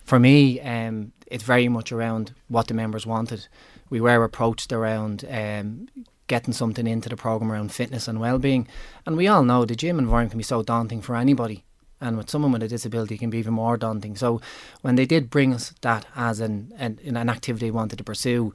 for 0.04 0.20
me, 0.20 0.60
um, 0.62 1.12
it's 1.28 1.44
very 1.44 1.68
much 1.68 1.92
around 1.92 2.34
what 2.48 2.68
the 2.68 2.74
members 2.74 3.06
wanted. 3.06 3.48
We 3.90 4.02
were 4.02 4.24
approached 4.24 4.72
around 4.72 5.26
um, 5.30 5.88
getting 6.28 6.54
something 6.54 6.88
into 6.88 7.10
the 7.10 7.18
program 7.18 7.52
around 7.52 7.72
fitness 7.72 8.08
and 8.08 8.20
well-being, 8.20 8.68
and 9.06 9.18
we 9.18 9.28
all 9.28 9.44
know 9.44 9.66
the 9.66 9.76
gym 9.76 10.00
environment 10.00 10.32
can 10.32 10.38
be 10.38 10.44
so 10.44 10.64
daunting 10.64 11.02
for 11.02 11.16
anybody, 11.16 11.64
and 12.02 12.18
with 12.18 12.30
someone 12.30 12.52
with 12.52 12.64
a 12.64 12.68
disability, 12.68 13.16
it 13.16 13.20
can 13.20 13.30
be 13.30 13.38
even 13.38 13.54
more 13.54 13.78
daunting. 13.78 14.16
So, 14.16 14.42
when 14.82 14.96
they 14.96 15.06
did 15.06 15.30
bring 15.30 15.54
us 15.54 15.74
that 15.82 16.06
as 16.16 16.40
an 16.40 16.74
an, 16.78 17.00
an 17.04 17.30
activity 17.30 17.68
they 17.68 17.72
wanted 17.72 17.98
to 17.98 18.04
pursue, 18.04 18.54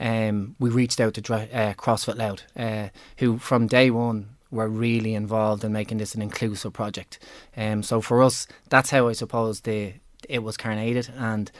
um, 0.00 0.56
we 0.58 0.70
reached 0.70 1.00
out 1.00 1.14
to 1.14 1.34
uh, 1.34 1.74
CrossFit 1.74 2.16
Louth, 2.16 2.42
uh, 2.56 2.88
who 3.18 3.38
from 3.38 3.66
day 3.66 3.90
one 3.90 4.30
were 4.50 4.68
really 4.68 5.14
involved 5.14 5.64
in 5.64 5.72
making 5.72 5.98
this 5.98 6.14
an 6.14 6.22
inclusive 6.22 6.72
project. 6.72 7.18
Um, 7.56 7.82
so 7.82 8.00
for 8.00 8.22
us, 8.22 8.46
that's 8.68 8.90
how 8.90 9.08
I 9.08 9.12
suppose 9.12 9.62
the 9.62 9.94
it 10.28 10.42
was 10.42 10.56
carnated 10.56 11.10
and 11.16 11.50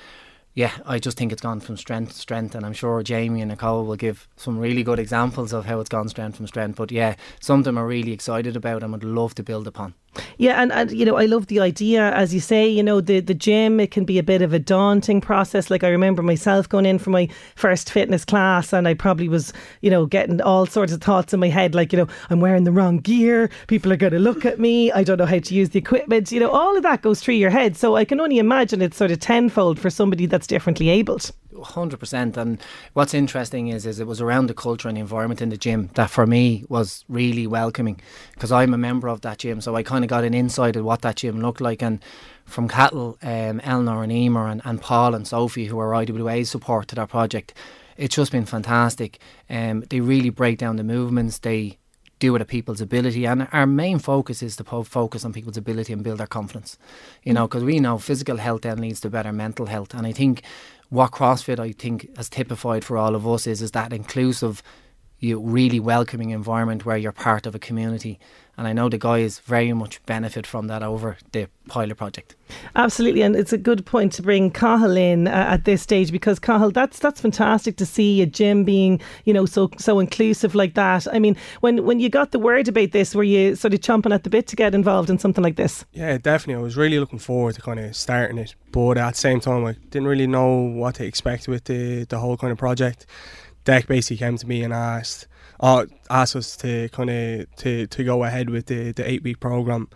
yeah, 0.57 0.72
I 0.87 0.98
just 0.98 1.18
think 1.18 1.33
it's 1.33 1.42
gone 1.42 1.61
from 1.61 1.76
strength 1.76 2.12
to 2.12 2.18
strength, 2.18 2.55
and 2.55 2.64
I'm 2.64 2.72
sure 2.72 3.02
Jamie 3.02 3.42
and 3.42 3.50
Nicole 3.50 3.85
will 3.85 3.94
give 3.94 4.26
some 4.37 4.59
really 4.59 4.83
good 4.83 4.98
examples 4.98 5.52
of 5.52 5.66
how 5.66 5.81
it's 5.81 5.90
gone 5.90 6.09
strength 6.09 6.38
from 6.38 6.46
strength. 6.46 6.76
But 6.76 6.90
yeah, 6.90 7.16
something 7.40 7.76
I'm 7.76 7.85
really 7.85 8.12
excited 8.12 8.57
about 8.57 8.83
and 8.83 8.90
would 8.90 9.05
love 9.05 9.35
to 9.35 9.42
build 9.42 9.66
upon. 9.66 9.92
Yeah, 10.38 10.61
and, 10.61 10.72
and 10.72 10.90
you 10.92 11.05
know, 11.05 11.16
I 11.16 11.26
love 11.26 11.46
the 11.46 11.61
idea, 11.61 12.12
as 12.12 12.33
you 12.35 12.40
say, 12.40 12.68
you 12.68 12.83
know, 12.83 13.00
the, 13.00 13.20
the 13.20 13.35
gym, 13.35 13.81
it 13.81 13.90
can 13.90 14.05
be 14.05 14.18
a 14.18 14.22
bit 14.22 14.42
of 14.42 14.52
a 14.52 14.59
daunting 14.59 15.20
process. 15.20 15.70
Like 15.70 15.85
I 15.85 15.88
remember 15.88 16.22
myself 16.22 16.68
going 16.68 16.87
in 16.87 16.98
for 16.98 17.11
my 17.11 17.29
first 17.55 17.90
fitness 17.90 18.24
class 18.24 18.72
and 18.72 18.87
I 18.87 18.94
probably 18.94 19.29
was, 19.29 19.52
you 19.81 19.90
know, 19.90 20.07
getting 20.07 20.40
all 20.40 20.66
sorts 20.66 20.92
of 20.92 21.00
thoughts 21.00 21.33
in 21.33 21.40
my 21.40 21.48
head, 21.48 21.74
like, 21.74 21.92
you 21.92 21.98
know, 21.98 22.09
I'm 22.31 22.40
wearing 22.40 22.64
the 22.64 22.72
wrong 22.72 22.98
gear, 22.98 23.50
people 23.66 23.92
are 23.92 23.96
going 23.96 24.12
to 24.12 24.18
look 24.18 24.44
at 24.44 24.59
me, 24.61 24.92
I 24.92 25.02
don't 25.02 25.18
know 25.18 25.26
how 25.26 25.38
to 25.38 25.55
use 25.55 25.70
the 25.70 25.79
equipment, 25.79 26.33
you 26.33 26.40
know, 26.40 26.50
all 26.50 26.76
of 26.76 26.83
that 26.83 27.02
goes 27.02 27.20
through 27.20 27.35
your 27.35 27.50
head. 27.50 27.76
So 27.76 27.96
I 27.96 28.05
can 28.05 28.20
only 28.20 28.38
imagine 28.38 28.83
it's 28.83 28.96
sort 28.96 29.11
of 29.11 29.20
tenfold 29.20 29.79
for 29.79 29.90
somebody 29.90 30.26
that's 30.26 30.46
differently 30.46 30.88
abled 30.88 31.33
hundred 31.62 31.98
percent. 31.98 32.36
And 32.36 32.60
what's 32.92 33.14
interesting 33.14 33.68
is, 33.68 33.86
is 33.86 34.00
it 34.00 34.06
was 34.06 34.20
around 34.20 34.46
the 34.46 34.54
culture 34.54 34.88
and 34.88 34.96
the 34.96 35.00
environment 35.00 35.42
in 35.42 35.48
the 35.48 35.56
gym 35.56 35.90
that 35.94 36.10
for 36.10 36.26
me 36.26 36.64
was 36.68 37.04
really 37.08 37.46
welcoming 37.46 38.00
because 38.34 38.52
I'm 38.52 38.74
a 38.74 38.78
member 38.78 39.08
of 39.08 39.22
that 39.22 39.38
gym, 39.38 39.60
so 39.60 39.76
I 39.76 39.82
kind 39.82 40.04
of 40.04 40.10
got 40.10 40.24
an 40.24 40.34
insight 40.34 40.76
of 40.76 40.84
what 40.84 41.02
that 41.02 41.16
gym 41.16 41.40
looked 41.40 41.60
like. 41.60 41.82
And 41.82 42.02
from 42.44 42.68
Cathal, 42.68 43.18
um, 43.22 43.60
Eleanor 43.60 44.02
and 44.02 44.12
Emer 44.12 44.46
and, 44.48 44.62
and 44.64 44.80
Paul 44.80 45.14
and 45.14 45.26
Sophie, 45.26 45.66
who 45.66 45.78
are 45.78 45.92
IWA's 45.92 46.50
support 46.50 46.88
to 46.88 46.94
that 46.96 47.08
project, 47.08 47.54
it's 47.96 48.14
just 48.14 48.32
been 48.32 48.46
fantastic. 48.46 49.18
Um, 49.48 49.82
they 49.88 50.00
really 50.00 50.30
break 50.30 50.58
down 50.58 50.76
the 50.76 50.84
movements. 50.84 51.38
They 51.38 51.78
do 52.18 52.32
with 52.32 52.40
a 52.40 52.46
people's 52.46 52.80
ability 52.80 53.26
and 53.26 53.46
our 53.52 53.66
main 53.66 53.98
focus 53.98 54.42
is 54.42 54.56
to 54.56 54.64
focus 54.64 55.24
on 55.24 55.32
people's 55.32 55.56
ability 55.56 55.92
and 55.92 56.02
build 56.02 56.18
their 56.18 56.26
confidence 56.26 56.78
you 57.22 57.32
know 57.32 57.46
because 57.46 57.62
we 57.62 57.78
know 57.78 57.98
physical 57.98 58.38
health 58.38 58.62
then 58.62 58.80
leads 58.80 59.00
to 59.00 59.10
better 59.10 59.32
mental 59.32 59.66
health 59.66 59.92
and 59.92 60.06
i 60.06 60.12
think 60.12 60.42
what 60.88 61.11
CrossFit 61.12 61.59
I 61.59 61.72
think 61.72 62.16
has 62.16 62.29
typified 62.29 62.85
for 62.85 62.96
all 62.96 63.14
of 63.14 63.27
us 63.27 63.46
is 63.46 63.62
is 63.62 63.72
that 63.72 63.92
inclusive, 63.92 64.62
you 65.18 65.40
really 65.40 65.81
welcoming 65.81 66.31
environment 66.31 66.85
where 66.85 66.96
you're 66.96 67.12
part 67.12 67.46
of 67.46 67.55
a 67.55 67.59
community 67.59 68.18
and 68.59 68.66
I 68.66 68.72
know 68.72 68.88
the 68.88 68.98
guys 68.98 69.38
very 69.40 69.72
much 69.72 70.05
benefit 70.07 70.46
from 70.46 70.68
that 70.68 70.83
over 70.83 71.18
the 71.33 71.48
pilot 71.68 71.96
project. 71.96 72.37
Absolutely, 72.74 73.22
and 73.22 73.37
it's 73.37 73.52
a 73.52 73.59
good 73.59 73.85
point 73.85 74.12
to 74.12 74.22
bring 74.22 74.50
Cathal 74.50 74.96
in 74.96 75.29
uh, 75.29 75.31
at 75.31 75.64
this 75.64 75.83
stage 75.83 76.11
because 76.11 76.38
Cathal, 76.38 76.70
that's 76.70 76.98
that's 76.98 77.20
fantastic 77.20 77.76
to 77.76 77.87
see 77.87 78.22
a 78.22 78.26
gym 78.26 78.64
being 78.64 79.00
you 79.24 79.35
know 79.35 79.44
so 79.44 79.70
so 79.79 79.98
inclusive 79.98 80.55
like 80.55 80.74
that. 80.74 81.07
I 81.12 81.18
mean, 81.18 81.37
when 81.61 81.85
when 81.85 82.00
you 82.00 82.09
got 82.09 82.33
the 82.33 82.38
word 82.38 82.68
about 82.68 82.92
this, 82.92 83.14
were 83.14 83.24
you 83.24 83.57
sort 83.57 83.74
of 83.74 83.81
chomping 83.81 84.14
at 84.14 84.24
the 84.24 84.31
bit 84.31 84.46
to 84.48 84.57
get 84.57 84.74
involved 84.74 85.11
in 85.11 85.18
something 85.18 85.44
like 85.44 85.57
this? 85.57 85.85
Yeah, 85.92 86.16
definitely. 86.16 86.61
I 86.61 86.64
was 86.64 86.76
really 86.76 86.98
looking 86.98 87.18
forward 87.18 87.57
to 87.57 87.61
kind 87.61 87.79
of 87.79 87.94
starting 87.94 88.38
it, 88.38 88.55
but 88.72 88.96
at 88.96 89.14
the 89.14 89.18
same 89.18 89.40
time, 89.40 89.66
I 89.66 89.72
didn't 89.90 90.09
really 90.09 90.26
know 90.26 90.55
what 90.57 90.94
to 90.96 91.05
expect 91.05 91.46
with 91.46 91.64
the 91.64 92.05
the 92.05 92.18
whole 92.18 92.37
kind 92.37 92.52
of 92.52 92.59
project. 92.59 93.07
Dec 93.66 93.87
basically 93.87 94.16
came 94.16 94.38
to 94.38 94.46
me 94.46 94.62
and 94.62 94.72
asked 94.72 95.26
uh, 95.61 95.87
asked 96.11 96.37
us 96.37 96.57
to 96.57 96.88
kind 96.90 97.11
of 97.11 97.57
to, 97.57 97.87
to 97.87 98.05
go 98.05 98.24
ahead 98.24 98.50
with 98.50 98.66
the, 98.66 98.92
the 98.92 99.09
eight 99.09 99.22
week 99.22 99.40
program 99.40 99.88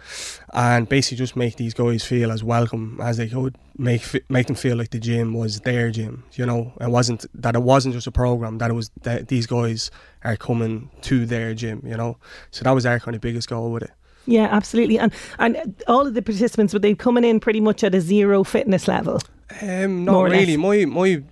and 0.52 0.88
basically 0.88 1.18
just 1.18 1.36
make 1.36 1.56
these 1.56 1.74
guys 1.74 2.02
feel 2.02 2.32
as 2.32 2.42
welcome 2.42 2.98
as 3.02 3.16
they 3.18 3.28
could 3.28 3.56
make 3.76 4.02
make 4.30 4.46
them 4.46 4.56
feel 4.56 4.76
like 4.76 4.90
the 4.90 4.98
gym 4.98 5.34
was 5.34 5.60
their 5.60 5.90
gym 5.90 6.24
you 6.32 6.46
know? 6.46 6.72
It 6.80 6.90
wasn't 6.90 7.26
that 7.34 7.54
it 7.54 7.62
wasn't 7.62 7.94
just 7.94 8.06
a 8.06 8.12
program 8.12 8.58
that 8.58 8.70
it 8.70 8.74
was 8.74 8.90
that 9.02 9.28
these 9.28 9.46
guys 9.46 9.90
are 10.24 10.36
coming 10.36 10.90
to 11.02 11.26
their 11.26 11.54
gym 11.54 11.82
you 11.84 11.96
know? 11.96 12.16
So 12.50 12.64
that 12.64 12.72
was 12.72 12.86
our 12.86 12.98
kind 12.98 13.14
of 13.14 13.20
biggest 13.20 13.48
goal 13.48 13.70
with 13.70 13.82
it. 13.82 13.90
Yeah 14.26 14.48
absolutely. 14.50 14.98
And 14.98 15.12
and 15.38 15.82
all 15.86 16.06
of 16.06 16.14
the 16.14 16.22
participants 16.22 16.72
were 16.72 16.80
they 16.80 16.94
coming 16.94 17.24
in 17.24 17.38
pretty 17.38 17.60
much 17.60 17.84
at 17.84 17.94
a 17.94 18.00
zero 18.00 18.44
fitness 18.44 18.88
level? 18.88 19.20
Um 19.60 20.04
not 20.04 20.22
really. 20.22 20.56
My 20.56 20.86
my 20.86 21.22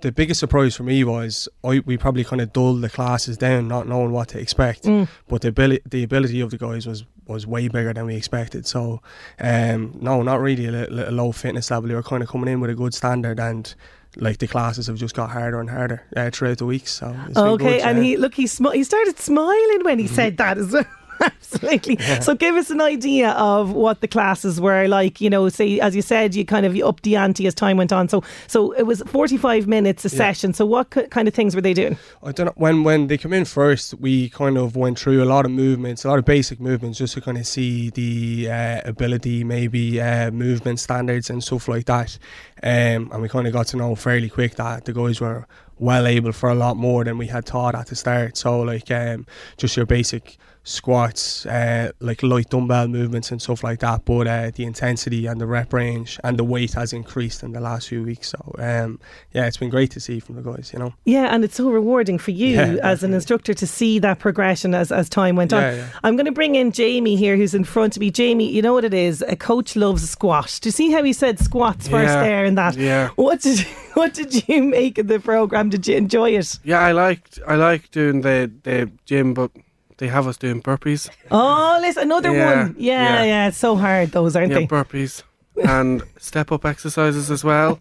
the 0.00 0.12
biggest 0.12 0.40
surprise 0.40 0.76
for 0.76 0.82
me 0.82 1.02
was 1.02 1.48
I, 1.64 1.80
we 1.84 1.96
probably 1.96 2.24
kind 2.24 2.42
of 2.42 2.52
dulled 2.52 2.82
the 2.82 2.90
classes 2.90 3.38
down, 3.38 3.68
not 3.68 3.88
knowing 3.88 4.12
what 4.12 4.28
to 4.28 4.38
expect. 4.38 4.84
Mm. 4.84 5.08
But 5.28 5.42
the 5.42 5.48
ability, 5.48 5.82
the 5.86 6.02
ability 6.02 6.40
of 6.40 6.50
the 6.50 6.58
guys 6.58 6.86
was 6.86 7.04
was 7.26 7.46
way 7.46 7.68
bigger 7.68 7.92
than 7.92 8.06
we 8.06 8.16
expected. 8.16 8.66
So, 8.66 9.02
um, 9.38 9.98
no, 10.00 10.22
not 10.22 10.40
really 10.40 10.66
a, 10.66 11.10
a 11.10 11.12
low 11.12 11.32
fitness 11.32 11.70
level. 11.70 11.88
They 11.88 11.94
were 11.94 12.02
kind 12.02 12.22
of 12.22 12.28
coming 12.28 12.48
in 12.48 12.60
with 12.60 12.70
a 12.70 12.74
good 12.74 12.94
standard 12.94 13.38
and 13.38 13.74
like 14.16 14.38
the 14.38 14.46
classes 14.46 14.86
have 14.86 14.96
just 14.96 15.14
got 15.14 15.30
harder 15.30 15.60
and 15.60 15.68
harder 15.70 16.02
uh, 16.16 16.30
throughout 16.30 16.58
the 16.58 16.66
weeks. 16.66 16.92
So 16.92 17.14
okay, 17.36 17.78
good, 17.78 17.80
and 17.82 18.02
he 18.02 18.16
look 18.16 18.34
he 18.34 18.46
sm- 18.46 18.72
he 18.72 18.84
started 18.84 19.18
smiling 19.18 19.84
when 19.84 19.98
he 19.98 20.06
mm-hmm. 20.06 20.14
said 20.14 20.36
that 20.38 20.58
as 20.58 20.72
well. 20.72 20.84
Absolutely. 21.52 21.96
Yeah. 21.98 22.20
So 22.20 22.34
give 22.34 22.54
us 22.56 22.70
an 22.70 22.80
idea 22.80 23.30
of 23.30 23.72
what 23.72 24.00
the 24.00 24.08
classes 24.08 24.60
were 24.60 24.86
like. 24.86 25.20
You 25.20 25.30
know, 25.30 25.48
say 25.48 25.80
as 25.80 25.96
you 25.96 26.02
said, 26.02 26.34
you 26.34 26.44
kind 26.44 26.66
of 26.66 26.76
you 26.76 26.86
upped 26.86 27.02
the 27.02 27.16
ante 27.16 27.46
as 27.46 27.54
time 27.54 27.76
went 27.76 27.92
on. 27.92 28.08
So 28.08 28.22
so 28.46 28.72
it 28.72 28.84
was 28.84 29.02
forty 29.06 29.36
five 29.36 29.66
minutes 29.66 30.04
a 30.04 30.08
yeah. 30.08 30.16
session. 30.16 30.52
So 30.52 30.66
what 30.66 30.90
kind 31.10 31.26
of 31.26 31.34
things 31.34 31.54
were 31.54 31.60
they 31.60 31.74
doing? 31.74 31.96
I 32.22 32.32
don't 32.32 32.46
know. 32.46 32.52
When 32.56 32.84
when 32.84 33.06
they 33.08 33.18
come 33.18 33.32
in 33.32 33.44
first, 33.44 33.94
we 33.94 34.28
kind 34.28 34.56
of 34.58 34.76
went 34.76 34.98
through 34.98 35.22
a 35.22 35.26
lot 35.26 35.44
of 35.44 35.50
movements, 35.50 36.04
a 36.04 36.08
lot 36.08 36.18
of 36.18 36.24
basic 36.24 36.60
movements, 36.60 36.98
just 36.98 37.14
to 37.14 37.20
kind 37.20 37.38
of 37.38 37.46
see 37.46 37.90
the 37.90 38.50
uh, 38.50 38.80
ability, 38.84 39.44
maybe 39.44 40.00
uh, 40.00 40.30
movement 40.30 40.80
standards 40.80 41.30
and 41.30 41.42
stuff 41.42 41.68
like 41.68 41.86
that. 41.86 42.18
Um, 42.62 43.10
and 43.12 43.22
we 43.22 43.28
kind 43.28 43.46
of 43.46 43.52
got 43.52 43.66
to 43.68 43.76
know 43.76 43.94
fairly 43.94 44.28
quick 44.28 44.56
that 44.56 44.84
the 44.84 44.92
guys 44.92 45.20
were 45.20 45.46
well 45.78 46.06
able 46.06 46.32
for 46.32 46.48
a 46.50 46.54
lot 46.54 46.76
more 46.76 47.04
than 47.04 47.18
we 47.18 47.26
had 47.26 47.46
thought 47.46 47.74
at 47.74 47.86
the 47.86 47.96
start. 47.96 48.36
So 48.36 48.60
like 48.60 48.90
um, 48.90 49.26
just 49.56 49.76
your 49.76 49.86
basic 49.86 50.36
squats, 50.68 51.46
uh, 51.46 51.90
like 52.00 52.22
light 52.22 52.50
dumbbell 52.50 52.88
movements 52.88 53.30
and 53.30 53.40
stuff 53.40 53.64
like 53.64 53.80
that. 53.80 54.04
But 54.04 54.26
uh, 54.26 54.50
the 54.54 54.64
intensity 54.64 55.26
and 55.26 55.40
the 55.40 55.46
rep 55.46 55.72
range 55.72 56.20
and 56.22 56.38
the 56.38 56.44
weight 56.44 56.74
has 56.74 56.92
increased 56.92 57.42
in 57.42 57.52
the 57.52 57.60
last 57.60 57.88
few 57.88 58.02
weeks. 58.02 58.28
So 58.28 58.54
um, 58.58 59.00
yeah, 59.32 59.46
it's 59.46 59.56
been 59.56 59.70
great 59.70 59.90
to 59.92 60.00
see 60.00 60.20
from 60.20 60.36
the 60.36 60.42
guys. 60.42 60.70
You 60.72 60.78
know. 60.78 60.94
Yeah, 61.04 61.34
and 61.34 61.44
it's 61.44 61.56
so 61.56 61.70
rewarding 61.70 62.18
for 62.18 62.32
you 62.32 62.48
yeah, 62.48 62.76
as 62.82 63.02
an 63.02 63.14
instructor 63.14 63.54
to 63.54 63.66
see 63.66 63.98
that 64.00 64.18
progression 64.18 64.74
as 64.74 64.92
as 64.92 65.08
time 65.08 65.36
went 65.36 65.52
on. 65.52 65.62
Yeah, 65.62 65.74
yeah. 65.74 65.88
I'm 66.04 66.16
going 66.16 66.26
to 66.26 66.32
bring 66.32 66.54
in 66.54 66.72
Jamie 66.72 67.16
here, 67.16 67.36
who's 67.36 67.54
in 67.54 67.64
front 67.64 67.96
of 67.96 68.00
me. 68.00 68.10
Jamie, 68.10 68.50
you 68.50 68.62
know 68.62 68.74
what 68.74 68.84
it 68.84 68.94
is? 68.94 69.22
A 69.26 69.36
coach 69.36 69.74
loves 69.74 70.02
a 70.02 70.06
squat. 70.06 70.58
Do 70.60 70.68
you 70.68 70.72
see 70.72 70.90
how 70.90 71.02
he 71.02 71.12
said 71.12 71.38
squats 71.38 71.88
first 71.88 72.12
there 72.12 72.44
and 72.44 72.58
that? 72.58 72.76
Yeah. 72.76 73.08
What 73.16 73.40
did 73.40 73.60
what 73.94 74.12
did 74.12 74.46
you 74.48 74.62
make 74.62 74.98
of 74.98 75.08
the 75.08 75.18
program? 75.18 75.70
Did 75.70 75.86
you 75.86 75.96
enjoy 75.96 76.30
it? 76.30 76.58
Yeah, 76.62 76.80
I 76.80 76.92
liked 76.92 77.38
I 77.46 77.56
liked 77.56 77.92
doing 77.92 78.20
the 78.20 78.52
the 78.64 78.90
gym, 79.06 79.32
but 79.32 79.50
they 79.98 80.08
have 80.08 80.26
us 80.26 80.36
doing 80.36 80.62
burpees. 80.62 81.10
Oh, 81.30 81.78
listen, 81.80 82.04
another 82.04 82.32
yeah, 82.34 82.62
one. 82.62 82.76
Yeah, 82.78 83.02
yeah, 83.02 83.24
yeah, 83.24 83.48
It's 83.48 83.58
so 83.58 83.76
hard, 83.76 84.10
those, 84.12 84.34
aren't 84.34 84.52
yeah, 84.52 84.58
they? 84.60 84.66
burpees. 84.66 85.22
and 85.62 86.02
step 86.18 86.50
up 86.52 86.64
exercises 86.64 87.30
as 87.30 87.44
well. 87.44 87.80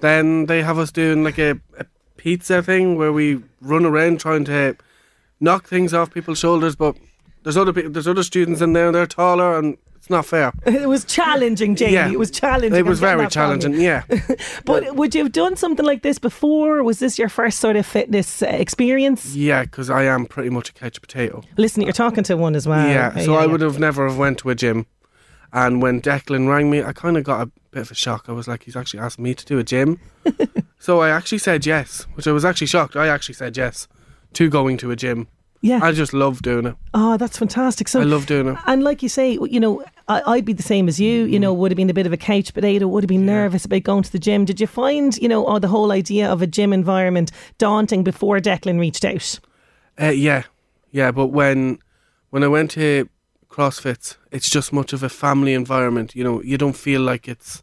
then 0.00 0.46
they 0.46 0.62
have 0.62 0.78
us 0.78 0.90
doing 0.92 1.24
like 1.24 1.38
a, 1.38 1.52
a 1.78 1.86
pizza 2.16 2.62
thing 2.62 2.96
where 2.96 3.12
we 3.12 3.40
run 3.60 3.84
around 3.84 4.20
trying 4.20 4.44
to 4.44 4.76
knock 5.40 5.66
things 5.66 5.94
off 5.94 6.12
people's 6.12 6.38
shoulders, 6.38 6.76
but 6.76 6.96
there's 7.42 7.56
other 7.56 7.72
people, 7.72 7.90
there's 7.92 8.08
other 8.08 8.22
students 8.24 8.60
in 8.60 8.72
there, 8.72 8.90
they're 8.90 9.06
taller, 9.06 9.56
and 9.58 9.76
it's 10.06 10.10
not 10.10 10.24
fair. 10.24 10.52
It 10.66 10.88
was 10.88 11.04
challenging, 11.04 11.74
Jamie. 11.74 11.94
Yeah. 11.94 12.12
It 12.12 12.18
was 12.18 12.30
challenging. 12.30 12.78
It 12.78 12.86
was 12.86 13.00
very 13.00 13.26
challenging. 13.26 13.74
Yeah, 13.74 14.04
But 14.64 14.94
would 14.94 15.16
you 15.16 15.24
have 15.24 15.32
done 15.32 15.56
something 15.56 15.84
like 15.84 16.02
this 16.02 16.18
before? 16.20 16.84
Was 16.84 17.00
this 17.00 17.18
your 17.18 17.28
first 17.28 17.58
sort 17.58 17.74
of 17.74 17.84
fitness 17.84 18.40
uh, 18.40 18.46
experience? 18.46 19.34
yeah, 19.34 19.62
because 19.64 19.90
I 19.90 20.04
am 20.04 20.26
pretty 20.26 20.50
much 20.50 20.70
a 20.70 20.72
couch 20.72 21.00
potato. 21.00 21.42
Listen, 21.56 21.82
you're 21.82 21.92
talking 21.92 22.22
to 22.24 22.36
one 22.36 22.54
as 22.54 22.68
well. 22.68 22.86
yeah, 22.88 23.18
so 23.18 23.34
I 23.34 23.40
yeah. 23.40 23.46
would 23.46 23.60
have 23.62 23.80
never 23.80 24.06
have 24.06 24.16
went 24.16 24.38
to 24.38 24.50
a 24.50 24.54
gym. 24.54 24.86
And 25.52 25.82
when 25.82 26.00
Declan 26.00 26.48
rang 26.48 26.70
me, 26.70 26.84
I 26.84 26.92
kind 26.92 27.16
of 27.16 27.24
got 27.24 27.40
a 27.40 27.50
bit 27.72 27.82
of 27.82 27.90
a 27.90 27.94
shock. 27.94 28.26
I 28.28 28.32
was 28.32 28.46
like, 28.46 28.62
he's 28.64 28.76
actually 28.76 29.00
asked 29.00 29.18
me 29.18 29.34
to 29.34 29.44
do 29.44 29.58
a 29.58 29.64
gym. 29.64 29.98
so 30.78 31.00
I 31.00 31.08
actually 31.10 31.38
said 31.38 31.66
yes, 31.66 32.06
which 32.14 32.28
I 32.28 32.32
was 32.32 32.44
actually 32.44 32.68
shocked. 32.68 32.94
I 32.94 33.08
actually 33.08 33.34
said 33.34 33.56
yes 33.56 33.88
to 34.34 34.48
going 34.48 34.76
to 34.78 34.92
a 34.92 34.96
gym. 34.96 35.26
Yeah. 35.62 35.80
I 35.82 35.92
just 35.92 36.12
love 36.12 36.42
doing 36.42 36.66
it. 36.66 36.76
Oh, 36.94 37.16
that's 37.16 37.38
fantastic. 37.38 37.88
So 37.88 38.00
I 38.00 38.04
love 38.04 38.26
doing 38.26 38.48
it. 38.48 38.58
And 38.66 38.84
like 38.84 39.02
you 39.02 39.08
say, 39.08 39.32
you 39.32 39.58
know, 39.58 39.82
I, 40.08 40.22
I'd 40.26 40.44
be 40.44 40.52
the 40.52 40.62
same 40.62 40.88
as 40.88 41.00
you. 41.00 41.24
You 41.24 41.38
know, 41.40 41.54
Mm. 41.54 41.58
would 41.58 41.70
have 41.72 41.76
been 41.76 41.90
a 41.90 41.94
bit 41.94 42.06
of 42.06 42.12
a 42.12 42.16
couch 42.16 42.54
potato. 42.54 42.86
Would 42.86 43.02
have 43.04 43.08
been 43.08 43.26
nervous 43.26 43.64
about 43.64 43.82
going 43.82 44.02
to 44.04 44.12
the 44.12 44.18
gym. 44.18 44.44
Did 44.44 44.60
you 44.60 44.66
find, 44.66 45.16
you 45.18 45.28
know, 45.28 45.46
oh, 45.46 45.58
the 45.58 45.68
whole 45.68 45.90
idea 45.92 46.30
of 46.30 46.42
a 46.42 46.46
gym 46.46 46.72
environment 46.72 47.32
daunting 47.58 48.04
before 48.04 48.38
Declan 48.40 48.78
reached 48.78 49.04
out? 49.04 49.40
Uh, 50.00 50.10
yeah, 50.10 50.44
yeah. 50.92 51.10
But 51.10 51.28
when 51.28 51.78
when 52.30 52.42
I 52.44 52.48
went 52.48 52.70
to 52.72 53.08
CrossFit, 53.48 54.16
it's 54.30 54.50
just 54.50 54.72
much 54.72 54.92
of 54.92 55.02
a 55.02 55.08
family 55.08 55.54
environment. 55.54 56.14
You 56.14 56.24
know, 56.24 56.42
you 56.42 56.58
don't 56.58 56.76
feel 56.76 57.00
like 57.00 57.26
it's 57.26 57.62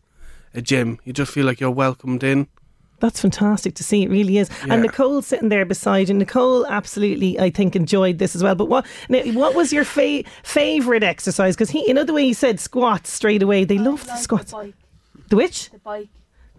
a 0.54 0.62
gym. 0.62 1.00
You 1.06 1.14
just 1.14 1.32
feel 1.32 1.46
like 1.46 1.60
you're 1.60 1.72
welcomed 1.72 2.24
in. 2.24 2.48
That's 3.00 3.20
fantastic 3.20 3.76
to 3.76 3.84
see. 3.84 4.04
It 4.04 4.10
really 4.10 4.38
is. 4.38 4.50
Yeah. 4.66 4.74
And 4.74 4.82
Nicole's 4.82 5.28
sitting 5.28 5.50
there 5.50 5.66
beside 5.66 6.08
you. 6.08 6.16
Nicole 6.16 6.66
absolutely, 6.68 7.38
I 7.39 7.50
think, 7.50 7.76
enjoyed 7.76 8.18
this 8.18 8.34
as 8.36 8.41
well. 8.44 8.56
But 8.56 8.70
what 8.70 8.86
now, 9.10 9.20
what 9.34 9.56
was 9.56 9.74
your 9.74 9.84
fa- 9.84 10.24
favourite 10.44 11.04
exercise? 11.04 11.56
Because 11.56 11.70
he, 11.70 11.86
you 11.86 11.94
know, 11.94 12.04
the 12.06 12.14
way 12.14 12.24
he 12.24 12.34
said 12.34 12.60
squats 12.62 13.12
straight 13.12 13.44
away. 13.44 13.66
They 13.66 13.78
love 13.78 14.06
the 14.06 14.16
squats. 14.16 14.54
The 15.30 15.36
which? 15.36 15.70
The 15.72 15.80
bike. 15.80 16.10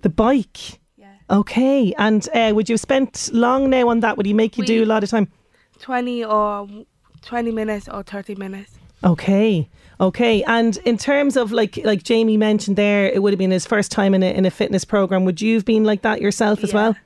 The 0.03 0.11
bike. 0.11 0.81
Yeah. 0.97 1.07
Okay. 1.31 1.95
And 1.97 2.29
uh, 2.35 2.53
would 2.55 2.69
you 2.69 2.75
have 2.75 2.81
spent 2.81 3.31
long 3.33 3.71
now 3.71 3.89
on 3.89 4.01
that? 4.01 4.17
Would 4.19 4.27
he 4.27 4.35
make 4.35 4.59
you 4.59 4.65
do 4.65 4.85
a 4.85 4.87
lot 4.87 5.03
of 5.03 5.11
time? 5.11 5.29
20 5.81 6.25
or 6.25 6.69
20 7.23 7.53
minutes 7.53 7.89
or 7.89 8.03
30 8.03 8.35
minutes. 8.35 8.73
Okay. 9.05 9.69
Okay. 10.01 10.43
And 10.45 10.77
in 10.79 10.97
terms 10.99 11.37
of 11.37 11.53
like 11.53 11.79
like 11.85 12.03
Jamie 12.03 12.37
mentioned 12.37 12.77
there, 12.77 13.07
it 13.07 13.23
would 13.23 13.33
have 13.33 13.39
been 13.39 13.51
his 13.51 13.67
first 13.67 13.93
time 13.93 14.15
in 14.15 14.23
a 14.23 14.33
in 14.33 14.45
a 14.47 14.51
fitness 14.51 14.85
program. 14.85 15.25
Would 15.25 15.41
you 15.41 15.55
have 15.55 15.65
been 15.65 15.85
like 15.85 16.03
that 16.03 16.21
yourself 16.21 16.65
as 16.65 16.73
well? 16.73 16.97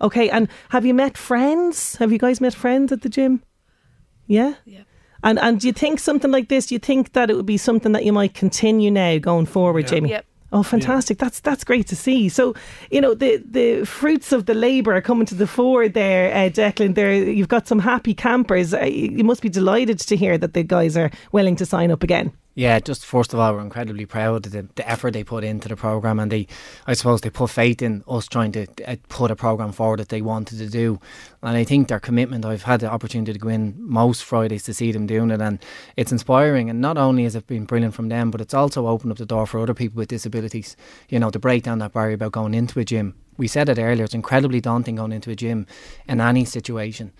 Okay. 0.00 0.28
And 0.30 0.48
have 0.68 0.84
you 0.84 0.94
met 0.94 1.16
friends? 1.16 1.96
Have 1.96 2.12
you 2.12 2.18
guys 2.18 2.40
met 2.40 2.54
friends 2.54 2.92
at 2.92 3.02
the 3.02 3.08
gym? 3.08 3.42
Yeah. 4.26 4.54
Yeah. 4.64 4.82
And 5.22 5.38
and 5.38 5.58
do 5.60 5.66
you 5.66 5.72
think 5.72 5.98
something 5.98 6.30
like 6.30 6.48
this? 6.48 6.66
Do 6.66 6.74
you 6.74 6.78
think 6.78 7.14
that 7.14 7.30
it 7.30 7.36
would 7.36 7.46
be 7.46 7.56
something 7.56 7.92
that 7.92 8.04
you 8.04 8.12
might 8.12 8.34
continue 8.34 8.90
now 8.90 9.18
going 9.18 9.46
forward, 9.46 9.84
Yeah. 9.84 9.90
Jamie? 9.90 10.10
Yep. 10.10 10.26
Oh, 10.52 10.62
fantastic! 10.62 11.18
That's 11.18 11.40
that's 11.40 11.64
great 11.64 11.86
to 11.88 11.96
see. 11.96 12.28
So, 12.28 12.54
you 12.90 13.00
know, 13.00 13.14
the 13.14 13.42
the 13.44 13.84
fruits 13.84 14.32
of 14.32 14.46
the 14.46 14.54
labour 14.54 14.94
are 14.94 15.00
coming 15.00 15.26
to 15.26 15.34
the 15.34 15.46
fore 15.46 15.88
there, 15.88 16.32
uh, 16.32 16.50
Declan. 16.50 16.94
There, 16.94 17.12
you've 17.12 17.48
got 17.48 17.66
some 17.66 17.80
happy 17.80 18.14
campers. 18.14 18.72
Uh, 18.72 18.84
you 18.84 19.24
must 19.24 19.42
be 19.42 19.48
delighted 19.48 19.98
to 19.98 20.16
hear 20.16 20.38
that 20.38 20.54
the 20.54 20.62
guys 20.62 20.96
are 20.96 21.10
willing 21.32 21.56
to 21.56 21.66
sign 21.66 21.90
up 21.90 22.02
again. 22.04 22.32
Yeah, 22.58 22.80
just 22.80 23.04
first 23.04 23.34
of 23.34 23.38
all, 23.38 23.52
we're 23.52 23.60
incredibly 23.60 24.06
proud 24.06 24.46
of 24.46 24.52
the, 24.52 24.66
the 24.76 24.88
effort 24.88 25.12
they 25.12 25.22
put 25.22 25.44
into 25.44 25.68
the 25.68 25.76
program, 25.76 26.18
and 26.18 26.32
they, 26.32 26.46
I 26.86 26.94
suppose, 26.94 27.20
they 27.20 27.28
put 27.28 27.50
faith 27.50 27.82
in 27.82 28.02
us 28.08 28.26
trying 28.26 28.52
to 28.52 28.66
uh, 28.86 28.96
put 29.10 29.30
a 29.30 29.36
program 29.36 29.72
forward 29.72 29.98
that 29.98 30.08
they 30.08 30.22
wanted 30.22 30.56
to 30.60 30.70
do. 30.70 30.98
And 31.42 31.54
I 31.54 31.64
think 31.64 31.88
their 31.88 32.00
commitment. 32.00 32.46
I've 32.46 32.62
had 32.62 32.80
the 32.80 32.90
opportunity 32.90 33.34
to 33.34 33.38
go 33.38 33.48
in 33.50 33.74
most 33.78 34.24
Fridays 34.24 34.62
to 34.64 34.72
see 34.72 34.90
them 34.90 35.06
doing 35.06 35.30
it, 35.30 35.42
and 35.42 35.58
it's 35.98 36.12
inspiring. 36.12 36.70
And 36.70 36.80
not 36.80 36.96
only 36.96 37.24
has 37.24 37.36
it 37.36 37.46
been 37.46 37.66
brilliant 37.66 37.92
from 37.92 38.08
them, 38.08 38.30
but 38.30 38.40
it's 38.40 38.54
also 38.54 38.86
opened 38.86 39.12
up 39.12 39.18
the 39.18 39.26
door 39.26 39.46
for 39.46 39.60
other 39.60 39.74
people 39.74 39.98
with 39.98 40.08
disabilities. 40.08 40.78
You 41.10 41.18
know, 41.18 41.28
to 41.28 41.38
break 41.38 41.62
down 41.62 41.80
that 41.80 41.92
barrier 41.92 42.14
about 42.14 42.32
going 42.32 42.54
into 42.54 42.80
a 42.80 42.86
gym. 42.86 43.16
We 43.36 43.48
said 43.48 43.68
it 43.68 43.78
earlier; 43.78 44.04
it's 44.04 44.14
incredibly 44.14 44.62
daunting 44.62 44.96
going 44.96 45.12
into 45.12 45.30
a 45.30 45.36
gym 45.36 45.66
in 46.08 46.22
any 46.22 46.46
situation 46.46 47.12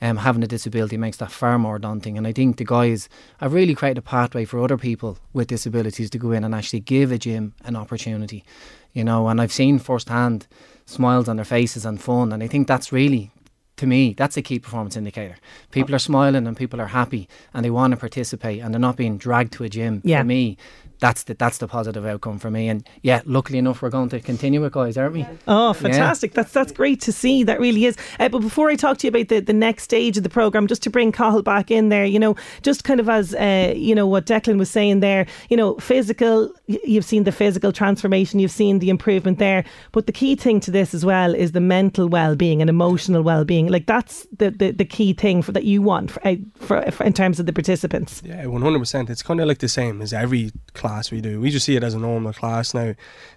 um, 0.00 0.18
having 0.18 0.42
a 0.42 0.46
disability 0.46 0.96
makes 0.96 1.16
that 1.18 1.30
far 1.30 1.58
more 1.58 1.78
daunting. 1.78 2.18
And 2.18 2.26
I 2.26 2.32
think 2.32 2.56
the 2.56 2.64
guys 2.64 3.08
have 3.38 3.52
really 3.52 3.74
created 3.74 3.98
a 3.98 4.02
pathway 4.02 4.44
for 4.44 4.60
other 4.60 4.76
people 4.76 5.18
with 5.32 5.48
disabilities 5.48 6.10
to 6.10 6.18
go 6.18 6.32
in 6.32 6.44
and 6.44 6.54
actually 6.54 6.80
give 6.80 7.12
a 7.12 7.18
gym 7.18 7.54
an 7.64 7.76
opportunity, 7.76 8.44
you 8.92 9.04
know. 9.04 9.28
And 9.28 9.40
I've 9.40 9.52
seen 9.52 9.78
firsthand 9.78 10.46
smiles 10.86 11.28
on 11.28 11.36
their 11.36 11.44
faces 11.44 11.84
and 11.84 12.00
fun, 12.00 12.32
and 12.32 12.42
I 12.42 12.46
think 12.46 12.68
that's 12.68 12.92
really. 12.92 13.30
To 13.78 13.86
me, 13.88 14.12
that's 14.12 14.36
a 14.36 14.42
key 14.42 14.60
performance 14.60 14.96
indicator. 14.96 15.36
People 15.72 15.96
are 15.96 15.98
smiling 15.98 16.46
and 16.46 16.56
people 16.56 16.80
are 16.80 16.86
happy 16.86 17.28
and 17.52 17.64
they 17.64 17.70
want 17.70 17.90
to 17.90 17.96
participate 17.96 18.60
and 18.60 18.72
they're 18.72 18.78
not 18.78 18.96
being 18.96 19.18
dragged 19.18 19.52
to 19.54 19.64
a 19.64 19.68
gym. 19.68 20.00
Yeah. 20.04 20.20
For 20.20 20.26
me, 20.26 20.56
that's 21.04 21.24
the 21.24 21.34
that's 21.34 21.58
the 21.58 21.68
positive 21.68 22.06
outcome 22.06 22.38
for 22.38 22.50
me. 22.50 22.66
And 22.70 22.88
yeah, 23.02 23.20
luckily 23.26 23.58
enough, 23.58 23.82
we're 23.82 23.90
going 23.90 24.08
to 24.08 24.20
continue 24.20 24.64
it, 24.64 24.72
guys, 24.72 24.96
aren't 24.96 25.12
we? 25.12 25.26
Oh, 25.46 25.68
Yeah. 25.68 25.72
fantastic! 25.74 26.32
That's 26.32 26.50
that's 26.50 26.72
great 26.72 27.02
to 27.02 27.12
see. 27.12 27.44
That 27.44 27.60
really 27.60 27.84
is. 27.84 27.96
Uh, 28.18 28.30
but 28.30 28.38
before 28.38 28.70
I 28.70 28.76
talk 28.76 28.96
to 28.98 29.06
you 29.06 29.10
about 29.10 29.28
the, 29.28 29.40
the 29.40 29.52
next 29.52 29.82
stage 29.82 30.16
of 30.16 30.22
the 30.22 30.30
program, 30.30 30.66
just 30.66 30.82
to 30.84 30.90
bring 30.90 31.12
Cathal 31.12 31.42
back 31.42 31.70
in 31.70 31.90
there, 31.90 32.06
you 32.06 32.18
know, 32.18 32.36
just 32.62 32.84
kind 32.84 33.00
of 33.00 33.08
as 33.10 33.34
uh, 33.34 33.74
you 33.76 33.94
know 33.94 34.06
what 34.06 34.24
Declan 34.24 34.56
was 34.58 34.70
saying 34.70 35.00
there, 35.00 35.26
you 35.50 35.58
know, 35.58 35.76
physical. 35.76 36.50
You've 36.66 37.04
seen 37.04 37.24
the 37.24 37.32
physical 37.32 37.72
transformation, 37.72 38.40
you've 38.40 38.50
seen 38.50 38.78
the 38.78 38.88
improvement 38.88 39.38
there. 39.38 39.64
But 39.92 40.06
the 40.06 40.12
key 40.12 40.34
thing 40.34 40.60
to 40.60 40.70
this 40.70 40.94
as 40.94 41.04
well 41.04 41.34
is 41.34 41.52
the 41.52 41.60
mental 41.60 42.08
well-being 42.08 42.62
and 42.62 42.70
emotional 42.70 43.22
well-being. 43.22 43.68
Like 43.68 43.84
that's 43.84 44.26
the 44.38 44.50
the, 44.50 44.70
the 44.70 44.86
key 44.86 45.12
thing 45.12 45.42
for 45.42 45.52
that 45.52 45.64
you 45.64 45.82
want 45.82 46.10
for, 46.10 46.26
uh, 46.26 46.36
for, 46.56 46.90
for 46.90 47.04
in 47.04 47.12
terms 47.12 47.38
of 47.38 47.44
the 47.44 47.52
participants. 47.52 48.22
Yeah, 48.24 48.46
one 48.46 48.62
hundred 48.62 48.78
percent. 48.78 49.10
It's 49.10 49.22
kind 49.22 49.40
of 49.40 49.46
like 49.46 49.58
the 49.58 49.68
same 49.68 50.00
as 50.00 50.14
every 50.14 50.52
class 50.72 51.10
we 51.10 51.20
do. 51.20 51.38
We 51.38 51.50
just 51.50 51.66
see 51.66 51.76
it 51.76 51.84
as 51.84 51.92
a 51.92 51.98
normal 51.98 52.32
class 52.32 52.72
now. 52.72 52.94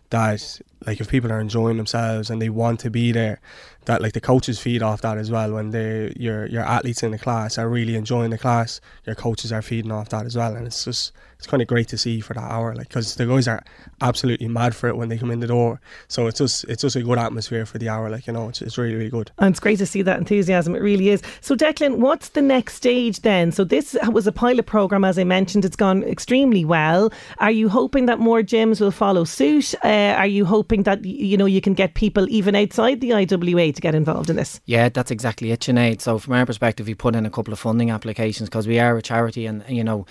That 0.10 0.62
like 0.86 1.02
if 1.02 1.10
people 1.10 1.30
are 1.30 1.42
enjoying 1.42 1.76
themselves 1.76 2.30
and 2.30 2.42
they 2.42 2.50
want 2.50 2.80
to 2.80 2.90
be 2.90 3.12
there, 3.12 3.42
that 3.88 4.02
like 4.02 4.14
the 4.14 4.22
coaches 4.22 4.60
feed 4.60 4.84
off 4.84 5.02
that 5.02 5.18
as 5.18 5.32
well. 5.32 5.54
When 5.54 5.72
they 5.72 6.14
your 6.18 6.46
your 6.48 6.64
athletes 6.64 7.04
in 7.04 7.12
the 7.12 7.18
class 7.18 7.58
are 7.58 7.68
really 7.70 7.96
enjoying 7.96 8.30
the 8.30 8.38
class, 8.38 8.80
your 9.06 9.16
coaches 9.16 9.52
are 9.52 9.62
feeding 9.62 9.92
off 9.92 10.10
that 10.10 10.26
as 10.26 10.36
well. 10.36 10.56
And 10.56 10.68
it's 10.68 10.86
just 10.86 11.14
it's 11.38 11.48
kind 11.48 11.62
of 11.62 11.68
great 11.68 11.88
to 11.90 11.98
see 11.98 12.20
for 12.20 12.34
that 12.34 12.52
hour, 12.52 12.76
like 12.76 12.90
because 12.90 13.16
the 13.16 13.26
guys 13.26 13.48
are 13.48 13.64
absolutely 14.02 14.48
mad 14.48 14.76
for 14.76 14.90
it 14.90 14.98
when 14.98 15.10
they 15.10 15.18
come 15.18 15.32
in 15.32 15.40
the 15.40 15.48
door. 15.48 15.80
So 16.08 16.28
it's 16.28 16.38
just 16.38 16.66
it's 16.66 16.82
just 16.82 16.96
a 16.96 17.02
good 17.02 17.18
atmosphere 17.18 17.66
for 17.66 17.78
the 17.78 17.90
hour. 17.90 18.10
Like 18.10 18.28
you 18.28 18.34
know, 18.34 18.50
it's 18.50 18.62
it's 18.62 18.78
really 18.78 18.96
really 18.96 19.10
good. 19.10 19.32
And 19.38 19.54
it's 19.54 19.60
great 19.60 19.80
to 19.80 19.86
see 19.86 20.02
that 20.02 20.20
enthusiasm. 20.20 20.76
It 20.76 20.82
really 20.82 21.10
is. 21.10 21.22
So, 21.42 21.56
Declan, 21.56 21.98
what's 21.98 22.30
the 22.30 22.42
next 22.42 22.76
stage 22.76 23.22
then? 23.22 23.52
So, 23.54 23.64
this 23.64 23.96
was 24.08 24.28
a 24.28 24.32
pilot 24.32 24.66
program, 24.66 25.06
as 25.06 25.18
I 25.18 25.24
mentioned. 25.24 25.64
It's 25.64 25.76
gone 25.78 26.04
extremely 26.04 26.66
well. 26.66 27.12
Are 27.38 27.52
you 27.52 27.70
hoping 27.70 28.06
that 28.08 28.20
more 28.20 28.42
gyms 28.42 28.82
will 28.82 28.92
follow 28.92 29.24
suit? 29.24 29.74
Uh, 29.84 30.16
are 30.18 30.28
you 30.28 30.44
hoping 30.44 30.84
that 30.84 31.06
you 31.06 31.38
know 31.38 31.46
you 31.46 31.62
can 31.62 31.74
get 31.74 31.94
people 31.94 32.28
even 32.30 32.56
outside 32.56 33.00
the 33.00 33.14
IWA 33.14 33.77
to 33.78 33.82
get 33.82 33.96
involved 33.96 34.30
in 34.30 34.36
this? 34.36 34.60
Yeah, 34.66 34.90
that's 34.90 35.12
exactly 35.12 35.52
it, 35.52 35.62
Sinead. 35.62 36.02
So 36.02 36.20
from 36.20 36.34
our 36.34 36.46
perspective, 36.46 36.88
we 36.88 36.96
put 36.96 37.16
in 37.16 37.26
a 37.26 37.30
couple 37.30 37.54
of 37.54 37.60
funding 37.60 37.90
applications 37.90 38.50
because 38.50 38.68
we 38.68 38.80
are 38.80 38.98
a 38.98 39.02
charity, 39.02 39.46
and 39.46 39.64
you 39.70 39.84
know, 39.84 40.06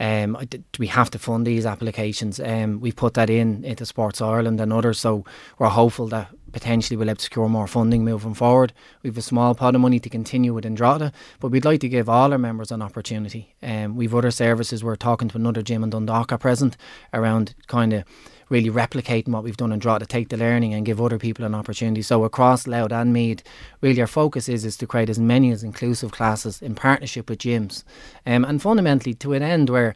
um, 0.00 0.36
we 0.78 0.88
have 0.88 1.10
to 1.10 1.18
fund 1.18 1.46
these 1.46 1.66
applications. 1.66 2.40
Um, 2.40 2.80
we 2.80 2.92
put 2.92 3.14
that 3.14 3.30
in 3.30 3.64
into 3.64 3.86
Sports 3.86 4.20
Ireland 4.20 4.60
and 4.60 4.72
others, 4.72 4.98
so 4.98 5.24
we're 5.58 5.68
hopeful 5.68 6.08
that 6.08 6.28
potentially 6.52 6.96
we'll 6.96 7.08
have 7.08 7.18
to 7.18 7.24
secure 7.24 7.48
more 7.48 7.66
funding 7.66 8.04
moving 8.04 8.34
forward. 8.34 8.72
We've 9.02 9.16
a 9.16 9.22
small 9.22 9.54
pot 9.54 9.74
of 9.74 9.80
money 9.80 10.00
to 10.00 10.08
continue 10.08 10.52
with 10.54 10.74
Drogheda, 10.74 11.12
but 11.40 11.50
we'd 11.50 11.64
like 11.64 11.80
to 11.80 11.88
give 11.88 12.08
all 12.08 12.32
our 12.32 12.38
members 12.38 12.70
an 12.70 12.82
opportunity. 12.82 13.54
Um, 13.62 13.96
we've 13.96 14.14
other 14.14 14.30
services. 14.30 14.82
We're 14.84 14.96
talking 14.96 15.28
to 15.28 15.36
another 15.36 15.62
gym 15.62 15.84
in 15.84 15.90
Dundalk 15.90 16.32
at 16.32 16.40
present 16.40 16.76
around 17.12 17.54
kind 17.66 17.92
of 17.92 18.04
really 18.50 18.68
replicating 18.68 19.28
what 19.28 19.44
we've 19.44 19.56
done 19.56 19.72
in 19.72 19.78
Drogheda, 19.78 20.06
take 20.06 20.28
the 20.28 20.36
learning 20.36 20.74
and 20.74 20.84
give 20.84 21.00
other 21.00 21.18
people 21.18 21.44
an 21.44 21.54
opportunity. 21.54 22.02
So 22.02 22.24
across 22.24 22.66
Louth 22.66 22.92
and 22.92 23.12
Meath, 23.12 23.42
really 23.80 24.00
our 24.00 24.06
focus 24.06 24.48
is 24.48 24.64
is 24.64 24.76
to 24.78 24.86
create 24.86 25.08
as 25.08 25.18
many 25.18 25.52
as 25.52 25.62
inclusive 25.62 26.10
classes 26.10 26.60
in 26.60 26.74
partnership 26.74 27.30
with 27.30 27.38
gyms, 27.38 27.84
um, 28.26 28.44
and 28.44 28.60
fundamentally 28.60 29.14
to 29.14 29.32
an 29.32 29.42
end 29.42 29.70
where 29.70 29.94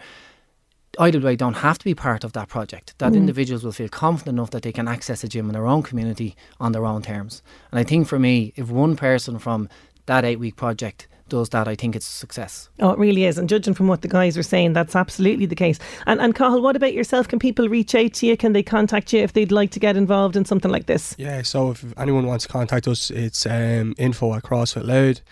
IWA 0.99 1.36
don't 1.36 1.55
have 1.55 1.78
to 1.78 1.84
be 1.84 1.95
part 1.95 2.24
of 2.24 2.32
that 2.32 2.49
project. 2.49 2.95
That 2.99 3.12
Mm. 3.12 3.16
individuals 3.16 3.64
will 3.64 3.72
feel 3.72 3.88
confident 3.88 4.36
enough 4.38 4.51
that 4.51 4.62
they 4.62 4.72
can 4.72 4.88
access 4.88 5.24
a 5.24 5.28
gym 5.28 5.47
in 5.47 5.53
their 5.53 5.66
own 5.66 5.82
community 5.82 6.36
on 6.61 6.72
their 6.72 6.84
own 6.86 7.03
terms. 7.03 7.42
And 7.72 7.78
I 7.78 7.84
think 7.84 8.07
for 8.09 8.18
me, 8.18 8.53
if 8.57 8.68
one 8.70 8.97
person 8.97 9.38
from 9.38 9.68
that 10.07 10.24
eight 10.24 10.38
week 10.38 10.57
project 10.57 11.07
does 11.30 11.49
that, 11.49 11.66
I 11.66 11.74
think 11.74 11.97
it's 11.97 12.07
a 12.07 12.18
success. 12.18 12.68
Oh, 12.80 12.90
it 12.90 12.99
really 12.99 13.24
is. 13.24 13.38
And 13.38 13.49
judging 13.49 13.72
from 13.72 13.86
what 13.88 14.03
the 14.03 14.09
guys 14.09 14.36
are 14.36 14.42
saying, 14.42 14.74
that's 14.74 14.95
absolutely 14.95 15.47
the 15.47 15.55
case. 15.57 15.78
And 16.07 16.20
and 16.20 16.34
Cathal, 16.34 16.61
what 16.62 16.76
about 16.76 16.92
yourself? 16.92 17.28
Can 17.28 17.38
people 17.38 17.66
reach 17.68 17.95
out 17.95 18.12
to 18.14 18.26
you? 18.26 18.36
Can 18.36 18.53
they 18.53 18.62
contact 18.62 19.12
you 19.12 19.20
if 19.20 19.32
they'd 19.32 19.51
like 19.51 19.70
to 19.70 19.80
get 19.80 19.97
involved 19.97 20.36
in 20.36 20.45
something 20.45 20.70
like 20.70 20.84
this? 20.86 21.14
Yeah, 21.18 21.40
so 21.42 21.70
if 21.70 21.82
anyone 21.99 22.26
wants 22.26 22.45
to 22.47 22.53
contact 22.53 22.86
us, 22.86 23.11
it's 23.11 23.47
um, 23.47 23.95
info 23.97 24.34
at 24.34 24.42
CrossFit 24.42 24.84
Louth. 24.86 25.22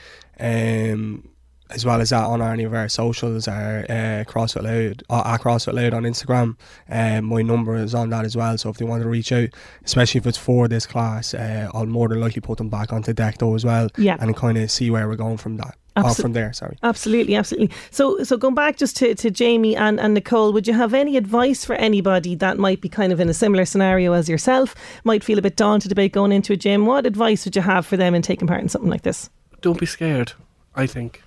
Um, 0.41 1.29
as 1.75 1.85
well 1.85 2.01
as 2.01 2.11
that 2.11 2.25
on 2.25 2.43
any 2.43 2.64
of 2.64 2.75
our 2.75 2.89
socials 2.89 3.49
are 3.49 3.81
uh, 3.89 4.25
CrossFit 4.27 4.62
Louth, 4.62 5.03
uh, 5.11 5.33
at 5.35 5.41
CrossFit 5.41 5.75
Louth 5.75 5.95
on 5.95 6.05
Instagram. 6.05 6.57
Um, 6.89 7.25
my 7.27 7.43
number 7.43 7.77
is 7.77 7.95
on 7.95 8.11
that 8.11 8.25
as 8.25 8.37
well. 8.37 8.57
So 8.59 8.70
if 8.70 8.79
they 8.79 8.85
want 8.85 9.03
to 9.03 9.09
reach 9.09 9.33
out, 9.33 9.49
especially 9.85 10.18
if 10.18 10.27
it's 10.27 10.39
for 10.39 10.68
this 10.68 10.87
class, 10.87 11.35
uh, 11.35 11.68
I'll 11.75 11.87
more 11.87 12.09
than 12.09 12.20
likely 12.20 12.41
put 12.41 12.59
them 12.59 12.68
back 12.68 12.93
onto 12.93 13.12
Dec 13.12 13.39
though 13.39 13.55
as 13.55 13.64
well. 13.64 13.89
Yeah. 13.97 14.16
And 14.20 14.37
kind 14.37 14.59
of 14.59 14.70
see 14.70 14.91
where 14.91 15.09
we're 15.09 15.16
going 15.16 15.37
from 15.37 15.57
that. 15.59 15.77
Oh, 15.95 16.14
from 16.14 16.33
there, 16.33 16.55
sorry. 16.55 16.79
Absolutely, 16.83 17.35
absolutely. 17.35 17.70
So, 17.91 18.23
so 18.25 18.39
going 18.39 18.55
back 18.55 18.79
just 18.79 18.97
to, 18.97 19.14
to 19.14 19.31
Jamie 19.31 19.77
and, 19.77 20.01
and 20.01 20.14
Nicole, 20.14 20.53
would 20.55 20.66
you 20.66 20.73
have 20.73 20.95
any 20.95 21.18
advice 21.18 21.66
for 21.66 21.75
anybody 21.75 22.35
that 22.37 22.57
might 22.57 22.81
be 22.81 22.89
kind 22.89 23.12
of 23.12 23.20
in 23.20 23.29
a 23.29 23.35
similar 23.35 23.66
scenario 23.66 24.14
as 24.14 24.27
yourself, 24.27 24.75
might 25.05 25.23
feel 25.23 25.39
a 25.39 25.43
bit 25.43 25.57
daunted 25.57 25.93
about 25.93 26.12
going 26.12 26.33
into 26.33 26.55
a 26.55 26.57
gym? 26.57 26.87
What 26.87 27.05
advice 27.05 27.45
would 27.45 27.57
you 27.57 27.61
have 27.62 27.85
for 27.85 27.99
them 27.99 28.14
in 28.14 28.23
taking 28.23 28.49
part 28.49 28.62
in 28.62 28.70
something 28.70 28.91
like 28.91 29.03
this? 29.03 29.29
Don't 29.61 29.79
be 29.79 29.85
scared. 29.85 30.33
I 30.75 30.87
think. 30.87 31.23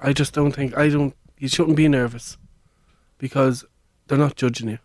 I 0.00 0.12
just 0.12 0.32
don't 0.32 0.52
think. 0.52 0.76
I 0.76 0.88
don't. 0.88 1.14
You 1.38 1.48
shouldn't 1.48 1.76
be 1.76 1.88
nervous, 1.88 2.36
because 3.18 3.64
they're 4.06 4.18
not 4.18 4.36
judging 4.36 4.68
you. 4.68 4.78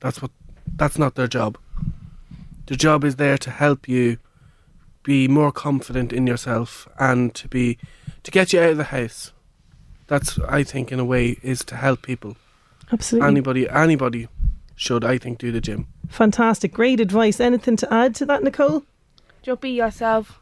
That's 0.00 0.20
what. 0.20 0.30
That's 0.76 0.98
not 0.98 1.14
their 1.14 1.28
job. 1.28 1.58
Their 2.66 2.76
job 2.76 3.04
is 3.04 3.16
there 3.16 3.38
to 3.38 3.50
help 3.50 3.88
you 3.88 4.18
be 5.02 5.28
more 5.28 5.52
confident 5.52 6.12
in 6.12 6.26
yourself 6.26 6.88
and 6.98 7.34
to 7.34 7.46
be 7.46 7.78
to 8.22 8.30
get 8.30 8.52
you 8.52 8.60
out 8.60 8.70
of 8.70 8.76
the 8.78 8.84
house. 8.84 9.32
That's 10.06 10.38
I 10.40 10.64
think 10.64 10.90
in 10.90 10.98
a 10.98 11.04
way 11.04 11.36
is 11.42 11.64
to 11.66 11.76
help 11.76 12.02
people. 12.02 12.36
Absolutely. 12.90 13.28
Anybody 13.28 13.68
anybody 13.68 14.28
should 14.74 15.04
I 15.04 15.18
think 15.18 15.38
do 15.38 15.52
the 15.52 15.60
gym. 15.60 15.86
Fantastic, 16.08 16.72
great 16.72 17.00
advice. 17.00 17.38
Anything 17.38 17.76
to 17.76 17.92
add 17.92 18.14
to 18.16 18.26
that, 18.26 18.42
Nicole? 18.42 18.84
Just 19.42 19.60
be 19.60 19.70
yourself. 19.70 20.40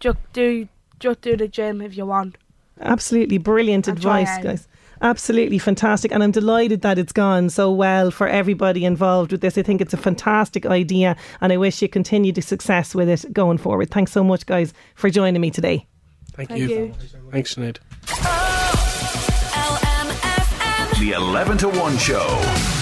Just 0.00 0.18
do 0.32 0.68
just 0.98 1.20
do 1.20 1.36
the 1.36 1.48
gym 1.48 1.80
if 1.80 1.96
you 1.96 2.06
want. 2.06 2.36
Absolutely 2.80 3.38
brilliant 3.38 3.88
And 3.88 4.00
try 4.00 4.20
advice, 4.20 4.44
guys. 4.44 4.68
Absolutely 5.02 5.58
fantastic, 5.58 6.10
and 6.10 6.22
I'm 6.22 6.30
delighted 6.30 6.80
that 6.80 6.98
it's 6.98 7.12
gone 7.12 7.50
so 7.50 7.70
well 7.70 8.10
for 8.10 8.26
everybody 8.26 8.86
involved 8.86 9.30
with 9.30 9.42
this. 9.42 9.58
I 9.58 9.62
think 9.62 9.82
it's 9.82 9.92
a 9.92 9.98
fantastic 9.98 10.64
idea, 10.64 11.16
and 11.42 11.52
I 11.52 11.58
wish 11.58 11.82
you 11.82 11.88
continued 11.88 12.42
success 12.42 12.94
with 12.94 13.08
it 13.08 13.30
going 13.32 13.58
forward. 13.58 13.90
Thanks 13.90 14.12
so 14.12 14.24
much, 14.24 14.46
guys, 14.46 14.72
for 14.94 15.10
joining 15.10 15.42
me 15.42 15.50
today. 15.50 15.86
Thank, 16.32 16.48
Thank 16.48 16.60
you. 16.62 16.68
you. 16.68 16.94
Thanks, 17.30 17.54
Sinead. 17.54 17.78
The 20.98 21.12
11 21.12 21.58
to 21.58 21.68
1 21.68 21.98
show. 21.98 22.75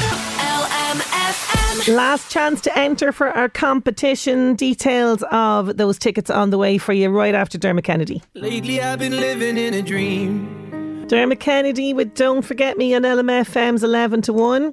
Last 1.89 2.31
chance 2.31 2.61
to 2.63 2.79
enter 2.79 3.13
for 3.13 3.29
our 3.29 3.49
competition. 3.49 4.55
Details 4.55 5.23
of 5.31 5.77
those 5.77 5.99
tickets 5.99 6.31
on 6.31 6.51
the 6.51 6.57
way 6.57 6.79
for 6.79 6.93
you 6.93 7.11
right 7.11 7.35
after 7.35 7.59
Dermot 7.59 7.85
Kennedy. 7.85 8.23
Lately 8.35 8.81
I've 8.81 9.01
been 9.01 9.17
living 9.17 9.59
in 9.59 9.75
a 9.75 9.83
dream. 9.83 11.07
Dermot 11.09 11.41
Kennedy 11.41 11.93
with 11.93 12.15
Don't 12.15 12.43
Forget 12.43 12.79
Me 12.79 12.95
on 12.95 13.03
LMFM's 13.03 13.85
11 13.85 14.23
to 14.23 14.33
1. 14.33 14.73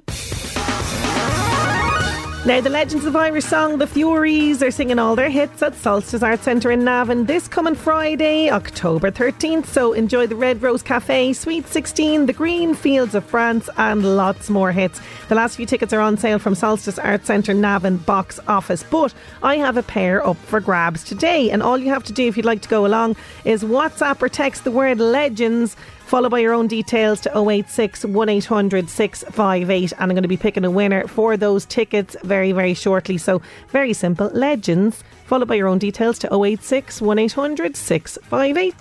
Now, 2.44 2.60
the 2.60 2.70
Legends 2.70 3.04
of 3.04 3.14
Irish 3.14 3.44
Song, 3.44 3.78
The 3.78 3.84
Fureys, 3.84 4.66
are 4.66 4.72
singing 4.72 4.98
all 4.98 5.14
their 5.14 5.30
hits 5.30 5.62
at 5.62 5.76
Solstice 5.76 6.24
Art 6.24 6.42
Centre 6.42 6.72
in 6.72 6.82
Navan 6.82 7.26
this 7.26 7.46
coming 7.46 7.76
Friday, 7.76 8.50
October 8.50 9.12
13th. 9.12 9.66
So 9.66 9.92
enjoy 9.92 10.26
the 10.26 10.34
Red 10.34 10.60
Rose 10.60 10.82
Cafe, 10.82 11.34
Sweet 11.34 11.68
16, 11.68 12.26
the 12.26 12.32
Green 12.32 12.74
Fields 12.74 13.14
of 13.14 13.24
France, 13.24 13.70
and 13.76 14.16
lots 14.16 14.50
more 14.50 14.72
hits. 14.72 15.00
The 15.28 15.36
last 15.36 15.54
few 15.54 15.66
tickets 15.66 15.92
are 15.92 16.00
on 16.00 16.16
sale 16.16 16.40
from 16.40 16.56
Solstice 16.56 16.98
Art 16.98 17.24
Centre 17.26 17.54
Navan 17.54 17.98
box 17.98 18.40
office. 18.48 18.82
But 18.82 19.14
I 19.44 19.58
have 19.58 19.76
a 19.76 19.84
pair 19.84 20.26
up 20.26 20.36
for 20.38 20.58
grabs 20.58 21.04
today, 21.04 21.48
and 21.48 21.62
all 21.62 21.78
you 21.78 21.90
have 21.90 22.02
to 22.04 22.12
do 22.12 22.26
if 22.26 22.36
you'd 22.36 22.44
like 22.44 22.62
to 22.62 22.68
go 22.68 22.84
along 22.84 23.14
is 23.44 23.62
WhatsApp 23.62 24.20
or 24.20 24.28
text 24.28 24.64
the 24.64 24.72
word 24.72 24.98
Legends 24.98 25.76
followed 26.12 26.28
by 26.28 26.40
your 26.40 26.52
own 26.52 26.66
details 26.66 27.22
to 27.22 27.30
086 27.30 28.04
1800 28.04 28.90
658. 28.90 29.92
And 29.92 30.02
I'm 30.02 30.10
going 30.10 30.20
to 30.20 30.28
be 30.28 30.36
picking 30.36 30.62
a 30.62 30.70
winner 30.70 31.08
for 31.08 31.38
those 31.38 31.64
tickets 31.64 32.14
very, 32.22 32.52
very 32.52 32.74
shortly. 32.74 33.16
So, 33.16 33.40
very 33.70 33.94
simple 33.94 34.26
Legends, 34.34 35.02
followed 35.32 35.48
by 35.48 35.54
your 35.54 35.66
own 35.66 35.78
details 35.78 36.18
to 36.18 36.28
086 36.30 37.00
1800 37.00 37.74
658. 37.74 38.74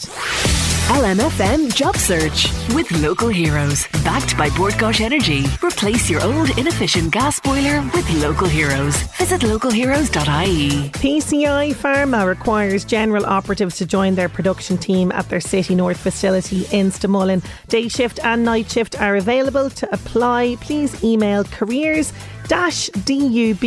LMFM 0.91 1.73
Job 1.73 1.95
Search 1.95 2.51
with 2.75 2.91
local 3.01 3.29
heroes. 3.29 3.87
Backed 4.03 4.37
by 4.37 4.49
Bord 4.57 4.73
Gáis 4.73 4.99
Energy. 4.99 5.45
Replace 5.63 6.09
your 6.09 6.21
old 6.21 6.49
inefficient 6.57 7.13
gas 7.13 7.39
boiler 7.39 7.81
with 7.93 8.09
local 8.21 8.49
heroes. 8.49 8.97
Visit 9.17 9.39
localheroes.ie. 9.41 10.89
PCI 10.89 11.73
Pharma 11.73 12.27
requires 12.27 12.83
general 12.83 13.25
operatives 13.25 13.77
to 13.77 13.85
join 13.85 14.15
their 14.15 14.27
production 14.27 14.77
team 14.77 15.13
at 15.13 15.29
their 15.29 15.39
City 15.39 15.73
North 15.73 16.01
facility 16.01 16.65
in 16.73 16.91
Stamullen. 16.91 17.41
Day 17.69 17.87
shift 17.87 18.19
and 18.25 18.43
night 18.43 18.69
shift 18.69 18.99
are 18.99 19.15
available. 19.15 19.69
To 19.69 19.93
apply, 19.93 20.57
please 20.59 21.01
email 21.01 21.45
careers 21.45 22.11
dub 22.51 23.63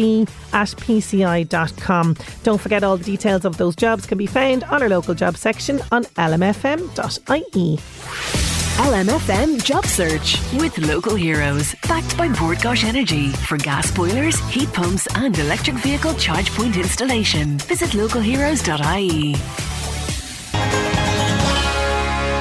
at 0.52 0.68
pci.com. 0.68 2.16
Don't 2.42 2.60
forget 2.60 2.84
all 2.84 2.96
the 2.98 3.04
details 3.04 3.44
of 3.46 3.56
those 3.56 3.74
jobs 3.74 4.04
can 4.06 4.18
be 4.18 4.26
found 4.26 4.64
on 4.64 4.82
our 4.82 4.88
local 4.90 5.14
job 5.14 5.36
section 5.38 5.80
on 5.90 6.04
lmfm.ie. 6.04 7.78
LMFM 8.74 9.62
Job 9.64 9.86
Search 9.86 10.36
with 10.54 10.76
local 10.78 11.14
heroes. 11.14 11.74
Backed 11.86 12.18
by 12.18 12.28
Bord 12.28 12.58
Gáis 12.58 12.84
Energy 12.84 13.28
for 13.30 13.56
gas 13.56 13.90
boilers, 13.90 14.38
heat 14.48 14.72
pumps, 14.72 15.06
and 15.14 15.38
electric 15.38 15.76
vehicle 15.76 16.14
charge 16.14 16.50
point 16.50 16.76
installation. 16.76 17.56
Visit 17.58 17.90
localheroes.ie. 17.90 19.73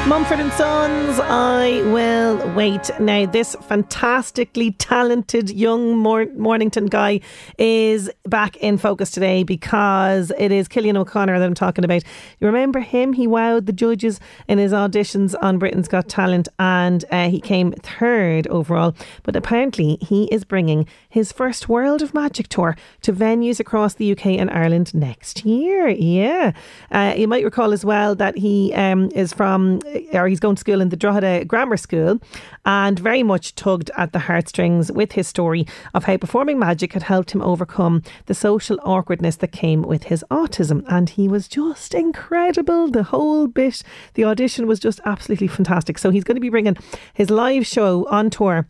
Mumford 0.06 0.42
and 0.42 0.52
Sons, 0.52 1.18
I 1.22 1.82
will 1.94 2.54
wait. 2.54 2.92
Now, 3.00 3.26
this 3.26 3.56
fantastically 3.62 4.72
talented 4.72 5.50
young 5.50 5.98
Mor- 5.98 6.28
Mornington 6.36 6.88
guy 6.88 7.22
is 7.58 8.12
back 8.26 8.58
in 8.58 8.78
focus 8.78 9.12
today 9.12 9.44
because 9.44 10.34
it 10.38 10.52
is 10.52 10.68
Cillian 10.68 10.98
O'Connor 10.98 11.40
that 11.40 11.46
I'm 11.46 11.54
talking 11.54 11.86
about. 11.86 12.04
You 12.42 12.48
remember 12.48 12.82
him? 12.82 13.14
He 13.14 13.28
wowed 13.28 13.66
the 13.66 13.72
judges 13.72 14.20
in 14.50 14.58
his 14.58 14.74
auditions 14.74 15.36
on 15.42 15.58
Britain's 15.58 15.88
Got 15.88 16.10
Talent 16.10 16.50
and 16.60 17.06
uh, 17.10 17.30
he 17.30 17.40
came 17.40 17.72
third 17.72 18.46
overall. 18.48 18.94
But 19.24 19.38
apparently, 19.38 19.98
he 20.02 20.26
is 20.26 20.44
bringing 20.44 20.86
his 21.08 21.32
first 21.32 21.70
World 21.70 22.02
of 22.02 22.14
Magic 22.14 22.50
tour 22.50 22.76
to 23.04 23.14
venues 23.14 23.62
across 23.62 23.94
the 23.94 24.12
UK 24.12 24.26
and 24.26 24.52
Ireland 24.52 24.94
next 24.94 25.46
year. 25.46 25.88
Yeah. 25.88 26.52
Uh, 26.92 27.14
you 27.16 27.30
might 27.30 27.46
recall 27.46 27.72
as 27.72 27.86
well 27.86 28.16
that 28.16 28.38
he 28.38 28.74
um, 28.74 29.10
is 29.16 29.32
from 29.32 29.80
or 30.14 30.28
he's 30.28 30.40
going 30.40 30.56
to 30.56 30.60
school 30.60 30.82
in 30.82 30.90
the 30.90 30.96
Drogheda 30.96 31.46
Grammar 31.46 31.78
School 31.78 32.20
and 32.66 33.00
very 33.00 33.24
much 33.24 33.56
tugged 33.56 33.92
at 33.98 34.14
the 34.14 34.20
heartstrings 34.20 34.92
with 34.92 35.14
his 35.14 35.28
story 35.28 35.66
of 35.94 36.06
how 36.06 36.18
performing 36.18 36.60
magic 36.60 36.94
had 36.94 37.04
helped 37.04 37.32
him 37.32 37.42
overcome 37.42 38.04
the 38.26 38.34
social 38.34 38.80
awkwardness 38.84 39.38
that 39.38 39.52
came 39.52 39.82
with 39.82 40.04
his 40.04 40.24
autism. 40.30 40.84
And 40.88 41.10
he 41.10 41.28
was 41.28 41.48
just 41.48 41.94
incredible. 41.94 42.90
The 42.90 43.04
whole 43.04 43.48
bit, 43.48 43.84
the 44.14 44.26
audition 44.26 44.68
was 44.68 44.80
just 44.80 45.00
absolutely 45.06 45.48
fantastic. 45.48 45.98
So 45.98 46.10
he's 46.10 46.24
going 46.24 46.36
to 46.36 46.42
be 46.42 46.50
bringing 46.50 46.78
his 47.14 47.30
live 47.30 47.66
show 47.66 48.06
on 48.10 48.30
tour. 48.30 48.68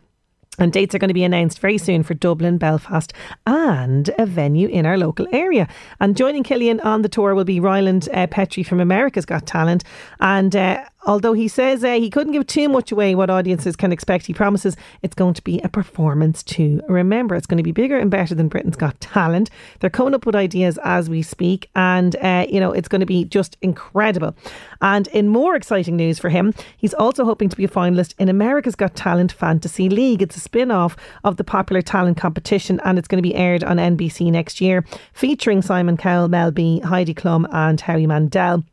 And 0.58 0.72
dates 0.72 0.94
are 0.94 0.98
going 0.98 1.08
to 1.08 1.14
be 1.14 1.24
announced 1.24 1.58
very 1.58 1.78
soon 1.78 2.04
for 2.04 2.14
Dublin, 2.14 2.58
Belfast, 2.58 3.12
and 3.44 4.08
a 4.18 4.26
venue 4.26 4.68
in 4.68 4.86
our 4.86 4.96
local 4.96 5.26
area. 5.32 5.66
And 5.98 6.16
joining 6.16 6.44
Cillian 6.44 6.84
on 6.84 7.02
the 7.02 7.08
tour 7.08 7.34
will 7.34 7.44
be 7.44 7.58
Ryland 7.58 8.08
uh, 8.14 8.28
Petty 8.28 8.62
from 8.62 8.78
America's 8.78 9.26
Got 9.26 9.46
Talent. 9.46 9.82
And 10.20 10.54
uh, 10.54 10.84
although 11.06 11.32
he 11.32 11.48
says 11.48 11.84
uh, 11.84 11.94
he 11.94 12.10
couldn't 12.10 12.32
give 12.32 12.46
too 12.46 12.68
much 12.68 12.92
away 12.92 13.14
what 13.14 13.30
audiences 13.30 13.76
can 13.76 13.92
expect, 13.92 14.26
he 14.26 14.34
promises 14.34 14.76
it's 15.02 15.14
going 15.14 15.34
to 15.34 15.42
be 15.42 15.60
a 15.60 15.68
performance 15.68 16.42
to 16.42 16.80
Remember, 16.88 17.34
it's 17.34 17.46
going 17.46 17.58
to 17.58 17.64
be 17.64 17.72
bigger 17.72 17.98
and 17.98 18.10
better 18.10 18.34
than 18.34 18.48
Britain's 18.48 18.76
Got 18.76 19.00
Talent. 19.00 19.50
They're 19.80 19.90
coming 19.90 20.14
up 20.14 20.26
with 20.26 20.34
ideas 20.34 20.78
as 20.84 21.08
we 21.08 21.22
speak, 21.22 21.68
and 21.74 22.16
uh, 22.16 22.46
you 22.48 22.60
know 22.60 22.72
it's 22.72 22.88
going 22.88 23.00
to 23.00 23.06
be 23.06 23.24
just 23.24 23.56
incredible. 23.62 24.34
And 24.80 25.06
in 25.08 25.28
more 25.28 25.54
exciting 25.56 25.96
news 25.96 26.18
for 26.18 26.28
him, 26.28 26.54
he's 26.76 26.94
also 26.94 27.24
hoping 27.24 27.48
to 27.48 27.56
be 27.56 27.64
a 27.64 27.68
finalist 27.68 28.14
in 28.18 28.28
America's 28.28 28.74
Got 28.74 28.94
Talent 28.94 29.32
Fantasy 29.32 29.88
League. 29.88 30.22
It's 30.22 30.36
a 30.36 30.40
spin 30.40 30.70
off 30.70 30.96
of 31.24 31.36
the 31.36 31.44
popular 31.44 31.82
talent 31.82 32.16
competition, 32.16 32.80
and 32.84 32.98
it's 32.98 33.08
going 33.08 33.22
to 33.22 33.28
be 33.28 33.34
aired 33.34 33.64
on 33.64 33.76
NBC 33.76 34.30
next 34.30 34.60
year, 34.60 34.84
featuring 35.12 35.62
Simon 35.62 35.96
Cowell, 35.96 36.28
Mel 36.28 36.50
B, 36.50 36.80
Heidi 36.80 37.14
Klum, 37.14 37.46
and 37.52 37.80
Harry 37.80 38.06
Mandel. 38.06 38.64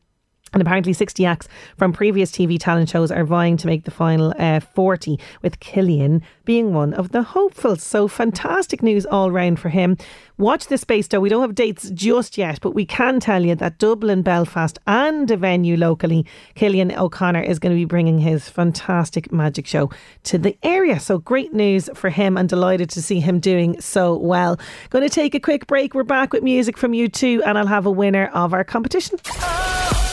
And 0.53 0.61
apparently, 0.61 0.91
60 0.91 1.25
acts 1.25 1.47
from 1.77 1.93
previous 1.93 2.29
TV 2.29 2.59
talent 2.59 2.89
shows 2.89 3.09
are 3.09 3.23
vying 3.23 3.55
to 3.55 3.67
make 3.67 3.85
the 3.85 3.91
final 3.91 4.33
uh, 4.37 4.59
40, 4.59 5.17
with 5.41 5.57
Cillian 5.61 6.21
being 6.43 6.73
one 6.73 6.93
of 6.93 7.13
the 7.13 7.23
hopefuls. 7.23 7.81
So, 7.83 8.09
fantastic 8.09 8.83
news 8.83 9.05
all 9.05 9.31
round 9.31 9.61
for 9.61 9.69
him. 9.69 9.97
Watch 10.37 10.67
this 10.67 10.81
space, 10.81 11.07
though. 11.07 11.21
We 11.21 11.29
don't 11.29 11.41
have 11.41 11.55
dates 11.55 11.89
just 11.91 12.37
yet, 12.37 12.59
but 12.61 12.75
we 12.75 12.85
can 12.85 13.21
tell 13.21 13.45
you 13.45 13.55
that 13.55 13.77
Dublin, 13.77 14.23
Belfast, 14.23 14.77
and 14.87 15.31
a 15.31 15.37
venue 15.37 15.77
locally, 15.77 16.25
Cillian 16.57 16.97
O'Connor 16.97 17.43
is 17.43 17.57
going 17.57 17.73
to 17.73 17.79
be 17.79 17.85
bringing 17.85 18.19
his 18.19 18.49
fantastic 18.49 19.31
magic 19.31 19.65
show 19.65 19.89
to 20.23 20.37
the 20.37 20.57
area. 20.63 20.99
So, 20.99 21.19
great 21.19 21.53
news 21.53 21.89
for 21.93 22.09
him 22.09 22.35
and 22.35 22.49
delighted 22.49 22.89
to 22.89 23.01
see 23.01 23.21
him 23.21 23.39
doing 23.39 23.79
so 23.79 24.17
well. 24.17 24.59
Going 24.89 25.07
to 25.07 25.13
take 25.13 25.33
a 25.33 25.39
quick 25.39 25.65
break. 25.65 25.93
We're 25.93 26.03
back 26.03 26.33
with 26.33 26.43
music 26.43 26.77
from 26.77 26.91
U2, 26.91 27.41
and 27.45 27.57
I'll 27.57 27.67
have 27.67 27.85
a 27.85 27.91
winner 27.91 28.29
of 28.33 28.53
our 28.53 28.65
competition. 28.65 29.17
The 29.23 30.10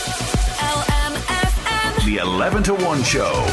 The 2.09 2.17
11 2.17 2.63
to 2.63 2.73
1 2.73 3.03
Show. 3.03 3.45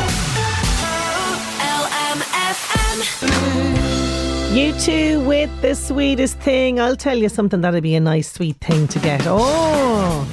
U2 4.57 5.27
with 5.27 5.51
the 5.61 5.75
sweetest 5.75 6.39
thing. 6.39 6.81
I'll 6.81 6.97
tell 6.97 7.19
you 7.19 7.29
something 7.29 7.61
that'd 7.61 7.83
be 7.83 7.95
a 7.97 8.01
nice 8.01 8.33
sweet 8.33 8.57
thing 8.57 8.89
to 8.89 8.99
get. 8.99 9.21
Oh, 9.27 10.27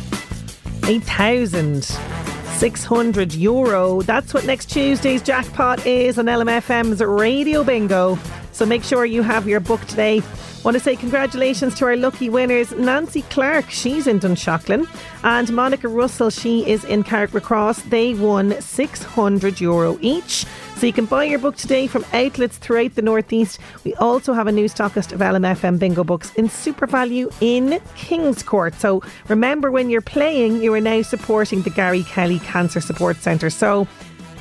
8,600 0.88 3.34
euro. 3.34 4.02
That's 4.04 4.34
what 4.34 4.46
next 4.46 4.72
Tuesday's 4.72 5.22
jackpot 5.22 5.86
is 5.86 6.18
on 6.18 6.28
LMFM's 6.28 7.02
Radio 7.02 7.66
Bingo. 7.66 8.18
So 8.54 8.66
make 8.66 8.86
sure 8.86 9.04
you 9.04 9.22
have 9.22 9.50
your 9.50 9.60
book 9.60 9.82
today. 9.82 10.22
Want 10.64 10.78
to 10.78 10.80
say 10.80 10.96
congratulations 10.96 11.76
to 11.76 11.86
our 11.86 11.98
lucky 11.98 12.30
winners 12.30 12.72
Nancy 12.72 13.24
Clark, 13.24 13.70
she's 13.70 14.08
in 14.08 14.22
Dunshaughlin, 14.22 14.88
and 15.22 15.52
Monica 15.52 15.90
Russell, 15.90 16.30
she 16.30 16.66
is 16.66 16.86
in 16.86 17.04
Carrickmacross. 17.04 17.84
They 17.90 18.14
won 18.14 18.62
600 18.62 19.60
euro 19.60 19.98
each. 20.00 20.46
So 20.78 20.88
you 20.88 20.94
can 20.94 21.04
buy 21.04 21.26
your 21.26 21.40
book 21.40 21.58
today 21.58 21.88
from 21.88 22.06
outlets 22.14 22.58
throughout 22.58 22.96
the 22.96 23.02
Northeast. 23.02 23.60
We 23.84 23.94
also 23.96 24.32
have 24.32 24.48
a 24.48 24.54
new 24.54 24.70
stockist 24.70 25.12
of 25.12 25.20
LMFM 25.20 25.80
bingo 25.80 26.06
books 26.06 26.34
in 26.36 26.48
SuperValu 26.48 27.34
in 27.42 27.82
Kingscourt. 27.98 28.76
So 28.76 29.04
remember 29.28 29.70
when 29.70 29.90
you're 29.90 30.00
playing, 30.00 30.62
you 30.62 30.74
are 30.74 30.82
now 30.82 31.02
supporting 31.02 31.64
the 31.64 31.72
Gary 31.72 32.04
Kelly 32.04 32.40
Cancer 32.40 32.80
Support 32.80 33.18
Centre. 33.18 33.50
So 33.50 33.86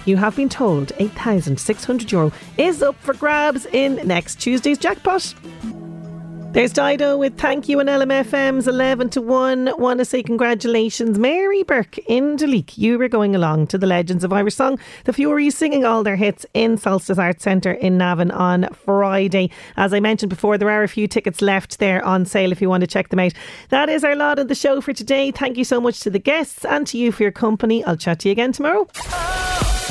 you 0.04 0.16
have 0.18 0.36
been 0.36 0.48
told 0.48 0.92
8,600 1.00 2.12
euro 2.12 2.32
is 2.58 2.80
up 2.80 2.94
for 3.00 3.14
grabs 3.14 3.66
in 3.66 3.96
next 4.06 4.36
Tuesday's 4.36 4.78
jackpot. 4.78 5.34
There's 6.52 6.74
Dido 6.74 7.16
with 7.16 7.38
Thank 7.38 7.66
You 7.66 7.80
and 7.80 7.88
LMFM's 7.88 8.68
11 8.68 9.08
to 9.10 9.22
1. 9.22 9.72
Want 9.78 10.00
to 10.00 10.04
say 10.04 10.22
congratulations, 10.22 11.18
Mary 11.18 11.62
Burke 11.62 11.96
in 12.00 12.36
Duleek. 12.36 12.76
You 12.76 12.98
were 12.98 13.08
going 13.08 13.34
along 13.34 13.68
to 13.68 13.78
the 13.78 13.86
Legends 13.86 14.22
of 14.22 14.34
Irish 14.34 14.56
Song. 14.56 14.78
The 15.04 15.12
Fureys 15.12 15.54
singing 15.54 15.86
all 15.86 16.02
their 16.02 16.16
hits 16.16 16.44
in 16.52 16.76
Solstice 16.76 17.18
Arts 17.18 17.42
Centre 17.42 17.72
in 17.72 17.96
Navan 17.96 18.30
on 18.30 18.68
Friday. 18.74 19.50
As 19.78 19.94
I 19.94 20.00
mentioned 20.00 20.28
before, 20.28 20.58
there 20.58 20.68
are 20.68 20.82
a 20.82 20.88
few 20.88 21.08
tickets 21.08 21.40
left 21.40 21.78
there 21.78 22.04
on 22.04 22.26
sale 22.26 22.52
if 22.52 22.60
you 22.60 22.68
want 22.68 22.82
to 22.82 22.86
check 22.86 23.08
them 23.08 23.20
out. 23.20 23.32
That 23.70 23.88
is 23.88 24.04
our 24.04 24.14
lot 24.14 24.38
of 24.38 24.48
the 24.48 24.54
show 24.54 24.82
for 24.82 24.92
today. 24.92 25.30
Thank 25.30 25.56
you 25.56 25.64
so 25.64 25.80
much 25.80 26.00
to 26.00 26.10
the 26.10 26.18
guests 26.18 26.66
and 26.66 26.86
to 26.88 26.98
you 26.98 27.12
for 27.12 27.22
your 27.22 27.32
company. 27.32 27.82
I'll 27.82 27.96
chat 27.96 28.18
to 28.20 28.28
you 28.28 28.32
again 28.32 28.52
tomorrow. 28.52 28.86
Oh. 29.06 29.81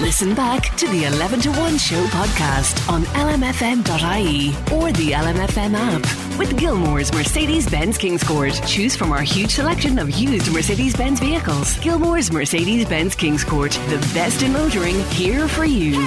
Listen 0.00 0.34
back 0.34 0.76
to 0.76 0.86
the 0.88 1.04
11 1.04 1.40
to 1.40 1.50
1 1.52 1.78
show 1.78 2.04
podcast 2.06 2.86
on 2.92 3.04
lmfm.ie 3.04 4.48
or 4.76 4.92
the 4.92 5.12
LMFM 5.12 5.74
app. 5.74 6.38
With 6.38 6.58
Gilmore's 6.58 7.12
Mercedes 7.14 7.68
Benz 7.68 7.96
Kingscourt. 7.96 8.66
Choose 8.68 8.94
from 8.94 9.10
our 9.10 9.22
huge 9.22 9.52
selection 9.52 9.98
of 9.98 10.10
used 10.10 10.52
Mercedes 10.52 10.94
Benz 10.94 11.18
vehicles. 11.18 11.78
Gilmore's 11.78 12.30
Mercedes 12.30 12.86
Benz 12.86 13.16
Kingscourt. 13.16 13.72
The 13.88 13.98
best 14.12 14.42
in 14.42 14.52
motoring 14.52 15.00
here 15.10 15.48
for 15.48 15.64
you. 15.64 16.06